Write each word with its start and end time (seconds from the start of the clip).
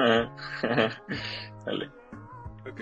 Dale. 1.66 1.90
Ok. 2.68 2.80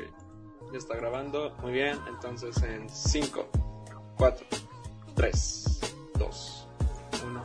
Ya 0.73 0.79
está 0.79 0.97
grabando. 0.97 1.55
Muy 1.63 1.73
bien. 1.73 1.99
Entonces 2.09 2.63
en 2.63 2.89
5, 2.89 3.49
4, 4.17 4.47
3, 5.17 5.81
2, 6.19 6.69
1. 7.25 7.43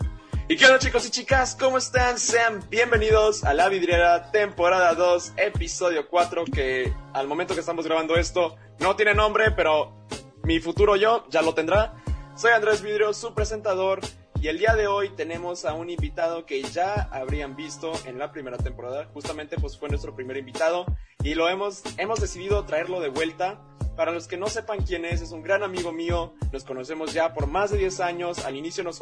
¿Y 0.49 0.57
qué 0.57 0.65
onda 0.65 0.78
chicos 0.78 1.07
y 1.07 1.09
chicas? 1.09 1.55
¿Cómo 1.59 1.78
están? 1.78 2.20
Sean 2.20 2.63
bienvenidos 2.70 3.44
a 3.44 3.54
La 3.54 3.70
Vidriera, 3.70 4.29
temporada 4.31 4.94
2, 4.94 5.33
episodio 5.38 6.08
4, 6.08 6.46
que 6.46 6.94
al 7.14 7.28
momento 7.28 7.54
que 7.54 7.62
estamos 7.62 7.86
grabando 7.86 8.16
esto 8.16 8.55
no 8.80 8.96
tiene 8.96 9.16
nombre, 9.16 9.52
pero 9.52 10.05
mi 10.44 10.60
futuro 10.60 10.96
yo 10.98 11.26
ya 11.30 11.42
lo 11.42 11.54
tendrá. 11.54 11.96
Soy 12.36 12.52
Andrés 12.52 12.82
Vidrio, 12.82 13.14
su 13.14 13.34
presentador, 13.34 14.02
y 14.44 14.50
el 14.50 14.60
día 14.60 14.75
de 14.75 14.88
hoy 14.88 15.07
tenemos 15.07 15.64
a 15.64 15.73
un 15.73 15.89
invitado 15.89 16.46
que 16.46 16.62
ya 16.64 17.07
habrían 17.14 17.55
visto 17.55 17.94
en 18.05 18.20
la 18.20 18.34
primera 18.34 18.58
temporada. 18.58 19.09
Justamente 19.14 19.55
pues 19.55 19.77
fue 19.77 19.88
nuestro 19.88 20.14
primer 20.18 20.36
invitado 20.36 20.86
y 21.23 21.34
lo 21.36 21.48
hemos, 21.48 21.81
hemos 21.98 22.20
decidido 22.20 22.66
traerlo 22.66 23.00
de 23.00 23.08
vuelta. 23.08 23.62
Para 23.95 24.12
los 24.12 24.27
que 24.27 24.36
no 24.36 24.48
sepan 24.48 24.81
quién 24.81 25.05
es, 25.05 25.22
es 25.22 25.31
un 25.31 25.44
gran 25.44 25.64
amigo 25.64 25.94
mío. 25.94 26.34
Nos 26.52 26.66
conocemos 26.66 27.14
ya 27.14 27.34
por 27.34 27.48
más 27.48 27.72
de 27.72 27.77
10 27.77 28.02
años. 28.02 28.44
Al 28.44 28.58
inicio 28.58 28.84
nos, 28.84 29.00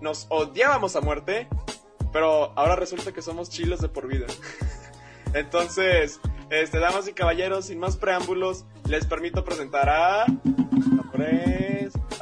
nos 0.00 0.26
odiábamos 0.28 0.94
a 0.94 1.00
muerte, 1.00 1.48
pero 2.12 2.52
ahora 2.54 2.76
resulta 2.76 3.10
que 3.10 3.20
somos 3.20 3.50
chilos 3.50 3.80
de 3.80 3.88
por 3.88 4.06
vida. 4.06 4.26
Entonces, 5.34 6.20
este, 6.50 6.78
damas 6.78 7.08
y 7.08 7.14
caballeros, 7.14 7.64
sin 7.64 7.80
más 7.80 7.96
preámbulos, 7.96 8.64
les 8.86 9.06
permito 9.06 9.42
presentar 9.42 9.88
a... 9.88 10.26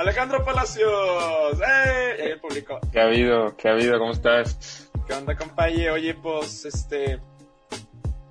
Alejandro 0.01 0.43
Palacios. 0.43 1.61
¡Eh! 1.61 2.31
el 2.33 2.41
público. 2.41 2.81
¿Qué 2.91 3.01
ha 3.01 3.05
habido? 3.05 3.55
¿Qué 3.59 3.69
ha 3.69 3.73
habido? 3.73 3.99
¿Cómo 3.99 4.13
estás? 4.13 4.91
¿Qué 5.07 5.13
onda, 5.13 5.37
compañero? 5.37 5.93
Oye, 5.93 6.15
pues, 6.15 6.65
este... 6.65 7.21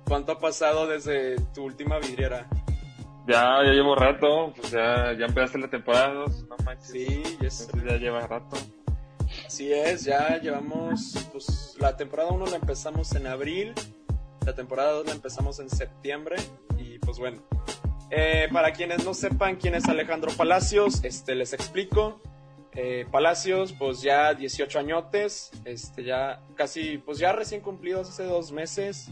¿Cuánto 0.04 0.32
ha 0.32 0.38
pasado 0.40 0.88
desde 0.88 1.36
tu 1.54 1.62
última 1.62 2.00
vidriera? 2.00 2.48
Ya, 3.28 3.62
ya 3.64 3.70
llevo 3.70 3.94
rato, 3.94 4.52
pues 4.56 4.72
ya, 4.72 5.12
ya 5.16 5.26
empezaste 5.26 5.58
la 5.58 5.70
temporada 5.70 6.12
2, 6.12 6.48
no 6.48 6.56
manches. 6.64 6.90
Sí, 6.90 7.22
ya 7.88 7.96
lleva 7.98 8.26
rato. 8.26 8.56
Así 9.46 9.72
es, 9.72 10.02
ya 10.02 10.38
llevamos, 10.38 11.28
pues 11.32 11.76
la 11.78 11.96
temporada 11.96 12.30
1 12.30 12.46
la 12.46 12.56
empezamos 12.56 13.14
en 13.14 13.28
abril, 13.28 13.74
la 14.44 14.56
temporada 14.56 14.90
2 14.90 15.06
la 15.06 15.12
empezamos 15.12 15.60
en 15.60 15.70
septiembre 15.70 16.34
y 16.78 16.98
pues 16.98 17.20
bueno, 17.20 17.40
eh, 18.10 18.48
para 18.52 18.72
quienes 18.72 19.04
no 19.04 19.14
sepan 19.14 19.56
quién 19.56 19.74
es 19.74 19.88
Alejandro 19.88 20.32
Palacios, 20.36 21.04
este, 21.04 21.34
les 21.34 21.52
explico. 21.52 22.20
Eh, 22.72 23.06
Palacios, 23.10 23.72
pues 23.72 24.00
ya 24.02 24.34
18 24.34 24.78
añotes, 24.78 25.50
este, 25.64 26.04
ya 26.04 26.40
casi, 26.54 26.98
pues 26.98 27.18
ya 27.18 27.32
recién 27.32 27.60
cumplidos 27.60 28.08
hace 28.08 28.24
dos 28.24 28.52
meses. 28.52 29.10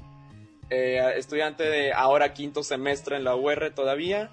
Eh, 0.71 1.01
estudiante 1.17 1.65
de 1.65 1.93
ahora 1.93 2.35
quinto 2.35 2.63
semestre 2.63 3.17
en 3.17 3.25
la 3.25 3.35
UR 3.35 3.73
todavía. 3.75 4.31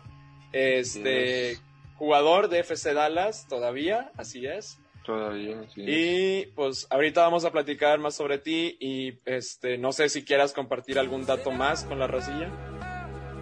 Este, 0.52 1.58
jugador 1.96 2.50
de 2.50 2.60
FC 2.60 2.94
Dallas 2.94 3.48
todavía, 3.48 4.12
así 4.18 4.46
es. 4.46 4.80
Todavía, 5.06 5.64
sí. 5.74 5.82
Y 5.86 6.46
pues 6.56 6.88
ahorita 6.90 7.22
vamos 7.22 7.46
a 7.46 7.52
platicar 7.52 8.00
más 8.00 8.16
sobre 8.16 8.40
ti 8.40 8.78
y 8.80 9.20
este, 9.26 9.78
no 9.78 9.92
sé 9.92 10.10
si 10.10 10.24
quieras 10.24 10.54
compartir 10.54 10.98
algún 10.98 11.26
dato 11.26 11.52
más 11.52 11.84
con 11.84 12.00
la 12.00 12.08
racilla. 12.08 12.50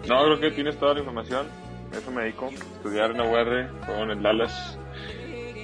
No, 0.08 0.24
creo 0.24 0.40
que 0.40 0.50
tienes 0.50 0.78
toda 0.78 0.94
la 0.94 1.00
información. 1.00 1.46
Eso 1.92 2.10
me 2.10 2.22
dedico. 2.22 2.48
Estudiar 2.48 3.12
en 3.12 3.18
la 3.18 3.24
UR 3.24 3.86
con 3.86 4.10
el 4.10 4.22
Dallas. 4.22 4.78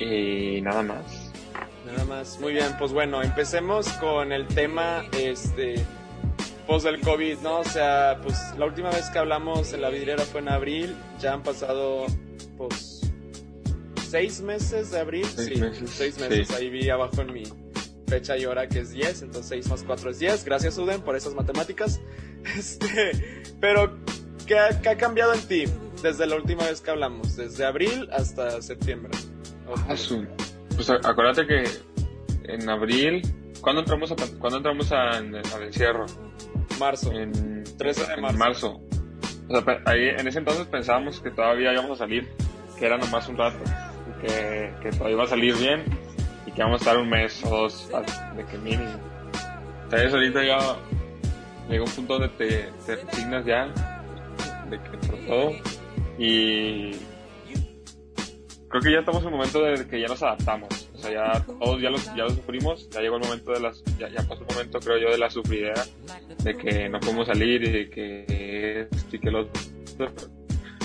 Y 0.00 0.60
nada 0.62 0.82
más. 0.82 1.32
Nada 1.86 2.04
más. 2.04 2.38
Muy 2.40 2.54
bien, 2.54 2.68
pues 2.78 2.92
bueno, 2.92 3.22
empecemos 3.22 3.88
con 3.94 4.32
el 4.32 4.46
tema 4.46 5.04
este 5.12 5.84
post 6.66 6.86
del 6.86 7.00
COVID, 7.00 7.38
¿no? 7.38 7.58
O 7.60 7.64
sea, 7.64 8.18
pues 8.22 8.36
la 8.56 8.66
última 8.66 8.90
vez 8.90 9.10
que 9.10 9.18
hablamos 9.18 9.72
en 9.72 9.82
la 9.82 9.90
vidriera 9.90 10.22
fue 10.24 10.40
en 10.40 10.48
abril. 10.48 10.96
Ya 11.18 11.34
han 11.34 11.42
pasado, 11.42 12.06
pues, 12.56 13.12
seis 14.08 14.40
meses 14.40 14.90
de 14.90 15.00
abril. 15.00 15.26
Seis 15.26 15.48
sí, 15.54 15.60
meses, 15.60 15.90
seis 15.90 16.18
meses. 16.18 16.48
sí. 16.48 16.54
Ahí 16.54 16.70
vi 16.70 16.88
abajo 16.88 17.20
en 17.22 17.32
mi 17.32 17.42
fecha 18.06 18.36
y 18.36 18.44
hora 18.44 18.68
que 18.68 18.80
es 18.80 18.90
10, 18.90 19.22
entonces 19.22 19.46
6 19.48 19.68
más 19.68 19.84
4 19.84 20.10
es 20.10 20.18
10. 20.18 20.44
Gracias, 20.44 20.76
Uden, 20.78 21.00
por 21.00 21.16
esas 21.16 21.34
matemáticas. 21.34 22.00
Este, 22.56 23.12
pero 23.60 23.98
¿Qué 24.50 24.58
ha, 24.58 24.80
¿Qué 24.82 24.88
ha, 24.88 24.96
cambiado 24.96 25.32
en 25.32 25.46
ti 25.46 25.64
desde 26.02 26.26
la 26.26 26.34
última 26.34 26.64
vez 26.64 26.80
que 26.80 26.90
hablamos? 26.90 27.36
Desde 27.36 27.64
abril 27.64 28.08
hasta 28.10 28.60
septiembre. 28.60 29.12
Azul. 29.88 30.28
Pues 30.74 30.90
acuérdate 30.90 31.46
que 31.46 31.62
en 32.52 32.68
abril, 32.68 33.22
¿cuándo 33.60 33.82
entramos 33.82 34.10
a, 34.10 34.16
¿cuándo 34.40 34.56
entramos 34.56 34.90
a, 34.90 35.10
al 35.18 35.62
encierro? 35.62 36.04
Marzo. 36.80 37.12
En 37.12 37.62
13 37.78 38.08
de 38.08 38.16
marzo. 38.16 38.32
En 38.32 38.38
marzo. 38.40 38.80
O 39.48 39.60
sea, 39.60 39.82
ahí, 39.86 40.08
en 40.18 40.26
ese 40.26 40.40
entonces 40.40 40.66
pensábamos 40.66 41.20
que 41.20 41.30
todavía 41.30 41.72
íbamos 41.72 41.92
a 41.92 41.96
salir, 41.98 42.28
que 42.76 42.86
era 42.86 42.98
nomás 42.98 43.28
un 43.28 43.38
rato, 43.38 43.62
y 44.08 44.26
que, 44.26 44.74
que 44.82 44.90
todavía 44.90 45.12
iba 45.12 45.22
a 45.22 45.28
salir 45.28 45.54
bien 45.58 45.84
y 46.44 46.50
que 46.50 46.58
íbamos 46.60 46.80
a 46.80 46.90
estar 46.90 46.98
un 46.98 47.08
mes 47.08 47.40
o 47.44 47.50
dos 47.50 47.88
de 48.36 48.44
que 48.46 48.58
mínimo. 48.58 48.98
Entonces 49.84 50.12
ahorita 50.12 50.42
ya 50.42 50.58
llega 51.68 51.84
un 51.84 51.90
punto 51.92 52.18
donde 52.18 52.30
te, 52.30 52.68
te 52.84 52.96
resignas 52.96 53.46
ya 53.46 53.72
de 54.70 54.80
que 54.80 54.96
todo. 55.26 55.52
Y 56.18 56.92
creo 58.68 58.82
que 58.82 58.92
ya 58.92 58.98
estamos 59.00 59.22
en 59.22 59.28
el 59.28 59.34
momento 59.34 59.62
de 59.62 59.86
que 59.86 60.00
ya 60.00 60.06
nos 60.06 60.22
adaptamos. 60.22 60.88
O 60.94 60.98
sea 60.98 61.10
ya 61.10 61.44
todos 61.44 61.80
ya 61.80 61.90
lo, 61.90 61.98
ya 62.16 62.24
lo 62.24 62.30
sufrimos. 62.30 62.88
Ya 62.90 63.00
llegó 63.00 63.16
el 63.16 63.22
momento 63.22 63.52
de 63.52 63.60
las 63.60 63.82
ya, 63.98 64.08
ya 64.08 64.22
pasó 64.26 64.42
el 64.48 64.54
momento 64.54 64.78
creo 64.80 64.98
yo 64.98 65.10
de 65.10 65.18
la 65.18 65.30
sufridera 65.30 65.84
de 66.42 66.56
que 66.56 66.88
no 66.88 67.00
podemos 67.00 67.26
salir 67.26 67.62
y 67.64 67.70
de 67.70 67.90
que 67.90 68.88
y 69.12 69.18
que 69.18 69.30
los 69.30 69.46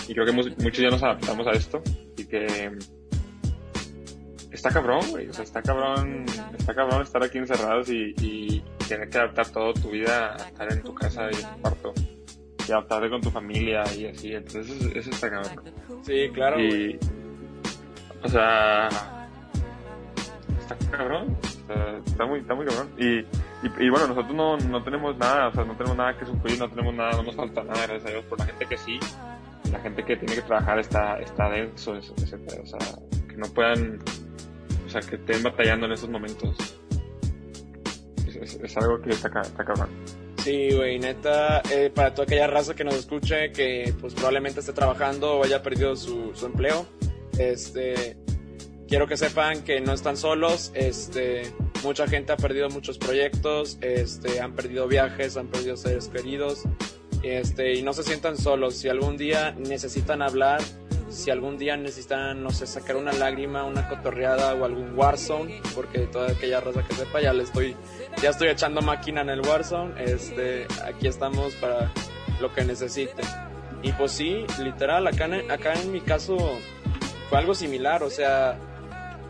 y 0.08 0.14
creo 0.14 0.26
que 0.26 0.32
muchos 0.32 0.78
ya 0.78 0.90
nos 0.90 1.02
adaptamos 1.02 1.48
a 1.48 1.52
esto. 1.52 1.82
Y 2.18 2.26
que 2.26 2.72
está 4.52 4.70
cabrón 4.72 5.02
güey. 5.12 5.28
O 5.28 5.34
sea 5.34 5.44
está 5.44 5.62
cabrón 5.62 6.26
está 6.58 6.74
cabrón 6.74 7.02
estar 7.02 7.24
aquí 7.24 7.38
encerrados 7.38 7.90
y, 7.90 8.16
y 8.20 8.64
tener 8.88 9.10
que 9.10 9.18
adaptar 9.18 9.50
toda 9.50 9.74
tu 9.74 9.90
vida 9.92 10.34
a 10.34 10.48
estar 10.48 10.72
en 10.72 10.82
tu 10.82 10.94
casa 10.94 11.30
y 11.32 11.36
en 11.36 11.56
tu 11.56 11.62
cuarto 11.62 11.94
y 12.68 12.72
adaptarte 12.72 13.10
con 13.10 13.22
tu 13.22 13.30
familia 13.30 13.84
y 13.96 14.08
así, 14.08 14.34
entonces 14.34 14.82
eso, 14.96 15.10
está 15.10 15.30
cabrón. 15.30 15.74
Sí, 16.04 16.30
claro. 16.34 16.60
Y, 16.60 17.00
o 18.24 18.28
sea, 18.28 18.90
está 20.60 20.76
cabrón, 20.90 21.38
o 21.44 21.68
sea, 21.68 21.98
está 22.06 22.26
muy, 22.26 22.40
está 22.40 22.56
muy 22.56 22.66
cabrón. 22.66 22.90
Y, 22.98 23.20
y, 23.20 23.86
y, 23.86 23.90
bueno, 23.90 24.08
nosotros 24.08 24.34
no, 24.34 24.58
no 24.58 24.84
tenemos 24.84 25.18
nada, 25.18 25.50
o 25.50 25.54
sea, 25.54 25.64
no 25.64 25.76
tenemos 25.76 25.98
nada 25.98 26.18
que 26.18 26.26
sufrir, 26.26 26.60
no 26.60 26.70
tenemos 26.70 26.94
nada, 26.94 27.12
no 27.12 27.24
nos 27.24 27.36
falta 27.36 27.64
nada, 27.64 27.88
gracias 27.88 28.06
a 28.06 28.10
Dios, 28.10 28.26
por 28.26 28.40
la 28.40 28.46
gente 28.46 28.66
que 28.66 28.78
sí, 28.78 29.00
la 29.72 29.80
gente 29.80 30.04
que 30.04 30.16
tiene 30.18 30.36
que 30.36 30.42
trabajar 30.42 30.80
está, 30.80 31.20
está 31.20 31.50
denso, 31.50 31.96
ese, 31.96 32.14
o 32.14 32.66
sea, 32.66 32.80
que 33.28 33.38
no 33.38 33.48
puedan, 33.48 34.00
o 34.86 34.90
sea, 34.90 35.02
que 35.02 35.16
estén 35.16 35.44
batallando 35.44 35.86
en 35.86 35.92
esos 35.92 36.10
momentos. 36.10 36.80
Es, 38.42 38.56
es, 38.56 38.78
algo 38.78 39.02
que 39.02 39.12
está, 39.12 39.30
está 39.42 39.66
cabrón. 39.66 39.90
Sí, 40.44 40.70
güey, 40.76 41.00
neta, 41.00 41.62
eh, 41.72 41.92
para 41.94 42.14
toda 42.14 42.26
aquella 42.26 42.48
raza 42.48 42.76
que 42.76 42.84
nos 42.84 42.96
escuche, 42.96 43.52
que 43.52 43.94
pues 44.00 44.14
probablemente 44.14 44.60
esté 44.60 44.74
trabajando 44.74 45.40
o 45.40 45.44
haya 45.44 45.64
perdido 45.64 45.96
su, 45.96 46.36
su, 46.36 46.46
empleo, 46.46 46.86
este, 47.40 48.16
quiero 48.88 49.08
que 49.08 49.18
sepan 49.18 49.64
que 49.64 49.82
no 49.82 49.94
están 49.94 50.18
solos, 50.18 50.72
este, 50.76 51.52
mucha 51.84 52.08
gente 52.08 52.32
ha 52.32 52.38
perdido 52.38 52.70
muchos 52.70 53.00
proyectos, 53.00 53.80
este, 53.82 54.40
han 54.40 54.54
perdido 54.54 54.88
viajes, 54.88 55.36
han 55.36 55.48
perdido 55.48 55.78
seres 55.78 56.10
queridos, 56.10 56.64
este, 57.24 57.74
y 57.74 57.82
no 57.82 57.94
se 57.94 58.04
sientan 58.04 58.38
solos, 58.38 58.76
si 58.76 58.88
algún 58.88 59.18
día 59.18 59.56
necesitan 59.58 60.22
hablar, 60.22 60.62
si 61.16 61.32
algún 61.32 61.58
día 61.58 61.78
necesitan, 61.78 62.44
no 62.44 62.52
sé, 62.52 62.68
sacar 62.68 62.98
una 62.98 63.14
lágrima, 63.14 63.64
una 63.64 63.88
cotorreada 63.88 64.54
o 64.54 64.66
algún 64.66 64.98
Warzone, 64.98 65.62
porque 65.74 66.00
toda 66.08 66.32
aquella 66.32 66.60
raza 66.60 66.84
que 66.84 66.94
sepa 66.94 67.22
ya 67.22 67.34
le 67.34 67.44
estoy 67.44 67.76
ya 68.22 68.30
estoy 68.30 68.50
echando 68.50 68.82
máquina 68.82 69.22
en 69.22 69.30
el 69.30 69.42
Warzone, 69.42 69.94
este, 70.04 70.68
aquí 70.86 71.08
estamos 71.08 71.56
para 71.56 71.92
lo 72.40 72.54
que 72.54 72.64
necesiten. 72.64 73.26
Y 73.82 73.92
pues 73.94 74.12
sí, 74.12 74.46
literal, 74.62 75.08
acá 75.08 75.26
en, 75.26 75.50
acá 75.50 75.74
en 75.74 75.92
mi 75.92 76.02
caso 76.02 76.38
fue 77.30 77.38
algo 77.38 77.56
similar, 77.56 78.04
o 78.04 78.10
sea, 78.10 78.58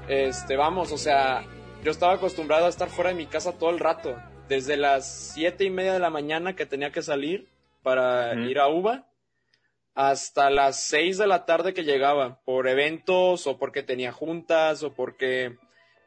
este, 0.07 0.55
vamos, 0.55 0.91
o 0.91 0.97
sea, 0.97 1.43
yo 1.83 1.91
estaba 1.91 2.13
acostumbrado 2.13 2.65
a 2.65 2.69
estar 2.69 2.89
fuera 2.89 3.11
de 3.11 3.15
mi 3.15 3.27
casa 3.27 3.53
todo 3.53 3.69
el 3.69 3.79
rato, 3.79 4.15
desde 4.47 4.75
las 4.75 5.33
siete 5.33 5.63
y 5.65 5.69
media 5.69 5.93
de 5.93 5.99
la 5.99 6.09
mañana 6.09 6.55
que 6.55 6.65
tenía 6.65 6.91
que 6.91 7.01
salir 7.01 7.47
para 7.83 8.33
ir 8.33 8.59
a 8.59 8.67
UBA, 8.67 9.05
hasta 9.95 10.49
las 10.49 10.83
6 10.83 11.17
de 11.17 11.27
la 11.27 11.45
tarde 11.45 11.73
que 11.73 11.85
llegaba, 11.85 12.39
por 12.43 12.67
eventos 12.67 13.47
o 13.47 13.57
porque 13.57 13.81
tenía 13.81 14.11
juntas 14.11 14.83
o 14.83 14.93
porque 14.93 15.57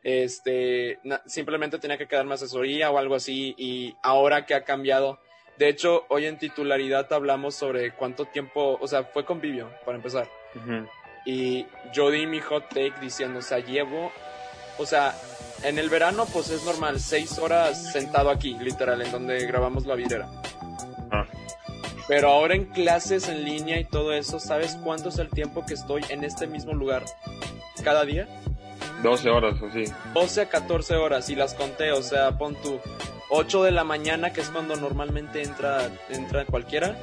este, 0.04 1.00
simplemente 1.26 1.78
tenía 1.78 1.98
que 1.98 2.06
quedarme 2.06 2.34
asesoría 2.34 2.90
o 2.90 2.98
algo 2.98 3.14
así 3.14 3.54
y 3.56 3.96
ahora 4.02 4.44
que 4.46 4.54
ha 4.54 4.64
cambiado. 4.64 5.18
De 5.56 5.68
hecho, 5.68 6.04
hoy 6.08 6.26
en 6.26 6.38
titularidad 6.38 7.12
hablamos 7.12 7.54
sobre 7.54 7.92
cuánto 7.92 8.26
tiempo, 8.26 8.78
o 8.80 8.86
sea, 8.86 9.04
fue 9.04 9.24
convivio, 9.24 9.70
para 9.84 9.96
empezar. 9.96 10.28
Uh 10.54 10.58
-huh. 10.58 10.88
Y 11.24 11.66
yo 11.92 12.10
di 12.10 12.26
mi 12.26 12.40
hot 12.40 12.68
take 12.68 12.94
diciendo, 13.00 13.40
o 13.40 13.42
sea, 13.42 13.58
llevo, 13.58 14.12
o 14.78 14.86
sea, 14.86 15.14
en 15.64 15.78
el 15.78 15.88
verano, 15.88 16.26
pues 16.32 16.50
es 16.50 16.64
normal, 16.64 17.00
seis 17.00 17.38
horas 17.38 17.90
sentado 17.92 18.30
aquí, 18.30 18.56
literal, 18.60 19.02
en 19.02 19.10
donde 19.10 19.44
grabamos 19.46 19.84
la 19.86 19.96
videra. 19.96 20.28
Pero 22.08 22.30
ahora 22.30 22.54
en 22.54 22.64
clases 22.64 23.28
en 23.28 23.44
línea 23.44 23.78
y 23.78 23.84
todo 23.84 24.12
eso, 24.12 24.40
¿sabes 24.40 24.78
cuánto 24.82 25.10
es 25.10 25.18
el 25.18 25.28
tiempo 25.28 25.64
que 25.66 25.74
estoy 25.74 26.02
en 26.08 26.24
este 26.24 26.46
mismo 26.46 26.72
lugar 26.72 27.04
cada 27.84 28.04
día? 28.04 28.26
12 29.02 29.28
horas 29.28 29.60
o 29.62 29.70
sí. 29.70 29.84
12 30.14 30.40
a 30.40 30.48
14 30.48 30.96
horas 30.96 31.28
y 31.28 31.36
las 31.36 31.54
conté, 31.54 31.92
o 31.92 32.02
sea, 32.02 32.36
pon 32.38 32.56
tú 32.56 32.80
8 33.30 33.62
de 33.62 33.70
la 33.70 33.84
mañana, 33.84 34.32
que 34.32 34.40
es 34.40 34.48
cuando 34.48 34.76
normalmente 34.76 35.42
entra, 35.42 35.90
entra 36.08 36.46
cualquiera, 36.46 36.96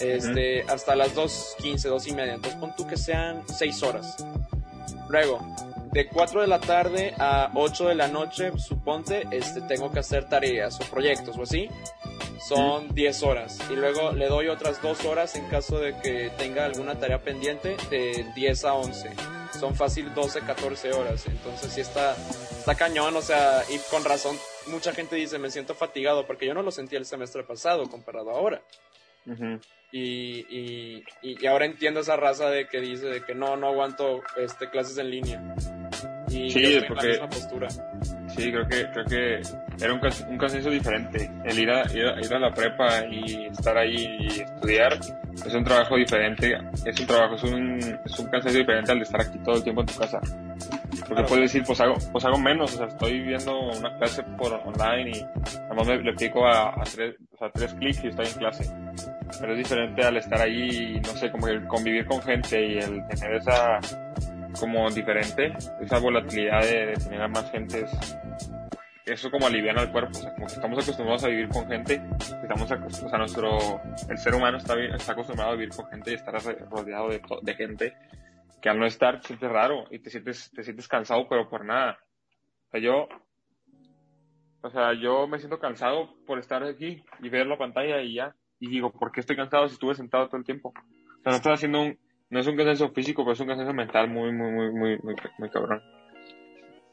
este, 0.00 0.62
hasta 0.62 0.94
las 0.94 1.14
2.15, 1.16 1.88
2 1.88 2.06
y 2.06 2.12
media. 2.14 2.34
Entonces 2.34 2.58
pon 2.60 2.74
tú 2.76 2.86
que 2.86 2.96
sean 2.96 3.42
6 3.46 3.82
horas. 3.82 4.24
Luego, 5.08 5.40
de 5.92 6.06
4 6.06 6.42
de 6.42 6.46
la 6.46 6.60
tarde 6.60 7.14
a 7.18 7.50
8 7.54 7.88
de 7.88 7.94
la 7.94 8.08
noche, 8.08 8.52
suponte, 8.56 9.26
este, 9.30 9.60
tengo 9.62 9.90
que 9.90 9.98
hacer 9.98 10.28
tareas 10.28 10.80
o 10.80 10.84
proyectos 10.84 11.36
o 11.36 11.42
así. 11.42 11.68
Son 12.48 12.94
10 12.94 13.22
horas. 13.22 13.58
Y 13.70 13.74
luego 13.76 14.12
le 14.12 14.26
doy 14.26 14.48
otras 14.48 14.82
2 14.82 15.04
horas 15.06 15.34
en 15.36 15.46
caso 15.46 15.78
de 15.80 15.96
que 16.00 16.30
tenga 16.36 16.66
alguna 16.66 16.98
tarea 16.98 17.22
pendiente 17.22 17.76
de 17.90 18.26
10 18.34 18.64
a 18.66 18.74
11. 18.74 19.10
Son 19.58 19.74
fácil 19.74 20.12
12, 20.14 20.40
14 20.42 20.92
horas. 20.92 21.26
Entonces 21.26 21.72
sí 21.72 21.80
está, 21.80 22.14
está 22.58 22.74
cañón, 22.74 23.16
o 23.16 23.22
sea, 23.22 23.62
y 23.70 23.78
con 23.90 24.04
razón 24.04 24.36
mucha 24.66 24.92
gente 24.92 25.16
dice 25.16 25.38
me 25.38 25.50
siento 25.50 25.74
fatigado 25.74 26.26
porque 26.26 26.44
yo 26.46 26.54
no 26.54 26.62
lo 26.62 26.70
sentí 26.70 26.96
el 26.96 27.06
semestre 27.06 27.44
pasado 27.44 27.88
comparado 27.88 28.30
a 28.30 28.34
ahora. 28.34 28.62
Y, 29.92 30.44
y, 30.50 31.04
y 31.22 31.46
ahora 31.46 31.66
entiendo 31.66 32.00
esa 32.00 32.16
raza 32.16 32.50
de 32.50 32.66
que 32.68 32.80
dice 32.80 33.06
de 33.06 33.24
que 33.24 33.34
no, 33.34 33.56
no 33.56 33.68
aguanto 33.68 34.22
este, 34.36 34.68
clases 34.68 34.98
en 34.98 35.10
línea. 35.10 35.54
Y 36.28 36.50
Sí, 36.50 36.60
yo 36.60 36.68
estoy 36.68 36.74
en 36.74 36.86
porque- 36.88 37.06
la 37.06 37.12
misma 37.12 37.28
postura. 37.30 37.68
Sí, 38.36 38.50
creo 38.50 38.66
que, 38.66 38.90
creo 38.90 39.04
que 39.04 39.84
era 39.84 39.92
un, 39.94 40.00
un 40.28 40.38
consenso 40.38 40.70
diferente. 40.70 41.30
El 41.44 41.58
ir 41.58 41.70
a, 41.70 41.82
ir, 41.92 42.06
a, 42.06 42.20
ir 42.20 42.34
a 42.34 42.38
la 42.38 42.52
prepa 42.52 43.04
y 43.08 43.46
estar 43.46 43.76
ahí 43.78 43.94
y 44.20 44.40
estudiar 44.40 44.94
es 44.94 45.54
un 45.54 45.64
trabajo 45.64 45.96
diferente. 45.96 46.56
Es 46.84 46.98
un 47.00 47.06
trabajo, 47.06 47.34
es 47.36 47.42
un, 47.44 47.78
es 48.04 48.18
un 48.18 48.26
cansancio 48.26 48.60
diferente 48.60 48.92
al 48.92 48.98
de 48.98 49.04
estar 49.04 49.20
aquí 49.20 49.38
todo 49.38 49.56
el 49.56 49.62
tiempo 49.62 49.82
en 49.82 49.86
tu 49.86 49.94
casa. 49.98 50.20
Porque 50.20 51.14
Claro. 51.14 51.28
puedes 51.28 51.52
decir, 51.52 51.62
pues 51.66 51.80
hago, 51.80 51.94
pues 52.12 52.24
hago 52.24 52.38
menos. 52.38 52.74
O 52.74 52.78
sea, 52.78 52.86
estoy 52.86 53.20
viendo 53.20 53.58
una 53.60 53.96
clase 53.98 54.22
por 54.38 54.52
online 54.64 55.10
y 55.18 55.22
nada 55.22 55.74
más 55.74 55.86
me, 55.86 55.98
le 55.98 56.12
pico 56.14 56.46
a, 56.46 56.70
a 56.70 56.82
tres, 56.84 57.14
o 57.32 57.36
sea, 57.36 57.50
tres 57.52 57.74
clics 57.74 58.04
y 58.04 58.08
estoy 58.08 58.26
en 58.26 58.32
clase. 58.34 58.70
Pero 59.40 59.52
es 59.52 59.58
diferente 59.58 60.02
al 60.02 60.16
estar 60.16 60.40
ahí 60.40 60.94
y, 60.96 61.00
no 61.00 61.10
sé, 61.10 61.30
como 61.30 61.46
el 61.48 61.66
convivir 61.66 62.06
con 62.06 62.22
gente 62.22 62.64
y 62.66 62.78
el 62.78 63.06
tener 63.08 63.34
esa, 63.34 63.78
como 64.58 64.90
diferente, 64.90 65.52
esa 65.80 65.98
volatilidad 65.98 66.62
de, 66.62 66.86
de 66.86 66.94
tener 66.94 67.22
a 67.22 67.28
más 67.28 67.50
gente 67.50 67.80
es- 67.84 68.18
eso 69.06 69.30
como 69.30 69.46
aliviana 69.46 69.82
al 69.82 69.92
cuerpo, 69.92 70.12
o 70.18 70.20
sea, 70.22 70.32
como 70.34 70.46
que 70.46 70.54
estamos 70.54 70.82
acostumbrados 70.82 71.24
a 71.24 71.28
vivir 71.28 71.48
con 71.50 71.66
gente, 71.68 72.00
estamos 72.42 72.70
o 72.70 73.08
sea, 73.08 73.18
nuestro, 73.18 73.58
el 74.08 74.16
ser 74.18 74.34
humano 74.34 74.56
está, 74.56 74.82
está 74.82 75.12
acostumbrado 75.12 75.52
a 75.52 75.56
vivir 75.56 75.74
con 75.76 75.86
gente 75.88 76.12
y 76.12 76.14
estar 76.14 76.34
rodeado 76.70 77.10
de, 77.10 77.20
de 77.42 77.54
gente, 77.54 77.94
que 78.62 78.70
al 78.70 78.78
no 78.78 78.86
estar 78.86 79.20
te 79.20 79.26
sientes 79.26 79.50
raro 79.50 79.84
y 79.90 79.98
te 79.98 80.08
sientes, 80.08 80.50
te 80.54 80.62
sientes 80.62 80.88
cansado, 80.88 81.28
pero 81.28 81.50
por 81.50 81.66
nada. 81.66 81.98
O 82.68 82.70
sea, 82.70 82.80
yo, 82.80 83.08
o 84.62 84.70
sea, 84.70 84.94
yo 84.94 85.26
me 85.26 85.38
siento 85.38 85.58
cansado 85.58 86.14
por 86.26 86.38
estar 86.38 86.62
aquí 86.64 87.04
y 87.20 87.28
ver 87.28 87.46
la 87.46 87.58
pantalla 87.58 88.00
y 88.00 88.14
ya, 88.14 88.34
y 88.58 88.70
digo, 88.70 88.90
¿por 88.90 89.12
qué 89.12 89.20
estoy 89.20 89.36
cansado 89.36 89.68
si 89.68 89.74
estuve 89.74 89.94
sentado 89.94 90.28
todo 90.28 90.38
el 90.38 90.44
tiempo? 90.46 90.70
O 90.70 91.22
sea, 91.22 91.32
no 91.32 91.36
estoy 91.36 91.52
haciendo 91.52 91.82
un, 91.82 91.98
no 92.34 92.40
es 92.40 92.46
un 92.48 92.56
cansancio 92.56 92.90
físico, 92.90 93.22
pero 93.22 93.34
es 93.34 93.40
un 93.40 93.46
cansancio 93.46 93.72
mental 93.72 94.08
muy, 94.08 94.32
muy, 94.32 94.50
muy, 94.50 94.70
muy, 94.72 94.98
muy, 95.04 95.14
muy 95.38 95.50
cabrón. 95.50 95.80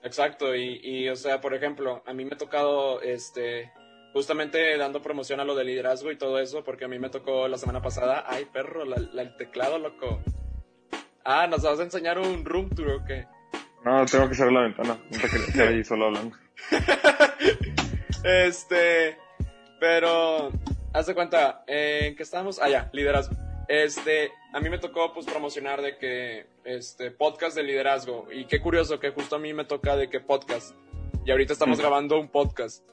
Exacto, 0.04 0.56
y, 0.56 0.80
y, 0.84 1.10
o 1.10 1.16
sea, 1.16 1.42
por 1.42 1.56
ejemplo, 1.56 2.04
a 2.06 2.14
mí 2.14 2.26
me 2.26 2.36
ha 2.36 2.38
tocado, 2.38 3.02
este, 3.02 3.72
justamente 4.14 4.78
dando 4.78 5.02
promoción 5.02 5.40
a 5.40 5.44
lo 5.44 5.56
de 5.56 5.64
liderazgo 5.64 6.12
y 6.12 6.18
todo 6.18 6.40
eso, 6.40 6.64
porque 6.64 6.86
a 6.86 6.88
mí 6.88 7.00
me 7.00 7.10
tocó 7.10 7.48
la 7.48 7.58
semana 7.58 7.82
pasada, 7.82 8.24
ay 8.28 8.46
perro, 8.46 8.86
la- 8.86 9.02
la- 9.14 9.24
el 9.24 9.36
teclado, 9.36 9.80
loco. 9.80 10.22
Ah, 11.26 11.48
¿nos 11.48 11.64
vas 11.64 11.80
a 11.80 11.84
enseñar 11.84 12.20
un 12.20 12.46
room 12.46 12.70
tour 12.70 12.90
o 12.90 13.06
qué? 13.06 13.26
No, 13.84 14.06
tengo 14.06 14.30
que 14.30 14.36
cerrar 14.36 14.54
la 14.54 14.62
ventana, 14.62 14.96
no 15.10 15.18
te 15.20 15.52
quedar 15.54 15.68
ahí 15.70 15.84
solo 15.84 16.06
hablando. 16.06 16.38
Este, 18.24 19.18
pero, 19.80 20.52
haz 20.94 21.08
de 21.08 21.16
cuenta, 21.16 21.64
eh, 21.66 22.10
¿en 22.10 22.16
qué 22.16 22.22
estamos? 22.22 22.60
Ah, 22.62 22.70
ya, 22.70 22.88
liderazgo. 22.94 23.36
Este, 23.74 24.34
a 24.52 24.60
mí 24.60 24.70
me 24.70 24.80
tocó 24.80 25.14
pues 25.14 25.26
promocionar 25.26 25.82
de 25.82 25.98
que, 25.98 26.46
este, 26.66 27.10
podcast 27.10 27.56
de 27.56 27.64
liderazgo. 27.64 28.28
Y 28.30 28.44
qué 28.44 28.60
curioso 28.60 29.00
que 29.00 29.12
justo 29.12 29.38
a 29.38 29.40
mí 29.40 29.54
me 29.54 29.64
toca 29.64 29.96
de 29.96 30.10
que 30.10 30.20
podcast. 30.20 30.76
Y 31.26 31.32
ahorita 31.32 31.54
estamos 31.54 31.78
Mm. 31.78 31.82
grabando 31.82 32.20
un 32.20 32.28
podcast. 32.28 32.84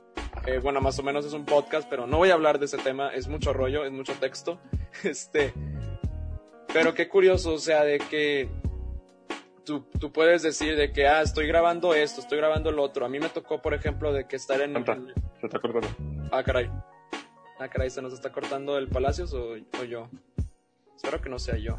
Eh, 0.46 0.58
bueno, 0.62 0.80
más 0.80 0.96
o 1.00 1.02
menos 1.02 1.24
es 1.26 1.32
un 1.32 1.44
podcast, 1.44 1.88
pero 1.90 2.06
no 2.06 2.18
voy 2.18 2.30
a 2.30 2.34
hablar 2.34 2.60
de 2.60 2.66
ese 2.66 2.78
tema. 2.78 3.12
Es 3.12 3.26
mucho 3.26 3.52
rollo, 3.52 3.84
es 3.84 3.90
mucho 3.90 4.12
texto. 4.20 4.60
Este, 5.02 5.52
pero 6.72 6.94
qué 6.94 7.08
curioso, 7.08 7.54
o 7.54 7.58
sea, 7.58 7.82
de 7.82 7.98
que 7.98 8.48
tú, 9.64 9.84
tú 9.98 10.12
puedes 10.12 10.42
decir 10.42 10.76
de 10.76 10.92
que, 10.92 11.08
ah, 11.08 11.22
estoy 11.22 11.48
grabando 11.48 11.92
esto, 11.92 12.20
estoy 12.20 12.38
grabando 12.38 12.70
lo 12.70 12.84
otro. 12.84 13.04
A 13.04 13.08
mí 13.08 13.18
me 13.18 13.30
tocó, 13.30 13.60
por 13.60 13.74
ejemplo, 13.74 14.12
de 14.12 14.28
que 14.28 14.36
estar 14.36 14.60
en... 14.60 14.74
Se 14.74 15.46
está 15.46 15.58
cortando. 15.58 15.88
Ah, 16.30 16.44
caray. 16.44 16.70
Ah, 17.58 17.66
caray, 17.68 17.90
¿se 17.90 18.00
nos 18.00 18.12
está 18.12 18.30
cortando 18.30 18.78
el 18.78 18.86
Palacios 18.86 19.34
o, 19.34 19.54
o 19.80 19.84
yo? 19.84 20.08
Espero 20.98 21.20
que 21.20 21.28
no 21.28 21.38
sea 21.38 21.56
yo. 21.56 21.76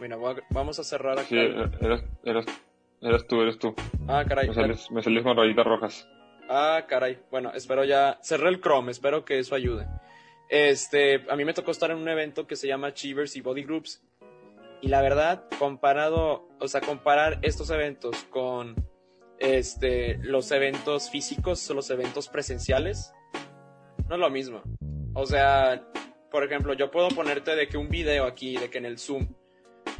Mira, 0.00 0.16
a- 0.16 0.36
vamos 0.50 0.78
a 0.80 0.84
cerrar 0.84 1.12
acá. 1.20 1.28
Sí, 1.28 1.36
el- 1.38 1.70
eres, 1.80 2.02
eres, 2.24 2.46
eres 3.00 3.26
tú, 3.28 3.40
eres 3.42 3.58
tú. 3.60 3.74
Ah, 4.08 4.24
caray. 4.26 4.48
Me 4.48 4.54
sales, 4.54 4.90
me 4.90 5.02
sales 5.04 5.22
con 5.22 5.36
rayitas 5.36 5.64
rojas. 5.64 6.08
Ah, 6.48 6.84
caray. 6.88 7.20
Bueno, 7.30 7.52
espero 7.54 7.84
ya. 7.84 8.18
Cerré 8.24 8.48
el 8.48 8.60
Chrome, 8.60 8.90
espero 8.90 9.24
que 9.24 9.38
eso 9.38 9.54
ayude. 9.54 9.86
Este, 10.48 11.24
a 11.30 11.36
mí 11.36 11.44
me 11.44 11.54
tocó 11.54 11.70
estar 11.70 11.92
en 11.92 11.98
un 11.98 12.08
evento 12.08 12.48
que 12.48 12.56
se 12.56 12.66
llama 12.66 12.88
Achievers 12.88 13.36
y 13.36 13.40
Body 13.40 13.62
Groups. 13.62 14.02
Y 14.82 14.88
la 14.88 15.00
verdad, 15.00 15.44
comparado, 15.60 16.48
o 16.58 16.66
sea, 16.66 16.80
comparar 16.80 17.38
estos 17.42 17.70
eventos 17.70 18.24
con 18.30 18.74
este, 19.38 20.18
los 20.22 20.50
eventos 20.50 21.08
físicos 21.10 21.70
o 21.70 21.74
los 21.74 21.88
eventos 21.90 22.28
presenciales, 22.28 23.12
no 24.08 24.16
es 24.16 24.20
lo 24.20 24.28
mismo. 24.30 24.60
O 25.14 25.24
sea, 25.26 25.86
por 26.30 26.44
ejemplo, 26.44 26.72
yo 26.74 26.90
puedo 26.90 27.08
ponerte 27.08 27.54
de 27.56 27.68
que 27.68 27.76
un 27.76 27.88
video 27.88 28.24
aquí, 28.24 28.56
de 28.56 28.70
que 28.70 28.78
en 28.78 28.84
el 28.86 28.98
Zoom, 28.98 29.26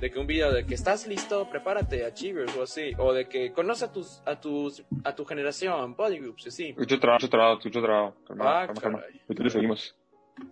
de 0.00 0.10
que 0.10 0.18
un 0.18 0.26
video 0.26 0.52
de 0.52 0.64
que 0.64 0.74
estás 0.74 1.06
listo, 1.06 1.48
prepárate, 1.50 2.04
Achievers 2.04 2.56
o 2.56 2.62
así, 2.62 2.92
o 2.98 3.12
de 3.12 3.28
que 3.28 3.52
conoce 3.52 3.84
a 3.86 3.92
tus, 3.92 4.22
a 4.26 4.40
tus, 4.40 4.84
a 5.04 5.14
tu 5.14 5.24
generación, 5.24 5.94
Body 5.94 6.18
Groups, 6.18 6.46
así. 6.46 6.72
Mucho 6.74 6.98
trabajo, 6.98 7.18
mucho 7.20 7.30
trabajo, 7.30 7.60
mucho 7.64 7.82
trabajo. 7.82 8.16
Calma, 8.26 8.62
Ah, 8.62 8.66
calma, 8.66 8.80
calma. 8.80 8.98
Ahorita 9.28 9.42
le 9.44 9.50
seguimos. 9.50 9.96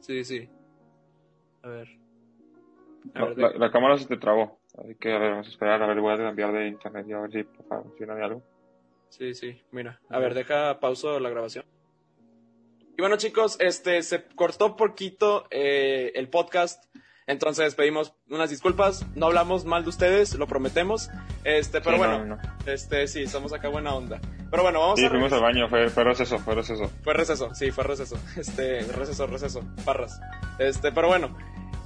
Sí, 0.00 0.24
sí. 0.24 0.48
A 1.62 1.68
ver. 1.68 1.88
A 3.14 3.20
No, 3.20 3.26
ver, 3.28 3.38
la, 3.38 3.48
de- 3.50 3.58
la 3.58 3.70
cámara 3.70 3.96
se 3.98 4.06
te 4.06 4.16
trabó. 4.16 4.60
Así 4.76 4.94
que, 4.96 5.12
a 5.12 5.18
ver, 5.18 5.30
vamos 5.30 5.46
a 5.46 5.50
esperar. 5.50 5.82
A 5.82 5.86
ver, 5.86 6.00
voy 6.00 6.12
a 6.12 6.16
cambiar 6.18 6.52
de 6.52 6.68
internet 6.68 7.06
y 7.08 7.12
a 7.12 7.20
ver 7.20 7.32
si 7.32 7.44
funciona 7.44 8.14
de 8.14 8.24
algo. 8.24 8.42
Sí, 9.08 9.32
sí, 9.34 9.62
mira. 9.72 9.98
A 10.10 10.18
ver, 10.18 10.34
deja 10.34 10.78
pauso 10.80 11.18
la 11.18 11.30
grabación. 11.30 11.64
Y 12.98 13.00
bueno, 13.00 13.16
chicos, 13.16 13.56
este 13.60 14.02
se 14.02 14.24
cortó 14.34 14.74
poquito 14.74 15.46
eh, 15.52 16.10
el 16.16 16.28
podcast. 16.28 16.84
Entonces 17.28 17.76
pedimos 17.76 18.12
unas 18.28 18.50
disculpas. 18.50 19.06
No 19.14 19.26
hablamos 19.26 19.64
mal 19.64 19.84
de 19.84 19.90
ustedes, 19.90 20.34
lo 20.34 20.48
prometemos. 20.48 21.08
Este, 21.44 21.80
pero 21.80 21.92
Sí, 21.92 21.98
bueno, 21.98 22.24
no, 22.24 22.36
no. 22.36 22.42
este 22.66 23.06
sí, 23.06 23.28
somos 23.28 23.52
acá 23.52 23.68
buena 23.68 23.94
onda. 23.94 24.20
Pero 24.50 24.64
bueno, 24.64 24.80
vamos 24.80 24.98
Sí, 24.98 25.06
a 25.06 25.10
fuimos 25.10 25.32
al 25.32 25.42
baño, 25.42 25.68
fue, 25.68 25.88
fue 25.90 26.02
receso, 26.02 26.40
fue 26.40 26.56
receso. 26.56 26.90
Fue 27.04 27.14
receso, 27.14 27.54
sí, 27.54 27.70
fue 27.70 27.84
receso. 27.84 28.18
Este, 28.36 28.80
receso, 28.80 29.28
receso, 29.28 29.62
parras. 29.84 30.18
Este, 30.58 30.90
pero 30.90 31.06
bueno, 31.06 31.38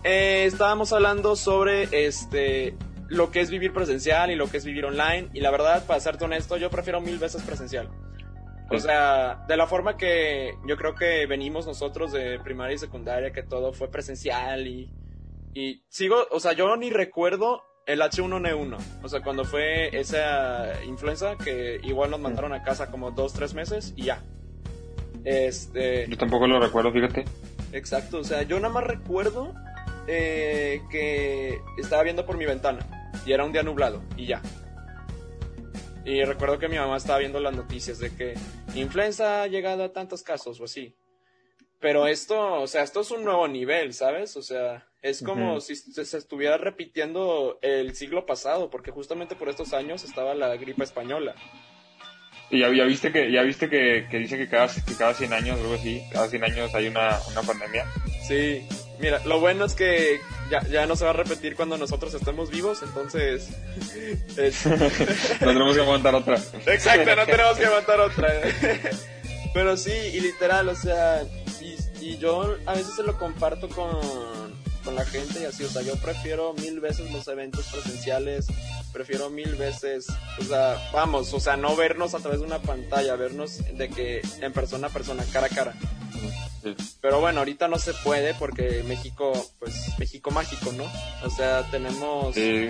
eh, 0.05 0.45
estábamos 0.47 0.95
hablando 0.95 1.37
sobre 1.37 2.07
este 2.07 2.75
lo 3.09 3.31
que 3.31 3.43
es 3.43 3.51
vivir 3.51 3.75
presencial 3.75 4.31
y 4.31 4.35
lo 4.37 4.49
que 4.51 4.57
es 4.57 4.65
vivir 4.65 4.87
online. 4.87 5.29
Y 5.35 5.41
la 5.41 5.51
verdad, 5.51 5.85
para 5.85 6.01
serte 6.01 6.25
honesto, 6.25 6.57
yo 6.57 6.71
prefiero 6.71 7.03
mil 7.03 7.19
veces 7.19 7.43
presencial. 7.43 7.91
O 8.73 8.79
sea, 8.79 9.45
de 9.49 9.57
la 9.57 9.67
forma 9.67 9.97
que 9.97 10.55
yo 10.67 10.77
creo 10.77 10.95
que 10.95 11.27
venimos 11.27 11.67
nosotros 11.67 12.13
de 12.13 12.39
primaria 12.41 12.75
y 12.75 12.79
secundaria, 12.79 13.33
que 13.33 13.43
todo 13.43 13.73
fue 13.73 13.91
presencial 13.91 14.67
y, 14.67 14.91
y 15.55 15.83
sigo, 15.89 16.27
o 16.31 16.41
sea, 16.41 16.53
yo 16.53 16.75
ni 16.77 16.91
recuerdo 16.91 17.63
el 17.87 18.01
H1N1, 18.01 18.79
o 19.03 19.09
sea, 19.09 19.23
cuando 19.23 19.45
fue 19.45 19.97
esa 19.99 20.83
influenza 20.85 21.37
que 21.37 21.81
igual 21.83 22.11
nos 22.11 22.21
mandaron 22.21 22.53
a 22.53 22.63
casa 22.63 22.91
como 22.91 23.11
dos, 23.11 23.33
tres 23.33 23.55
meses 23.55 23.93
y 23.97 24.05
ya. 24.05 24.23
Este, 25.25 26.07
Yo 26.09 26.17
tampoco 26.17 26.47
lo 26.47 26.61
recuerdo, 26.61 26.93
fíjate. 26.93 27.25
exacto, 27.73 28.19
o 28.19 28.25
sea, 28.25 28.43
yo 28.43 28.59
nada 28.61 28.73
más 28.73 28.85
recuerdo 28.85 29.55
eh, 30.07 30.83
que 30.91 31.61
estaba 31.79 32.03
viendo 32.03 32.27
por 32.27 32.37
mi 32.37 32.45
ventana 32.45 33.11
y 33.25 33.33
era 33.33 33.45
un 33.45 33.53
día 33.53 33.63
nublado 33.63 34.03
y 34.17 34.27
ya. 34.27 34.41
Y 36.05 36.25
recuerdo 36.25 36.59
que 36.59 36.69
mi 36.69 36.77
mamá 36.77 36.97
estaba 36.97 37.19
viendo 37.21 37.39
las 37.39 37.55
noticias 37.55 37.99
de 38.01 38.15
que 38.15 38.35
influenza 38.75 39.43
ha 39.43 39.47
llegado 39.47 39.85
a 39.85 39.93
tantos 39.93 40.23
casos 40.23 40.61
o 40.61 40.65
así. 40.65 40.95
Pero 41.81 42.07
esto, 42.07 42.61
o 42.61 42.67
sea, 42.67 42.83
esto 42.83 43.01
es 43.01 43.11
un 43.11 43.25
nuevo 43.25 43.49
nivel, 43.49 43.93
¿sabes? 43.93 44.37
O 44.37 44.43
sea, 44.43 44.87
es 45.03 45.21
como 45.21 45.61
si 45.61 45.75
se, 45.75 46.17
estuviera 46.17 46.57
repitiendo 46.57 47.59
el 47.61 47.97
siglo 47.97 48.25
pasado, 48.25 48.71
porque 48.71 48.93
justamente 48.93 49.35
por 49.35 49.49
estos 49.49 49.73
años 49.73 50.05
estaba 50.05 50.35
la 50.35 50.57
gripe 50.57 50.85
española. 50.85 51.35
Y 52.51 52.61
ya, 52.61 52.73
ya 52.73 52.85
viste 52.85 53.11
que 53.11 53.33
ya 53.33 53.43
viste 53.43 53.69
que, 53.69 54.07
que 54.09 54.19
dice 54.19 54.39
que 54.39 54.49
cada, 54.49 54.69
que 54.69 54.95
cada 54.97 55.15
100 55.15 55.33
años, 55.33 55.59
algo 55.59 55.75
así, 55.75 56.03
cada 56.13 56.29
100 56.29 56.45
años 56.45 56.75
hay 56.75 56.87
una, 56.87 57.19
una 57.33 57.43
pandemia. 57.43 57.85
Sí, 58.29 58.65
mira, 58.99 59.21
lo 59.25 59.41
bueno 59.41 59.65
es 59.65 59.75
que 59.75 60.21
ya, 60.51 60.63
ya 60.69 60.87
no 60.87 60.97
se 60.97 61.05
va 61.05 61.11
a 61.11 61.15
repetir 61.15 61.57
cuando 61.57 61.77
nosotros 61.79 62.13
estemos 62.15 62.51
vivos, 62.51 62.83
entonces... 62.83 63.49
es- 64.37 64.67
No 65.41 65.47
tenemos 65.49 65.75
que 65.75 65.81
aguantar 65.83 66.15
otra. 66.15 66.37
Exacto, 66.67 67.17
no 67.17 67.27
tenemos 67.27 67.57
que 67.59 67.67
aguantar 67.67 68.01
otra. 68.01 68.29
Pero 69.55 69.77
sí, 69.77 69.93
y 70.15 70.21
literal, 70.21 70.69
o 70.69 70.75
sea, 70.77 71.23
y, 71.61 71.77
y 72.05 72.19
yo 72.19 72.57
a 72.67 72.75
veces 72.75 72.95
se 72.97 73.03
lo 73.03 73.19
comparto 73.19 73.69
con, 73.69 74.42
con 74.83 74.95
la 74.95 75.05
gente 75.05 75.41
y 75.41 75.45
así, 75.45 75.65
o 75.65 75.69
sea, 75.69 75.83
yo 75.83 75.97
prefiero 75.97 76.55
mil 76.55 76.81
veces 76.81 77.11
los 77.13 77.27
eventos 77.29 77.67
presenciales, 77.67 78.47
prefiero 78.93 79.31
mil 79.31 79.55
veces, 79.55 80.07
o 80.39 80.45
sea, 80.45 80.77
vamos, 80.93 81.33
o 81.33 81.41
sea, 81.41 81.57
no 81.57 81.77
vernos 81.77 82.15
a 82.15 82.19
través 82.19 82.41
de 82.41 82.47
una 82.47 82.61
pantalla, 82.61 83.17
vernos 83.17 83.59
de 83.77 83.89
que 83.89 84.23
en 84.41 84.53
persona 84.53 84.89
a 84.89 84.91
persona, 84.91 85.25
cara 85.33 85.47
a 85.47 85.51
cara. 85.51 85.75
Sí. 86.63 86.75
Pero 87.01 87.21
bueno, 87.21 87.41
ahorita 87.41 87.69
no 87.69 87.79
se 87.79 87.93
puede 87.95 88.35
porque 88.35 88.85
México, 88.87 89.33
pues, 89.59 89.99
México 89.99 90.31
mágico, 90.31 90.73
¿no? 90.73 90.85
O 91.25 91.31
sea, 91.31 91.69
tenemos... 91.71 92.35
Sí. 92.35 92.69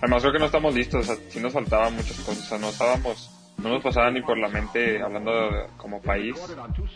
Además 0.00 0.22
creo 0.22 0.32
que 0.32 0.38
no 0.38 0.46
estamos 0.46 0.74
listos, 0.74 1.08
o 1.08 1.14
sea, 1.14 1.22
sí 1.28 1.40
nos 1.40 1.52
faltaban 1.52 1.94
muchas 1.94 2.16
cosas, 2.18 2.44
o 2.44 2.48
sea, 2.48 2.58
no 2.58 2.70
estábamos, 2.70 3.30
no 3.62 3.68
nos 3.70 3.82
pasaba 3.82 4.10
ni 4.10 4.22
por 4.22 4.38
la 4.38 4.48
mente, 4.48 5.00
hablando 5.02 5.30
de- 5.32 5.66
como 5.76 6.00
país, 6.00 6.34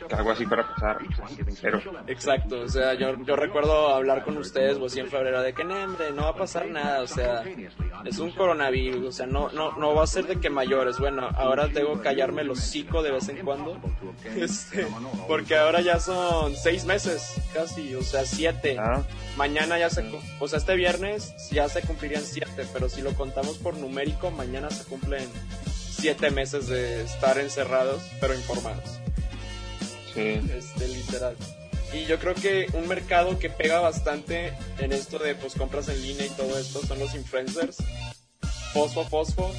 que 0.08 0.14
algo 0.14 0.30
así 0.30 0.46
para 0.46 0.66
pasar, 0.68 0.98
cero. 1.60 1.80
Exacto, 2.06 2.60
o 2.60 2.68
sea, 2.68 2.94
yo, 2.94 3.16
yo 3.24 3.36
recuerdo 3.36 3.88
hablar 3.94 4.24
con 4.24 4.36
ustedes, 4.38 4.78
vos 4.78 4.96
en 4.96 5.08
febrero, 5.08 5.42
de 5.42 5.52
que, 5.52 5.64
"No, 5.64 5.74
hombre, 5.82 6.10
no 6.12 6.22
va 6.22 6.28
a 6.30 6.34
pasar 6.36 6.66
nada, 6.68 7.02
o 7.02 7.06
sea, 7.06 7.44
es 8.04 8.18
un 8.18 8.30
coronavirus, 8.32 9.04
o 9.06 9.12
sea, 9.12 9.26
no, 9.26 9.50
no, 9.50 9.72
no 9.76 9.94
va 9.94 10.04
a 10.04 10.06
ser 10.06 10.26
de 10.26 10.40
que 10.40 10.50
mayores, 10.50 10.98
bueno, 10.98 11.28
ahora 11.36 11.68
tengo 11.68 11.94
que 11.94 12.00
callarme 12.02 12.42
el 12.42 12.50
hocico 12.50 13.02
de 13.02 13.12
vez 13.12 13.28
en 13.28 13.38
cuando, 13.44 13.76
este, 14.36 14.86
porque 15.28 15.56
ahora 15.56 15.80
ya 15.80 15.98
son 16.00 16.54
seis 16.56 16.84
meses, 16.84 17.40
casi, 17.52 17.94
o 17.94 18.02
sea, 18.02 18.24
siete, 18.24 18.76
Ah, 18.78 19.02
mañana 19.36 19.78
ya 19.78 19.90
se, 19.90 20.04
o 20.40 20.48
sea, 20.48 20.58
este 20.58 20.74
viernes 20.76 21.34
ya 21.50 21.68
se 21.68 21.80
cumplirían 21.82 22.22
siete, 22.22 22.66
pero 22.72 22.88
si 22.88 23.02
lo 23.02 23.12
contamos 23.14 23.58
por 23.58 23.76
numérico, 23.76 24.30
mañana 24.30 24.70
se 24.70 24.84
cumplen 24.88 25.28
siete 26.04 26.30
meses 26.30 26.66
de 26.66 27.02
estar 27.02 27.38
encerrados, 27.38 28.02
pero 28.20 28.34
informados 28.34 28.84
sí. 30.12 30.38
este, 30.54 30.86
literal. 30.86 31.34
Y 31.94 32.04
yo 32.04 32.18
creo 32.18 32.34
que 32.34 32.66
un 32.74 32.86
mercado 32.88 33.38
que 33.38 33.48
pega 33.48 33.80
bastante 33.80 34.52
en 34.78 34.92
esto 34.92 35.18
de 35.18 35.34
pues 35.34 35.54
compras 35.54 35.88
en 35.88 36.02
línea 36.02 36.26
y 36.26 36.30
todo 36.30 36.58
esto 36.58 36.84
son 36.86 36.98
los 36.98 37.14
influencers. 37.14 37.78
Fosfo, 38.74 39.04
fosfo. 39.04 39.50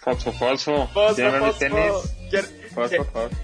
Falso, 0.00 0.32
falso. 0.32 0.86
Fosfo, 0.94 1.14
¿Quieren 1.16 1.32
ver 1.32 1.42
mis 1.42 1.56
fosfo. 1.56 2.08
Quier- 2.30 2.70
Falso, 2.74 2.90
que- 2.96 3.04
falso. 3.10 3.36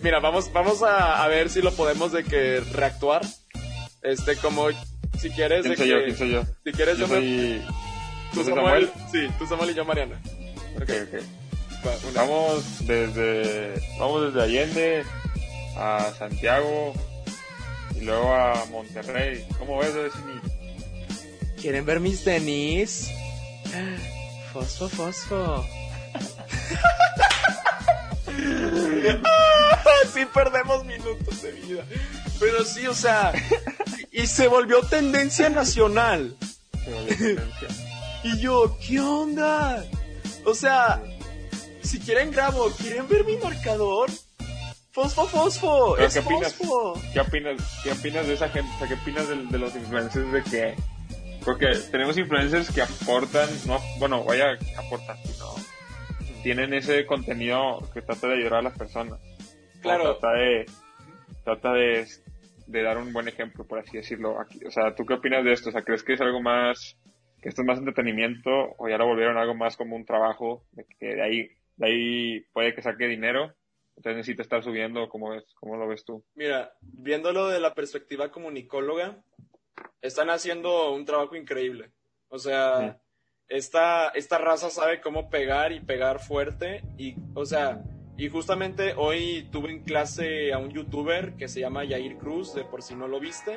Mira, 0.00 0.20
vamos, 0.20 0.52
vamos 0.52 0.82
a, 0.84 1.24
a 1.24 1.26
ver 1.28 1.50
si 1.50 1.60
lo 1.60 1.72
podemos 1.72 2.12
de 2.12 2.22
que 2.22 2.60
reactuar. 2.72 3.22
Este, 4.02 4.36
como 4.36 4.68
si 5.20 5.30
quieres 5.30 5.64
de 5.64 5.74
¿Quién 5.74 5.76
soy 5.76 5.86
que. 5.88 5.92
yo? 5.92 6.04
¿Quién 6.04 6.16
soy 6.16 6.30
yo? 6.30 6.42
Si 6.64 6.72
quieres 6.72 6.98
Yo 6.98 7.06
yo 7.08 7.14
me- 7.14 7.20
soy... 7.20 7.62
tú 8.32 8.38
¿yo 8.38 8.44
soy 8.44 8.54
Samuel. 8.54 8.90
Sí, 9.10 9.26
tú 9.40 9.46
Samuel 9.48 9.70
y 9.70 9.74
yo 9.74 9.84
Mariana. 9.84 10.20
Ok, 10.76 10.82
ok. 10.88 11.22
Vamos 12.14 12.86
desde, 12.86 13.80
vamos 13.98 14.32
desde 14.32 14.42
Allende 14.42 15.04
a 15.76 16.12
Santiago 16.18 16.92
y 17.94 18.00
luego 18.00 18.34
a 18.34 18.64
Monterrey. 18.70 19.46
¿Cómo 19.58 19.78
ves, 19.78 19.94
Destiny? 19.94 20.40
¿Quieren 21.60 21.84
ver 21.86 22.00
mis 22.00 22.24
tenis? 22.24 23.10
Fosfo, 24.52 24.88
fosfo. 24.88 25.64
sí 30.14 30.26
perdemos 30.32 30.84
minutos 30.84 31.42
de 31.42 31.52
vida. 31.52 31.84
Pero 32.40 32.64
sí, 32.64 32.86
o 32.86 32.94
sea, 32.94 33.32
y 34.12 34.26
se 34.26 34.48
volvió 34.48 34.82
tendencia 34.82 35.48
nacional. 35.48 36.36
Se 36.84 36.92
volvió 36.92 37.16
tendencia. 37.16 37.68
Y 38.24 38.40
yo, 38.40 38.76
¿qué 38.84 38.98
onda? 38.98 39.84
O 40.44 40.52
sea, 40.52 41.00
si 41.88 41.98
quieren 41.98 42.30
grabo, 42.30 42.70
¿quieren 42.76 43.08
ver 43.08 43.24
mi 43.24 43.36
marcador? 43.38 44.10
Fosfo, 44.92 45.26
fosfo, 45.26 45.94
Pero 45.96 46.06
es 46.08 46.14
¿qué 46.14 46.20
opinas? 46.20 46.54
fosfo. 46.54 47.00
¿Qué 47.12 47.20
opinas, 47.20 47.80
¿Qué 47.82 47.92
opinas 47.92 48.26
de 48.26 48.34
esa 48.34 48.48
gente? 48.48 48.70
O 48.74 48.78
sea, 48.78 48.88
¿Qué 48.88 48.94
opinas 48.94 49.28
de, 49.28 49.36
de 49.46 49.58
los 49.58 49.74
influencers 49.74 50.32
de 50.32 50.42
que... 50.42 50.74
Porque 51.44 51.66
tenemos 51.90 52.18
influencers 52.18 52.70
que 52.70 52.82
aportan, 52.82 53.48
no, 53.66 53.78
bueno, 53.98 54.22
vaya, 54.24 54.58
aportan, 54.76 55.16
sino 55.24 55.46
tienen 56.42 56.74
ese 56.74 57.06
contenido 57.06 57.78
que 57.94 58.02
trata 58.02 58.26
de 58.28 58.34
ayudar 58.34 58.54
a 58.54 58.62
las 58.62 58.76
personas. 58.78 59.18
O 59.18 59.80
Claro. 59.80 60.18
Trata 60.18 60.34
de, 60.34 60.66
trata 61.44 61.72
de, 61.72 62.06
de 62.66 62.82
dar 62.82 62.98
un 62.98 63.12
buen 63.12 63.28
ejemplo, 63.28 63.66
por 63.66 63.78
así 63.78 63.96
decirlo. 63.96 64.38
Aquí, 64.40 64.60
o 64.66 64.70
sea, 64.70 64.94
¿tú 64.94 65.06
qué 65.06 65.14
opinas 65.14 65.44
de 65.44 65.52
esto? 65.52 65.70
O 65.70 65.72
sea, 65.72 65.82
¿crees 65.82 66.02
que 66.02 66.14
es 66.14 66.20
algo 66.20 66.42
más, 66.42 66.96
que 67.40 67.48
esto 67.48 67.62
es 67.62 67.66
más 67.66 67.78
entretenimiento 67.78 68.50
o 68.76 68.88
ya 68.88 68.98
lo 68.98 69.06
volvieron 69.06 69.38
algo 69.38 69.54
más 69.54 69.76
como 69.76 69.96
un 69.96 70.04
trabajo, 70.04 70.64
de 70.72 70.84
que 70.98 71.06
de 71.14 71.22
ahí, 71.22 71.48
de 71.78 71.86
ahí 71.86 72.40
puede 72.52 72.74
que 72.74 72.82
saque 72.82 73.06
dinero? 73.06 73.54
Entonces 73.96 74.18
necesita 74.18 74.42
estar 74.42 74.62
subiendo, 74.62 75.08
¿cómo 75.08 75.30
ves? 75.30 75.44
¿Cómo 75.58 75.76
lo 75.76 75.88
ves 75.88 76.04
tú? 76.04 76.24
Mira, 76.34 76.72
viéndolo 76.80 77.48
de 77.48 77.58
la 77.58 77.74
perspectiva 77.74 78.30
comunicóloga, 78.30 79.24
están 80.00 80.30
haciendo 80.30 80.92
un 80.92 81.04
trabajo 81.04 81.34
increíble. 81.34 81.90
O 82.28 82.38
sea, 82.38 83.00
esta, 83.48 84.10
esta 84.10 84.38
raza 84.38 84.70
sabe 84.70 85.00
cómo 85.00 85.30
pegar 85.30 85.72
y 85.72 85.80
pegar 85.80 86.20
fuerte. 86.20 86.82
Y, 86.96 87.16
o 87.34 87.44
sea, 87.44 87.82
y 88.16 88.28
justamente 88.28 88.94
hoy 88.96 89.48
tuve 89.50 89.70
en 89.70 89.82
clase 89.82 90.52
a 90.52 90.58
un 90.58 90.70
youtuber 90.70 91.34
que 91.34 91.48
se 91.48 91.60
llama 91.60 91.84
Yair 91.84 92.18
Cruz, 92.18 92.54
de 92.54 92.64
por 92.64 92.82
si 92.82 92.94
no 92.94 93.08
lo 93.08 93.18
viste. 93.18 93.56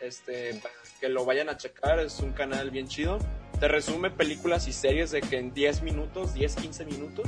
Este, 0.00 0.54
para 0.54 0.74
que 1.00 1.08
lo 1.08 1.24
vayan 1.24 1.48
a 1.48 1.56
checar, 1.56 1.98
es 1.98 2.20
un 2.20 2.32
canal 2.32 2.70
bien 2.70 2.86
chido. 2.86 3.18
Te 3.60 3.68
resume 3.68 4.10
películas 4.10 4.66
y 4.68 4.72
series 4.72 5.10
de 5.10 5.20
que 5.20 5.38
en 5.38 5.52
10 5.52 5.82
minutos, 5.82 6.32
10, 6.32 6.56
15 6.56 6.86
minutos, 6.86 7.26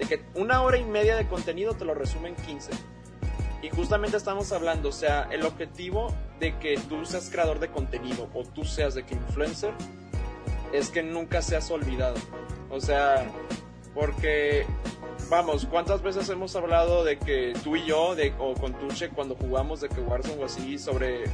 de 0.00 0.06
que 0.06 0.20
una 0.34 0.62
hora 0.62 0.78
y 0.78 0.84
media 0.84 1.16
de 1.16 1.28
contenido 1.28 1.74
te 1.74 1.84
lo 1.84 1.94
resume 1.94 2.30
en 2.30 2.34
15. 2.34 2.72
Y 3.62 3.68
justamente 3.68 4.16
estamos 4.16 4.50
hablando, 4.50 4.88
o 4.88 4.92
sea, 4.92 5.28
el 5.30 5.44
objetivo 5.44 6.12
de 6.40 6.58
que 6.58 6.76
tú 6.88 7.04
seas 7.04 7.30
creador 7.30 7.60
de 7.60 7.68
contenido 7.68 8.28
o 8.34 8.42
tú 8.42 8.64
seas 8.64 8.94
de 8.94 9.04
que 9.04 9.14
influencer 9.14 9.72
es 10.72 10.90
que 10.90 11.04
nunca 11.04 11.40
seas 11.40 11.70
olvidado. 11.70 12.16
O 12.70 12.80
sea, 12.80 13.30
porque, 13.94 14.66
vamos, 15.30 15.64
¿cuántas 15.70 16.02
veces 16.02 16.28
hemos 16.28 16.54
hablado 16.56 17.04
de 17.04 17.18
que 17.18 17.54
tú 17.64 17.76
y 17.76 17.84
yo, 17.86 18.14
de, 18.14 18.34
o 18.38 18.54
con 18.54 18.74
Tuche, 18.74 19.08
cuando 19.10 19.34
jugamos 19.36 19.80
de 19.80 19.88
que 19.88 20.00
Warzone 20.00 20.42
o 20.42 20.44
así, 20.44 20.78
sobre 20.78 21.24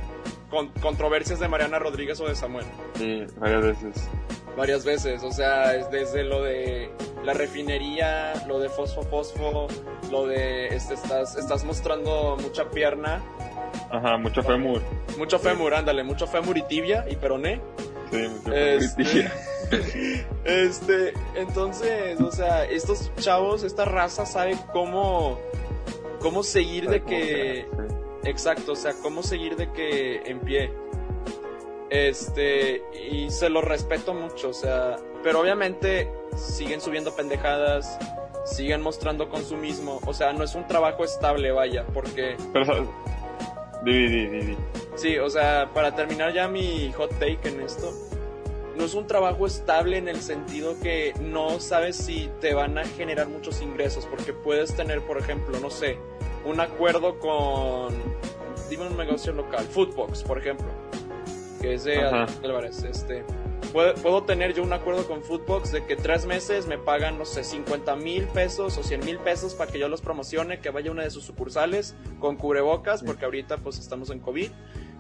con- 0.51 0.69
controversias 0.81 1.41
de 1.41 1.49
Mariana 1.49 1.79
Rodríguez 1.79 2.21
o 2.21 2.27
de 2.29 2.35
Samuel? 2.37 2.67
Sí, 2.95 3.25
varias 3.39 3.63
veces. 3.63 4.09
varias 4.57 4.85
veces, 4.85 5.23
o 5.23 5.33
sea, 5.33 5.75
es 5.75 5.91
desde 5.91 6.23
lo 6.25 6.43
de 6.43 6.91
la 7.25 7.33
refinería, 7.33 8.33
lo 8.47 8.59
de 8.59 8.69
fosfo 8.69 9.03
fosfo, 9.03 9.67
lo 10.11 10.27
de 10.27 10.69
este 10.69 10.95
estás 10.95 11.37
estás 11.37 11.65
mostrando 11.65 12.37
mucha 12.41 12.71
pierna, 12.71 13.23
Ajá, 13.91 14.17
mucho 14.17 14.43
fémur. 14.43 14.81
mucho 15.19 15.39
fémur, 15.39 15.75
ándale, 15.75 16.05
mucho 16.05 16.27
fémur 16.27 16.57
y 16.59 16.63
tibia 16.63 17.05
y 17.09 17.17
peroné. 17.17 17.61
Sí, 18.11 18.27
Este, 18.53 19.31
este, 20.45 21.13
entonces, 21.35 22.21
o 22.21 22.31
sea, 22.31 22.65
estos 22.65 23.11
chavos, 23.17 23.65
esta 23.65 23.85
raza 23.85 24.25
sabe 24.27 24.57
cómo 24.73 25.39
cómo 26.21 26.43
seguir 26.43 26.89
de 26.89 27.03
que 27.03 27.67
Exacto, 28.27 28.73
o 28.73 28.77
sea, 28.77 28.93
cómo 29.03 29.23
seguir 29.23 29.57
de 29.57 29.71
que 29.73 30.17
en 30.27 30.41
pie. 30.41 30.73
Este, 31.91 32.83
y 33.09 33.31
se 33.31 33.49
lo 33.49 33.63
respeto 33.63 34.13
mucho, 34.13 34.49
o 34.49 34.53
sea, 34.53 34.97
pero 35.23 35.41
obviamente 35.41 36.11
siguen 36.37 36.81
subiendo 36.81 37.15
pendejadas, 37.15 37.97
siguen 38.45 38.83
mostrando 38.83 39.29
consumismo, 39.29 40.01
o 40.05 40.13
sea, 40.13 40.33
no 40.33 40.43
es 40.43 40.57
un 40.57 40.67
trabajo 40.67 41.05
estable, 41.05 41.53
vaya, 41.53 41.87
porque, 41.95 42.37
Pero, 42.53 42.93
di. 43.93 44.57
sí, 44.97 45.19
o 45.19 45.31
sea, 45.31 45.71
para 45.73 45.95
terminar 45.95 46.33
ya 46.33 46.49
mi 46.49 46.93
hot 46.93 47.11
take 47.19 47.49
en 47.49 47.61
esto, 47.61 47.93
no 48.77 48.85
es 48.85 48.95
un 48.95 49.07
trabajo 49.07 49.47
estable 49.47 49.97
en 49.97 50.09
el 50.09 50.21
sentido 50.21 50.79
que 50.81 51.15
no 51.21 51.61
sabes 51.61 51.97
si 51.97 52.31
te 52.41 52.55
van 52.55 52.77
a 52.79 52.85
generar 52.85 53.29
muchos 53.29 53.63
ingresos, 53.63 54.07
porque 54.07 54.33
puedes 54.33 54.75
tener, 54.75 55.01
por 55.03 55.19
ejemplo, 55.19 55.59
no 55.61 55.71
sé, 55.71 55.99
un 56.45 56.61
acuerdo 56.61 57.19
con, 57.19 57.95
dime 58.69 58.87
un 58.87 58.97
negocio 58.97 59.33
local, 59.33 59.65
Foodbox, 59.65 60.23
por 60.23 60.39
ejemplo, 60.39 60.67
que 61.61 61.75
es 61.75 61.85
de 61.85 62.03
Ajá. 62.03 62.27
Álvarez, 62.45 62.83
este, 62.85 63.25
puedo, 63.73 63.95
puedo 63.95 64.23
tener 64.25 64.55
yo 64.55 64.63
un 64.63 64.73
acuerdo 64.73 65.07
con 65.07 65.23
Foodbox 65.23 65.73
de 65.73 65.85
que 65.85 65.97
tres 65.97 66.27
meses 66.27 66.67
me 66.67 66.79
pagan, 66.79 67.19
no 67.19 67.25
sé, 67.25 67.45
50 67.45 67.97
mil 67.97 68.27
pesos 68.29 68.77
o 68.79 68.83
100 68.83 69.05
mil 69.05 69.19
pesos 69.19 69.55
para 69.55 69.71
que 69.71 69.79
yo 69.79 69.89
los 69.89 70.01
promocione, 70.01 70.61
que 70.61 70.71
vaya 70.71 70.91
a 70.91 70.93
una 70.93 71.03
de 71.03 71.11
sus 71.11 71.25
sucursales 71.25 71.95
con 72.19 72.37
cubrebocas, 72.37 73.03
porque 73.03 73.25
ahorita 73.25 73.59
pues 73.59 73.79
estamos 73.79 74.11
en 74.11 74.21
COVID, 74.21 74.51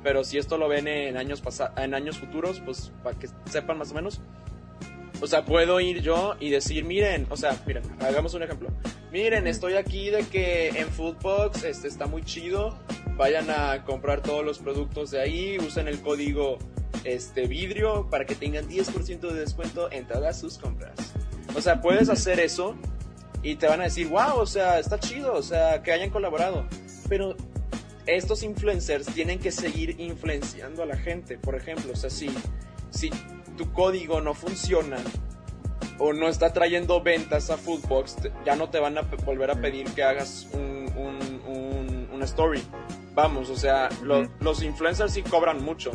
pero 0.03 0.25
si 0.25 0.39
esto 0.39 0.59
lo 0.59 0.69
ven 0.69 0.89
en 0.89 1.17
años, 1.17 1.43
en 1.77 1.95
años 1.95 2.19
futuros, 2.19 2.61
pues 2.61 2.93
para 3.03 3.19
que 3.19 3.29
sepan 3.51 3.79
más 3.79 3.93
o 3.93 3.95
menos. 3.95 4.21
O 5.21 5.27
sea, 5.27 5.45
puedo 5.47 5.81
ir 5.81 6.03
yo 6.03 6.37
y 6.41 6.51
decir, 6.51 6.85
miren, 6.85 7.27
o 7.31 7.37
sea, 7.37 7.59
miren, 7.67 7.83
hagamos 8.01 8.35
un 8.35 8.43
ejemplo. 8.43 8.69
Miren, 9.11 9.47
estoy 9.47 9.75
aquí 9.75 10.11
de 10.11 10.25
que 10.25 10.69
en 10.69 10.89
Foodbox 10.89 11.65
este 11.65 11.89
está 11.89 12.07
muy 12.07 12.23
chido. 12.23 12.79
Vayan 13.17 13.49
a 13.49 13.85
comprar 13.85 14.23
todos 14.23 14.45
los 14.45 14.59
productos 14.59 15.11
de 15.11 15.23
ahí, 15.23 15.57
usen 15.59 15.89
el 15.89 16.03
código 16.03 16.59
este 17.05 17.47
vidrio 17.47 18.09
para 18.11 18.25
que 18.27 18.35
tengan 18.35 18.69
10% 18.69 19.21
de 19.21 19.41
descuento 19.41 19.91
en 19.91 20.07
todas 20.07 20.39
sus 20.39 20.59
compras. 20.59 20.95
O 21.55 21.61
sea, 21.61 21.81
puedes 21.81 22.09
hacer 22.09 22.41
eso 22.41 22.77
y 23.43 23.57
te 23.57 23.67
van 23.67 23.81
a 23.81 23.85
decir, 23.85 24.09
wow, 24.09 24.39
o 24.39 24.47
sea, 24.47 24.79
está 24.79 24.99
chido, 24.99 25.35
o 25.35 25.43
sea, 25.43 25.83
que 25.83 25.93
hayan 25.93 26.11
colaborado. 26.11 26.67
Pero 27.09 27.37
estos 28.07 28.43
influencers 28.43 29.07
tienen 29.07 29.39
que 29.39 29.51
seguir 29.51 30.01
influenciando 30.01 30.83
a 30.83 30.87
la 30.87 30.97
gente. 30.97 31.39
Por 31.39 31.55
ejemplo, 31.55 31.93
o 31.93 31.97
sea, 31.97 32.11
si, 32.11 32.29
si 32.91 33.11
tu 33.57 33.73
código 33.73 34.21
no 34.21 34.35
funciona 34.35 34.99
o 35.99 36.13
no 36.13 36.29
está 36.29 36.53
trayendo 36.53 37.03
ventas 37.03 37.51
a 37.51 37.57
Foodbox, 37.57 38.17
ya 38.45 38.57
no 38.57 38.69
te 38.69 38.79
van 38.79 38.99
a 38.99 39.03
volver 39.03 39.51
a 39.51 39.55
pedir 39.55 39.87
que 39.93 40.03
hagas 40.03 40.49
un, 40.53 40.93
un, 40.97 42.09
una 42.13 42.25
story. 42.25 42.63
Vamos, 43.15 43.49
o 43.49 43.57
sea, 43.57 43.89
los 44.41 44.63
influencers 44.63 45.13
sí 45.13 45.23
cobran 45.23 45.63
mucho. 45.63 45.91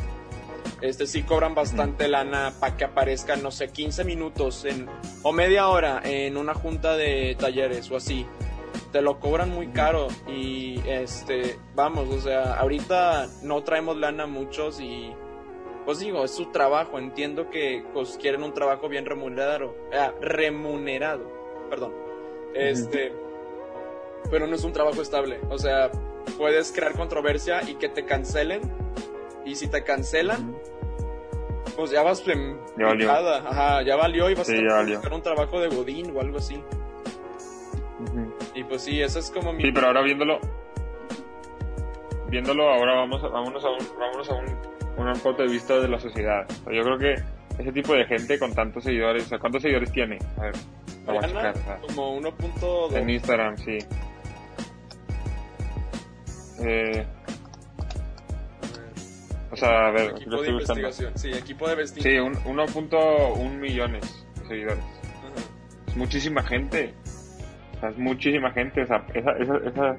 Este 0.82 1.06
sí 1.06 1.24
cobran 1.24 1.54
bastante 1.54 2.08
lana 2.08 2.54
para 2.60 2.76
que 2.76 2.86
aparezcan, 2.86 3.44
no 3.44 3.52
sé, 3.52 3.70
15 3.70 4.04
minutos 4.04 4.66
en, 4.66 4.88
o 5.22 5.32
media 5.32 5.68
hora 5.68 6.02
en 6.04 6.38
una 6.38 6.56
junta 6.56 6.98
de 6.98 7.36
talleres 7.40 7.90
o 7.92 7.98
así. 7.98 8.26
Te 8.92 9.02
lo 9.02 9.20
cobran 9.20 9.52
muy 9.52 9.68
caro 9.68 10.08
y 10.28 10.82
este, 10.88 11.58
vamos, 11.76 12.10
o 12.10 12.20
sea, 12.20 12.56
ahorita 12.56 13.30
no 13.44 13.64
traemos 13.64 13.96
lana 13.98 14.26
muchos 14.26 14.82
y 14.82 15.14
pues 15.86 16.00
digo, 16.00 16.24
es 16.24 16.32
su 16.32 16.52
trabajo, 16.52 17.00
entiendo 17.00 17.50
que 17.50 17.84
pues, 17.94 18.18
quieren 18.20 18.44
un 18.44 18.54
trabajo 18.54 18.90
bien 18.90 19.06
remunerado, 19.06 19.76
eh, 19.92 20.12
remunerado, 20.20 21.26
perdón. 21.70 21.94
Este, 22.54 23.14
pero 24.30 24.46
no 24.48 24.56
es 24.56 24.64
un 24.64 24.74
trabajo 24.74 25.02
estable, 25.02 25.40
o 25.50 25.58
sea, 25.58 25.90
puedes 26.38 26.72
crear 26.72 26.94
controversia 26.94 27.62
y 27.68 27.76
que 27.76 27.88
te 27.88 28.06
cancelen 28.06 28.62
y 29.46 29.56
si 29.56 29.68
te 29.68 29.84
cancelan, 29.84 30.56
pues 31.76 31.92
ya 31.92 32.04
vas 32.04 32.26
en 32.28 32.58
ya 32.78 32.86
valió. 32.88 33.12
Ajá, 33.12 33.82
ya 33.84 33.96
valió 33.96 34.30
y 34.30 34.36
vas 34.36 34.50
a 34.50 34.84
buscar 34.84 35.14
un 35.14 35.22
trabajo 35.22 35.60
de 35.60 35.70
Godín 35.70 36.16
o 36.16 36.22
algo 36.22 36.38
así. 36.38 36.62
Y 38.56 38.64
pues 38.64 38.84
sí, 38.84 39.02
eso 39.02 39.20
es 39.20 39.32
como 39.32 39.54
mi... 39.54 39.64
Sí, 39.64 39.72
pero 39.72 39.88
ahora 39.88 40.02
viéndolo, 40.02 40.40
viéndolo 42.30 42.70
ahora 42.70 42.96
vamos 42.96 43.24
a, 43.24 43.28
vámonos 43.28 43.64
a 43.64 43.70
un, 43.70 44.00
vámonos 44.00 44.30
a 44.30 44.34
un, 44.34 45.08
un 45.08 45.20
punto 45.20 45.44
de 45.44 45.50
vista 45.50 45.80
de 45.80 45.88
la 45.88 46.00
sociedad. 46.00 46.46
yo 46.72 46.82
creo 46.84 46.98
que 46.98 47.16
ese 47.60 47.72
tipo 47.72 47.94
de 47.94 48.06
gente 48.06 48.40
con 48.40 48.54
tantos 48.54 48.84
seguidores, 48.84 49.30
¿cuántos 49.40 49.62
seguidores 49.62 49.92
tiene? 49.92 50.18
A 50.38 50.42
ver, 50.44 50.56
como 51.88 52.20
1.2. 52.20 52.96
En 52.96 53.10
Instagram, 53.10 53.58
sí. 53.58 53.78
Eh, 56.64 57.06
o 59.52 59.56
sea, 59.56 59.88
a 59.88 59.92
ver, 59.92 60.12
equipo 60.12 60.42
de 60.42 60.50
investigación. 60.50 61.18
Sí, 61.18 61.30
equipo 61.32 61.68
de 61.68 61.74
investigación. 61.74 62.36
Sí, 62.36 62.42
1.1 62.50 63.60
millones 63.60 64.26
de 64.40 64.48
seguidores. 64.48 64.84
Es 65.88 65.98
muchísima 65.98 66.42
gente. 66.44 66.94
O 67.76 67.80
sea, 67.80 67.90
es 67.90 67.98
muchísima 67.98 68.52
gente. 68.54 68.84
O 68.84 68.88
sea, 68.88 69.06
esa, 69.14 69.32
esa, 69.38 69.58
esa, 69.58 69.98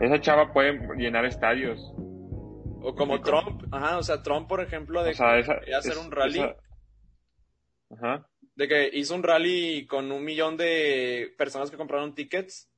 esa 0.00 0.20
chava 0.20 0.52
puede 0.52 0.78
llenar 0.96 1.26
estadios. 1.26 1.92
O 2.80 2.94
como 2.94 3.20
Trump. 3.20 3.64
Ajá, 3.72 3.98
o 3.98 4.02
sea, 4.02 4.22
Trump, 4.22 4.48
por 4.48 4.62
ejemplo, 4.62 5.02
de 5.04 5.10
hacer 5.10 5.98
un 5.98 6.10
rally. 6.10 6.40
Ajá. 7.90 8.26
De 8.56 8.68
que 8.68 8.88
hizo 8.92 9.14
un 9.14 9.22
rally 9.22 9.86
con 9.86 10.10
un 10.12 10.24
millón 10.24 10.56
de 10.56 11.34
personas 11.36 11.70
que 11.70 11.76
compraron 11.76 12.14
tickets 12.14 12.70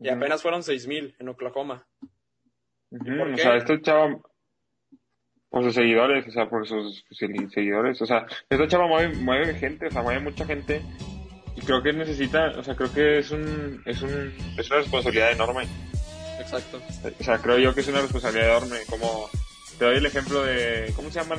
y 0.00 0.08
apenas 0.08 0.42
fueron 0.42 0.62
6.000 0.62 1.16
en 1.18 1.28
Oklahoma. 1.28 1.86
O 2.90 3.36
sea, 3.36 3.56
este 3.56 3.80
chava 3.82 4.20
por 5.54 5.62
sus 5.62 5.74
seguidores, 5.74 6.26
o 6.26 6.32
sea, 6.32 6.48
por 6.48 6.66
sus 6.66 7.04
seguidores, 7.52 8.02
o 8.02 8.06
sea, 8.06 8.26
esta 8.50 8.66
chava 8.66 8.88
mueve, 8.88 9.14
mueve 9.14 9.54
gente, 9.54 9.86
o 9.86 9.90
sea, 9.92 10.02
mueve 10.02 10.18
mucha 10.18 10.44
gente 10.44 10.82
y 11.54 11.60
creo 11.60 11.80
que 11.80 11.92
necesita, 11.92 12.48
o 12.58 12.64
sea, 12.64 12.74
creo 12.74 12.92
que 12.92 13.18
es 13.18 13.30
un, 13.30 13.80
es 13.86 14.02
un, 14.02 14.34
es 14.58 14.68
una 14.68 14.80
responsabilidad 14.80 15.30
enorme. 15.30 15.68
Exacto. 16.40 16.82
O 17.20 17.22
sea, 17.22 17.38
creo 17.38 17.58
yo 17.58 17.72
que 17.72 17.82
es 17.82 17.86
una 17.86 18.00
responsabilidad 18.00 18.56
enorme, 18.56 18.78
como 18.90 19.30
te 19.78 19.84
doy 19.84 19.98
el 19.98 20.06
ejemplo 20.06 20.42
de, 20.42 20.92
¿cómo 20.96 21.08
se 21.12 21.20
llama? 21.20 21.36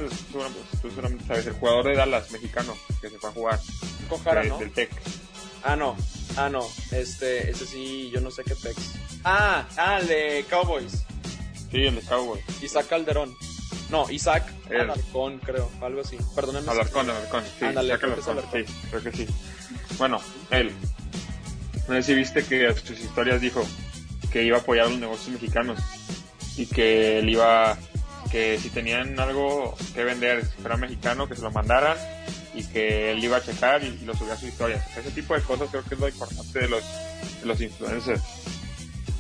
Tú 0.82 0.90
seguramente 0.90 1.26
sabes, 1.26 1.48
el 1.48 1.54
jugador 1.54 1.88
de 1.88 1.96
Dallas, 1.96 2.32
mexicano, 2.32 2.74
que 3.02 3.10
se 3.10 3.20
fue 3.20 3.32
a 3.32 3.34
jugar. 3.34 3.60
Cojara, 4.08 4.46
¿no? 4.46 4.60
Del 4.60 4.72
Tech. 4.72 4.92
Ah, 5.62 5.76
no, 5.76 5.98
ah, 6.38 6.48
no, 6.48 6.66
este, 6.94 7.50
ese 7.50 7.66
sí, 7.66 8.12
yo 8.14 8.22
no 8.22 8.32
sé 8.32 8.46
qué 8.46 8.56
Tech. 8.56 8.78
Ah, 9.26 9.68
ah, 9.76 10.00
el 10.00 10.08
de 10.08 10.46
Cowboys. 10.50 11.04
Sí, 11.70 11.84
el 11.84 11.96
de 11.96 12.02
Cowboys. 12.04 12.46
Isaac 12.64 12.88
Calderón. 12.88 13.36
No, 13.90 14.10
Isaac 14.10 14.52
Alarcón, 14.70 15.40
creo, 15.40 15.70
algo 15.82 16.02
así. 16.02 16.18
Perdóname. 16.36 16.70
Alarcón, 16.70 17.10
Alarcón, 17.10 17.44
sí. 17.60 17.66
Isaac 17.66 18.04
Alarcón, 18.04 18.44
sí, 18.52 18.74
creo 18.90 19.04
que 19.04 19.12
sí. 19.12 19.28
Bueno, 19.98 20.20
él. 20.52 20.72
No 21.88 21.94
sé 21.96 22.04
si 22.04 22.14
viste 22.16 22.44
que 22.44 22.66
en 22.66 22.76
sus 22.76 23.00
historias 23.00 23.40
dijo 23.42 23.64
que 24.32 24.44
iba 24.44 24.58
a 24.58 24.62
apoyar 24.62 24.90
los 24.90 25.00
negocios 25.00 25.30
mexicanos 25.30 25.80
y 26.58 26.66
que 26.66 27.20
él 27.20 27.30
iba, 27.30 27.78
que 28.32 28.58
si 28.58 28.70
tenían 28.70 29.20
algo 29.20 29.76
que 29.94 30.04
vender, 30.04 30.46
si 30.46 30.62
fuera 30.62 30.78
mexicano, 30.78 31.28
que 31.28 31.36
se 31.36 31.44
lo 31.44 31.52
mandaran 31.52 31.98
y 32.56 32.64
que 32.64 33.12
él 33.12 33.24
iba 33.24 33.38
a 33.38 33.44
checar 33.44 33.84
y, 33.84 34.00
lo 34.06 34.16
subía 34.16 34.34
a 34.34 34.38
sus 34.38 34.50
historias. 34.50 34.86
Ese 34.98 35.12
tipo 35.12 35.36
de 35.36 35.42
cosas 35.42 35.70
creo 35.70 35.84
que 35.84 35.96
es 35.96 36.00
lo 36.00 36.08
importante 36.08 36.60
de 36.60 36.68
los, 36.70 36.84
de 37.42 37.46
los 37.46 37.62
influencers. 37.62 38.22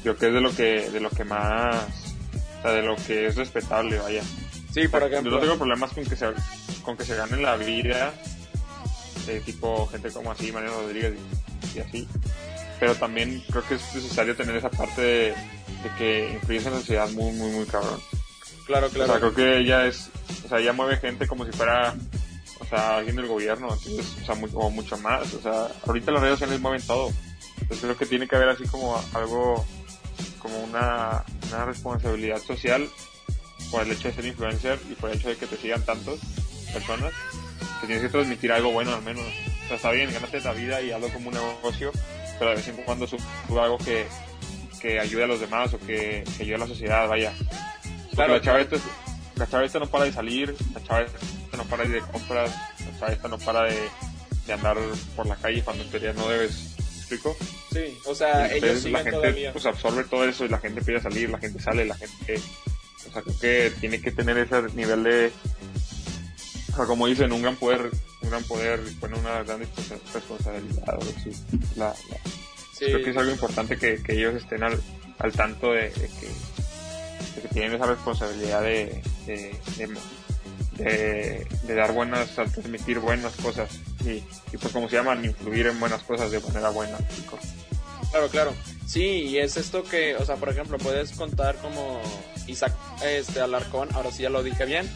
Creo 0.01 0.15
que 0.17 0.27
es 0.27 0.33
de 0.33 0.41
lo 0.41 0.55
que, 0.55 0.89
de 0.89 0.99
lo 0.99 1.09
que 1.09 1.23
más, 1.23 1.75
o 2.59 2.61
sea, 2.61 2.71
de 2.71 2.81
lo 2.81 2.95
que 2.95 3.27
es 3.27 3.35
respetable, 3.35 3.99
vaya. 3.99 4.23
Sí, 4.75 4.89
por 4.89 5.01
ejemplo. 5.03 5.31
Yo 5.31 5.37
no 5.37 5.41
tengo 5.41 5.57
problemas 5.57 5.93
con 5.93 6.03
que 6.03 6.17
se, 6.17 6.27
con 6.83 6.97
que 6.97 7.05
se 7.05 7.15
ganen 7.15 7.41
la 7.41 7.55
vida, 7.55 8.13
tipo 9.45 9.87
gente 9.87 10.11
como 10.11 10.33
así, 10.33 10.51
Mariano 10.51 10.81
Rodríguez 10.81 11.13
y, 11.73 11.79
así. 11.79 12.05
Pero 12.77 12.93
también 12.95 13.41
creo 13.49 13.65
que 13.65 13.75
es 13.75 13.95
necesario 13.95 14.35
tener 14.35 14.53
esa 14.57 14.69
parte 14.69 15.01
de, 15.01 15.33
que 15.97 16.29
influye 16.33 16.57
en 16.57 16.73
la 16.73 16.79
sociedad 16.79 17.09
muy, 17.11 17.31
muy, 17.31 17.51
muy 17.51 17.65
cabrón. 17.65 18.01
Claro, 18.65 18.89
claro. 18.89 19.13
O 19.13 19.13
sea, 19.13 19.19
creo 19.21 19.33
que 19.33 19.59
ella 19.59 19.85
es, 19.85 20.09
o 20.43 20.49
sea, 20.49 20.59
ella 20.59 20.73
mueve 20.73 20.97
gente 20.97 21.25
como 21.25 21.45
si 21.45 21.53
fuera, 21.53 21.95
o 22.59 22.65
sea, 22.65 22.97
alguien 22.97 23.15
del 23.15 23.27
gobierno, 23.27 23.69
entonces, 23.71 24.05
o 24.23 24.25
sea, 24.25 24.35
o 24.55 24.69
mucho 24.71 24.97
más. 24.97 25.33
O 25.35 25.41
sea, 25.41 25.69
ahorita 25.87 26.11
las 26.11 26.21
redes 26.21 26.33
sociales 26.33 26.59
mueven 26.59 26.81
todo. 26.81 27.13
Entonces 27.61 27.79
creo 27.79 27.97
que 27.97 28.05
tiene 28.07 28.27
que 28.27 28.35
haber 28.35 28.49
así 28.49 28.65
como 28.65 29.01
algo, 29.13 29.65
como 30.39 30.59
una, 30.65 31.23
una 31.49 31.63
responsabilidad 31.63 32.41
social 32.41 32.89
por 33.71 33.83
el 33.83 33.91
hecho 33.91 34.07
de 34.07 34.13
ser 34.13 34.25
influencer 34.25 34.79
y 34.89 34.93
por 34.95 35.09
el 35.09 35.17
hecho 35.17 35.29
de 35.29 35.37
que 35.37 35.47
te 35.47 35.57
sigan 35.57 35.83
tantas 35.83 36.15
personas, 36.73 37.13
que 37.81 37.87
tienes 37.87 38.03
que 38.03 38.09
transmitir 38.09 38.51
algo 38.51 38.71
bueno 38.71 38.93
al 38.93 39.01
menos. 39.01 39.25
O 39.65 39.67
sea, 39.67 39.77
está 39.77 39.91
bien, 39.91 40.11
gánate 40.13 40.41
la 40.41 40.53
vida 40.53 40.81
y 40.81 40.91
hazlo 40.91 41.09
como 41.09 41.29
un 41.29 41.35
negocio, 41.35 41.91
pero 42.37 42.51
de 42.51 42.57
vez 42.57 42.67
en 42.67 42.77
cuando 42.77 43.07
suba 43.07 43.63
algo 43.63 43.77
que, 43.77 44.05
que 44.79 44.99
ayude 44.99 45.23
a 45.23 45.27
los 45.27 45.39
demás 45.39 45.73
o 45.73 45.79
que, 45.79 46.23
que 46.37 46.43
ayude 46.43 46.55
a 46.55 46.59
la 46.59 46.67
sociedad, 46.67 47.07
vaya. 47.07 47.33
Claro, 48.13 48.33
la 48.33 48.41
chava, 48.41 48.61
esta, 48.61 48.77
la 49.35 49.47
chava 49.47 49.65
esta 49.65 49.79
no 49.79 49.87
para 49.87 50.05
de 50.05 50.13
salir, 50.13 50.55
la 50.73 50.83
chava 50.83 51.01
esta 51.01 51.57
no 51.57 51.63
para 51.65 51.83
de 51.83 51.89
ir 51.89 52.03
de 52.03 52.11
compras, 52.11 52.51
la 52.79 52.99
chava 52.99 53.11
esta 53.11 53.27
no 53.27 53.37
para 53.39 53.63
de, 53.63 53.77
de 54.45 54.53
andar 54.53 54.77
por 55.15 55.25
la 55.25 55.35
calle 55.35 55.63
cuando 55.63 55.83
en 55.83 55.89
teoría 55.89 56.13
no 56.13 56.27
debes. 56.27 56.75
¿Me 56.77 56.97
explico? 56.97 57.37
Sí, 57.71 57.97
o 58.05 58.15
sea, 58.15 58.51
ellos 58.53 58.85
la 58.85 59.03
gente 59.03 59.49
pues 59.51 59.65
absorbe 59.65 60.03
todo 60.05 60.27
eso 60.27 60.45
y 60.45 60.49
la 60.49 60.59
gente 60.59 60.81
pide 60.81 61.01
salir, 61.01 61.29
la 61.29 61.39
gente 61.39 61.61
sale, 61.61 61.85
la 61.85 61.95
gente 61.95 62.39
o 63.07 63.11
sea, 63.11 63.21
creo 63.21 63.39
que 63.39 63.73
tiene 63.79 64.01
que 64.01 64.11
tener 64.11 64.37
ese 64.37 64.61
nivel 64.75 65.03
de, 65.03 65.31
o 66.71 66.75
sea, 66.75 66.85
como 66.85 67.07
dicen, 67.07 67.31
un 67.31 67.41
gran 67.41 67.55
poder, 67.55 67.89
un 68.21 68.29
gran 68.29 68.43
poder 68.43 68.81
pone 68.99 69.17
una 69.17 69.43
gran 69.43 69.61
responsabilidad. 70.13 70.99
La, 71.75 71.87
la, 71.87 71.95
Creo 72.77 73.03
que 73.03 73.11
es 73.11 73.17
algo 73.17 73.31
importante 73.31 73.77
que, 73.77 74.03
que 74.03 74.13
ellos 74.13 74.35
estén 74.35 74.61
al, 74.63 74.81
al 75.19 75.31
tanto 75.31 75.71
de, 75.71 75.91
que, 75.91 76.01
de, 76.01 77.41
que, 77.41 77.47
tienen 77.53 77.73
esa 77.73 77.85
responsabilidad 77.85 78.61
de, 78.61 79.01
de, 79.25 79.55
de, 80.77 81.73
dar 81.73 81.93
buenas, 81.93 82.35
transmitir 82.35 82.99
buenas 82.99 83.33
cosas 83.37 83.79
y, 84.03 84.23
y, 84.51 84.57
pues 84.59 84.73
como 84.73 84.89
se 84.89 84.97
llaman, 84.97 85.23
influir 85.23 85.67
en 85.67 85.79
buenas 85.79 86.03
cosas 86.03 86.31
de 86.31 86.41
manera 86.41 86.69
buena. 86.69 86.97
Claro, 88.15 88.29
claro. 88.29 88.53
Sí, 88.87 89.23
y 89.23 89.39
es 89.39 89.57
esto 89.57 89.83
que, 89.83 90.15
o 90.15 90.23
sea, 90.23 90.37
por 90.37 90.47
ejemplo, 90.47 90.77
puedes 90.77 91.11
contar 91.11 91.57
como 91.57 92.01
Isaac 92.47 92.73
este, 93.03 93.41
Alarcón, 93.41 93.89
ahora 93.93 94.09
sí 94.09 94.23
ya 94.23 94.29
lo 94.29 94.41
dije 94.41 94.63
bien. 94.63 94.89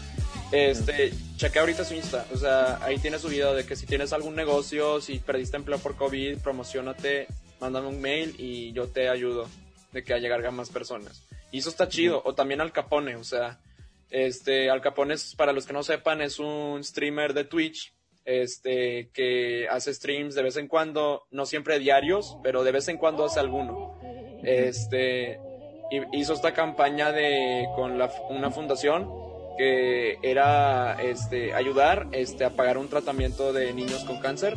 Este, 0.53 1.11
cheque 1.35 1.59
ahorita 1.59 1.83
su 1.83 1.95
Insta, 1.95 2.25
o 2.33 2.37
sea, 2.37 2.79
ahí 2.81 2.97
tiene 2.97 3.19
su 3.19 3.27
video 3.27 3.53
de 3.53 3.65
que 3.65 3.75
si 3.75 3.85
tienes 3.85 4.13
algún 4.13 4.37
negocio, 4.37 5.01
si 5.01 5.19
perdiste 5.19 5.57
empleo 5.57 5.79
por 5.79 5.97
COVID, 5.97 6.37
promocionate, 6.37 7.27
mándame 7.59 7.89
un 7.89 7.99
mail 7.99 8.35
y 8.37 8.71
yo 8.71 8.87
te 8.87 9.09
ayudo 9.09 9.49
de 9.91 10.01
que 10.01 10.13
a 10.13 10.19
llegar 10.19 10.45
a 10.45 10.51
más 10.51 10.69
personas. 10.69 11.21
Y 11.51 11.57
eso 11.57 11.69
está 11.69 11.89
chido, 11.89 12.21
o 12.23 12.35
también 12.35 12.61
Al 12.61 12.71
Capone, 12.71 13.17
o 13.17 13.25
sea, 13.25 13.59
este, 14.11 14.69
Al 14.69 14.79
Capone, 14.79 15.15
para 15.35 15.51
los 15.51 15.65
que 15.65 15.73
no 15.73 15.83
sepan, 15.83 16.21
es 16.21 16.39
un 16.39 16.81
streamer 16.85 17.33
de 17.33 17.43
Twitch, 17.43 17.91
este, 18.29 19.09
que 19.11 19.67
hace 19.69 19.91
streams 19.91 20.35
de 20.35 20.43
vez 20.43 20.55
en 20.57 20.67
cuando, 20.67 21.23
no 21.31 21.47
siempre 21.47 21.79
diarios, 21.79 22.37
pero 22.43 22.63
de 22.63 22.71
vez 22.71 22.87
en 22.87 22.97
cuando 22.97 23.25
hace 23.25 23.39
alguno. 23.39 23.97
Este, 24.43 25.39
hizo 26.13 26.33
esta 26.33 26.53
campaña 26.53 27.11
de, 27.11 27.67
con 27.75 27.97
la, 27.97 28.11
una 28.29 28.51
fundación 28.51 29.09
que 29.57 30.19
era 30.21 31.01
este, 31.01 31.53
ayudar 31.55 32.07
este, 32.11 32.45
a 32.45 32.51
pagar 32.51 32.77
un 32.77 32.87
tratamiento 32.87 33.51
de 33.51 33.73
niños 33.73 34.03
con 34.03 34.19
cáncer. 34.19 34.55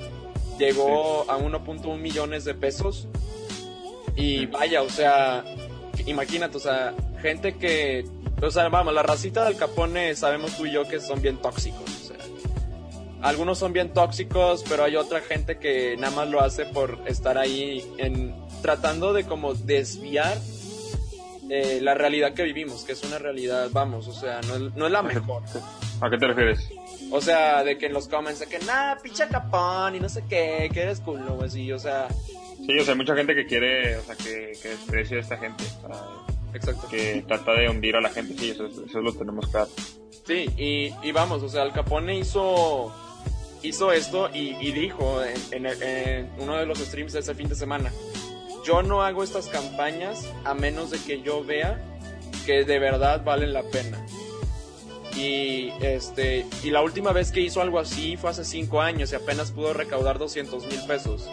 Llegó 0.58 1.30
a 1.30 1.38
1.1 1.38 1.98
millones 1.98 2.44
de 2.44 2.54
pesos. 2.54 3.08
Y 4.14 4.44
vaya, 4.46 4.82
o 4.82 4.90
sea, 4.90 5.44
imagínate, 6.04 6.58
o 6.58 6.60
sea, 6.60 6.94
gente 7.22 7.56
que, 7.56 8.04
o 8.42 8.50
sea, 8.50 8.68
vamos, 8.68 8.92
la 8.92 9.02
racita 9.02 9.46
del 9.46 9.56
Capone 9.56 10.14
sabemos 10.14 10.54
tú 10.58 10.66
y 10.66 10.72
yo 10.72 10.86
que 10.86 11.00
son 11.00 11.22
bien 11.22 11.38
tóxicos. 11.38 11.91
Algunos 13.22 13.58
son 13.58 13.72
bien 13.72 13.92
tóxicos, 13.92 14.64
pero 14.68 14.84
hay 14.84 14.96
otra 14.96 15.20
gente 15.20 15.58
que 15.58 15.96
nada 15.96 16.14
más 16.14 16.28
lo 16.28 16.40
hace 16.40 16.66
por 16.66 16.98
estar 17.06 17.38
ahí 17.38 17.84
en, 17.98 18.34
tratando 18.62 19.12
de 19.12 19.24
como 19.24 19.54
desviar 19.54 20.36
eh, 21.48 21.80
la 21.80 21.94
realidad 21.94 22.34
que 22.34 22.42
vivimos, 22.42 22.82
que 22.82 22.92
es 22.92 23.04
una 23.04 23.18
realidad, 23.18 23.68
vamos, 23.72 24.08
o 24.08 24.12
sea, 24.12 24.40
no, 24.48 24.58
no 24.58 24.86
es 24.86 24.92
la 24.92 25.02
mejor. 25.02 25.42
¿A 26.00 26.10
qué 26.10 26.18
te 26.18 26.26
refieres? 26.26 26.68
O 27.10 27.20
sea, 27.20 27.62
de 27.62 27.78
que 27.78 27.86
en 27.86 27.92
los 27.92 28.08
comments, 28.08 28.40
de 28.40 28.46
que, 28.46 28.58
nah, 28.60 28.96
pinche 28.96 29.28
capón 29.28 29.94
y 29.94 30.00
no 30.00 30.08
sé 30.08 30.24
qué, 30.28 30.70
que 30.72 30.82
eres 30.82 31.00
culo, 31.00 31.34
o 31.34 31.44
así, 31.44 31.70
o 31.70 31.78
sea. 31.78 32.08
Sí, 32.08 32.78
o 32.78 32.82
sea, 32.84 32.92
hay 32.92 32.98
mucha 32.98 33.14
gente 33.14 33.34
que 33.34 33.46
quiere, 33.46 33.98
o 33.98 34.02
sea, 34.02 34.16
que, 34.16 34.52
que 34.60 34.68
desprecia 34.70 35.18
a 35.18 35.20
esta 35.20 35.36
gente. 35.36 35.62
Exacto. 36.54 36.88
Que 36.88 37.22
trata 37.28 37.52
de 37.52 37.68
hundir 37.68 37.96
a 37.96 38.00
la 38.00 38.08
gente, 38.08 38.34
sí, 38.36 38.50
eso, 38.50 38.66
eso 38.66 39.00
lo 39.00 39.12
tenemos 39.12 39.46
claro. 39.48 39.68
Sí, 40.26 40.46
y, 40.56 40.94
y 41.06 41.12
vamos, 41.12 41.42
o 41.42 41.48
sea, 41.48 41.64
el 41.64 41.72
Capone 41.72 42.16
hizo 42.16 42.92
hizo 43.62 43.92
esto 43.92 44.30
y, 44.32 44.56
y 44.60 44.72
dijo 44.72 45.22
en, 45.22 45.66
en, 45.66 45.82
en, 45.82 46.30
uno 46.38 46.56
de 46.56 46.66
los 46.66 46.78
streams 46.78 47.12
de 47.12 47.20
ese 47.20 47.34
fin 47.34 47.48
de 47.48 47.54
semana, 47.54 47.92
yo 48.64 48.82
no 48.82 49.02
hago 49.02 49.22
estas 49.22 49.48
campañas 49.48 50.28
a 50.44 50.54
menos 50.54 50.90
de 50.90 50.98
que 50.98 51.22
yo 51.22 51.44
vea 51.44 51.80
que 52.46 52.64
de 52.64 52.78
verdad 52.78 53.24
valen 53.24 53.52
la 53.52 53.62
pena. 53.62 54.04
Y, 55.16 55.72
este, 55.80 56.46
y 56.62 56.70
la 56.70 56.80
última 56.82 57.12
vez 57.12 57.32
que 57.32 57.40
hizo 57.40 57.60
algo 57.60 57.78
así 57.78 58.16
fue 58.16 58.30
hace 58.30 58.44
cinco 58.44 58.80
años 58.80 59.12
y 59.12 59.16
apenas 59.16 59.52
pudo 59.52 59.74
recaudar 59.74 60.18
200 60.18 60.66
mil 60.66 60.80
pesos. 60.86 61.28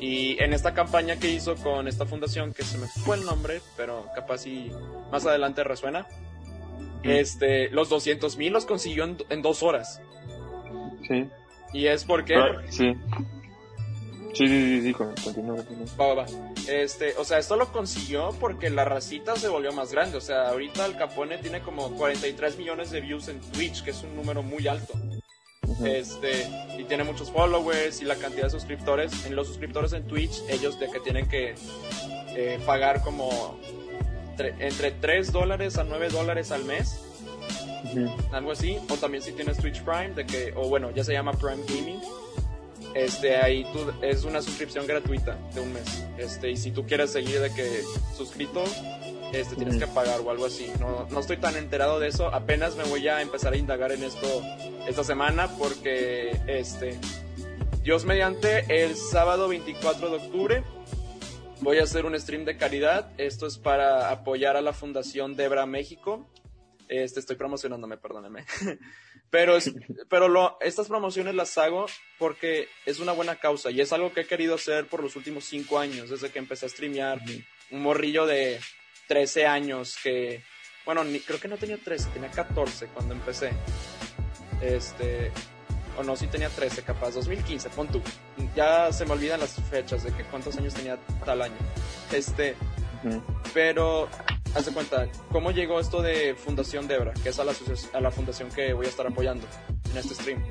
Y 0.00 0.42
en 0.42 0.52
esta 0.52 0.74
campaña 0.74 1.16
que 1.16 1.30
hizo 1.30 1.56
con 1.56 1.88
esta 1.88 2.04
fundación, 2.04 2.52
que 2.52 2.62
se 2.62 2.76
me 2.76 2.86
fue 2.86 3.16
el 3.16 3.24
nombre, 3.24 3.62
pero 3.76 4.06
capaz 4.14 4.46
y 4.46 4.70
más 5.10 5.24
adelante 5.24 5.64
resuena, 5.64 6.06
este, 7.02 7.70
los 7.70 7.88
200 7.88 8.36
mil 8.36 8.52
los 8.52 8.66
consiguió 8.66 9.04
en, 9.04 9.16
en, 9.30 9.40
dos 9.40 9.62
horas. 9.62 10.02
Sí. 11.06 11.28
Y 11.72 11.86
es 11.86 12.04
porque... 12.04 12.36
Sí. 12.70 12.94
Sí, 14.34 14.48
sí, 14.48 14.48
sí, 14.48 14.82
sí, 14.82 14.92
continúa, 14.92 15.56
continúa. 15.56 15.86
Va, 16.00 16.14
va, 16.14 16.26
Este, 16.68 17.14
o 17.18 17.24
sea, 17.24 17.38
esto 17.38 17.54
lo 17.54 17.70
consiguió 17.70 18.30
porque 18.40 18.68
la 18.68 18.84
racita 18.84 19.36
se 19.36 19.46
volvió 19.48 19.72
más 19.72 19.92
grande. 19.92 20.16
O 20.16 20.20
sea, 20.20 20.48
ahorita 20.48 20.86
el 20.86 20.96
Capone 20.96 21.38
tiene 21.38 21.60
como 21.60 21.90
43 21.94 22.58
millones 22.58 22.90
de 22.90 23.00
views 23.00 23.28
en 23.28 23.40
Twitch, 23.40 23.84
que 23.84 23.90
es 23.90 24.02
un 24.02 24.16
número 24.16 24.42
muy 24.42 24.66
alto. 24.66 24.94
Uh 25.66 25.76
-huh. 25.76 25.86
Este, 25.86 26.48
y 26.78 26.84
tiene 26.84 27.04
muchos 27.04 27.30
followers 27.30 28.02
y 28.02 28.04
la 28.06 28.16
cantidad 28.16 28.44
de 28.44 28.50
suscriptores. 28.50 29.24
En 29.24 29.36
los 29.36 29.46
suscriptores 29.46 29.92
en 29.92 30.04
Twitch, 30.08 30.42
ellos 30.48 30.80
de 30.80 30.90
que 30.90 30.98
tienen 30.98 31.28
que 31.28 31.54
eh, 32.34 32.58
pagar 32.66 33.02
como 33.02 33.60
entre 34.36 34.90
3 34.90 35.30
dólares 35.30 35.78
a 35.78 35.84
9 35.84 36.08
dólares 36.08 36.50
al 36.50 36.64
mes. 36.64 37.00
Uh 37.84 37.88
-huh. 37.88 38.32
Algo 38.32 38.52
así. 38.52 38.78
O 38.88 38.96
también 38.96 39.22
si 39.22 39.32
tienes 39.32 39.58
Twitch 39.58 39.82
Prime, 39.82 40.10
de 40.10 40.26
que, 40.26 40.52
o 40.56 40.68
bueno, 40.68 40.90
ya 40.90 41.04
se 41.04 41.12
llama 41.12 41.32
Prime 41.32 41.62
Gaming 41.68 42.00
este 42.94 43.36
ahí 43.36 43.64
tú, 43.72 43.92
es 44.02 44.24
una 44.24 44.40
suscripción 44.40 44.86
gratuita 44.86 45.36
de 45.52 45.60
un 45.60 45.72
mes 45.72 46.04
este 46.16 46.50
y 46.50 46.56
si 46.56 46.70
tú 46.70 46.86
quieres 46.86 47.10
seguir 47.10 47.40
de 47.40 47.52
que 47.52 47.82
suscrito 48.16 48.62
este 49.32 49.56
tienes 49.56 49.76
que 49.76 49.86
pagar 49.88 50.20
o 50.20 50.30
algo 50.30 50.46
así 50.46 50.70
no, 50.78 51.06
no 51.10 51.20
estoy 51.20 51.38
tan 51.38 51.56
enterado 51.56 51.98
de 51.98 52.08
eso 52.08 52.28
apenas 52.28 52.76
me 52.76 52.84
voy 52.84 53.06
a 53.08 53.20
empezar 53.20 53.52
a 53.52 53.56
indagar 53.56 53.90
en 53.90 54.04
esto 54.04 54.26
esta 54.86 55.02
semana 55.02 55.48
porque 55.58 56.38
este 56.46 56.98
Dios 57.82 58.04
mediante 58.04 58.84
el 58.84 58.96
sábado 58.96 59.48
24 59.48 60.10
de 60.10 60.16
octubre 60.16 60.62
voy 61.60 61.78
a 61.78 61.82
hacer 61.82 62.06
un 62.06 62.18
stream 62.18 62.44
de 62.44 62.56
caridad 62.56 63.10
esto 63.18 63.48
es 63.48 63.58
para 63.58 64.10
apoyar 64.10 64.56
a 64.56 64.60
la 64.60 64.72
fundación 64.72 65.34
Debra 65.34 65.66
México 65.66 66.26
este 66.88 67.20
estoy 67.20 67.36
promocionándome 67.36 67.96
perdóneme 67.96 68.44
pero 69.30 69.56
es, 69.56 69.72
pero 70.08 70.28
lo, 70.28 70.58
estas 70.60 70.86
promociones 70.88 71.34
las 71.34 71.58
hago 71.58 71.86
porque 72.18 72.68
es 72.86 73.00
una 73.00 73.10
buena 73.10 73.36
causa 73.36 73.70
y 73.70 73.80
es 73.80 73.92
algo 73.92 74.12
que 74.12 74.20
he 74.20 74.26
querido 74.26 74.54
hacer 74.54 74.86
por 74.86 75.02
los 75.02 75.16
últimos 75.16 75.44
cinco 75.44 75.78
años, 75.78 76.10
desde 76.10 76.30
que 76.30 76.38
empecé 76.38 76.66
a 76.66 76.68
streamear. 76.68 77.18
Uh 77.18 77.24
-huh. 77.24 77.44
Un 77.72 77.82
morrillo 77.82 78.26
de 78.26 78.60
13 79.08 79.46
años 79.46 79.96
que, 80.02 80.44
bueno, 80.84 81.02
ni, 81.02 81.18
creo 81.20 81.40
que 81.40 81.48
no 81.48 81.56
tenía 81.56 81.78
13, 81.78 82.10
tenía 82.10 82.30
14 82.30 82.86
cuando 82.88 83.14
empecé. 83.14 83.50
Este, 84.62 85.32
o 85.96 86.02
no, 86.04 86.14
sí 86.14 86.26
tenía 86.28 86.48
13, 86.48 86.82
capaz, 86.82 87.14
2015, 87.14 87.70
pon 87.70 87.88
tú. 87.88 88.02
Ya 88.54 88.92
se 88.92 89.04
me 89.04 89.12
olvidan 89.12 89.40
las 89.40 89.60
fechas 89.68 90.04
de 90.04 90.12
que 90.12 90.22
cuántos 90.24 90.56
años 90.56 90.74
tenía 90.74 90.96
tal 91.24 91.42
año. 91.42 91.56
Este, 92.12 92.54
uh 93.02 93.08
-huh. 93.08 93.22
pero 93.52 94.08
haz 94.54 94.66
de 94.66 94.72
cuenta, 94.72 95.08
¿cómo 95.30 95.50
llegó 95.50 95.80
esto 95.80 96.00
de 96.00 96.34
Fundación 96.34 96.86
Debra? 96.86 97.12
Que 97.22 97.30
es 97.30 97.38
a 97.38 97.44
la, 97.44 97.52
a 97.92 98.00
la 98.00 98.10
fundación 98.10 98.50
que 98.50 98.72
voy 98.72 98.86
a 98.86 98.88
estar 98.88 99.06
apoyando 99.06 99.46
en 99.90 99.96
este 99.96 100.14
stream. 100.14 100.42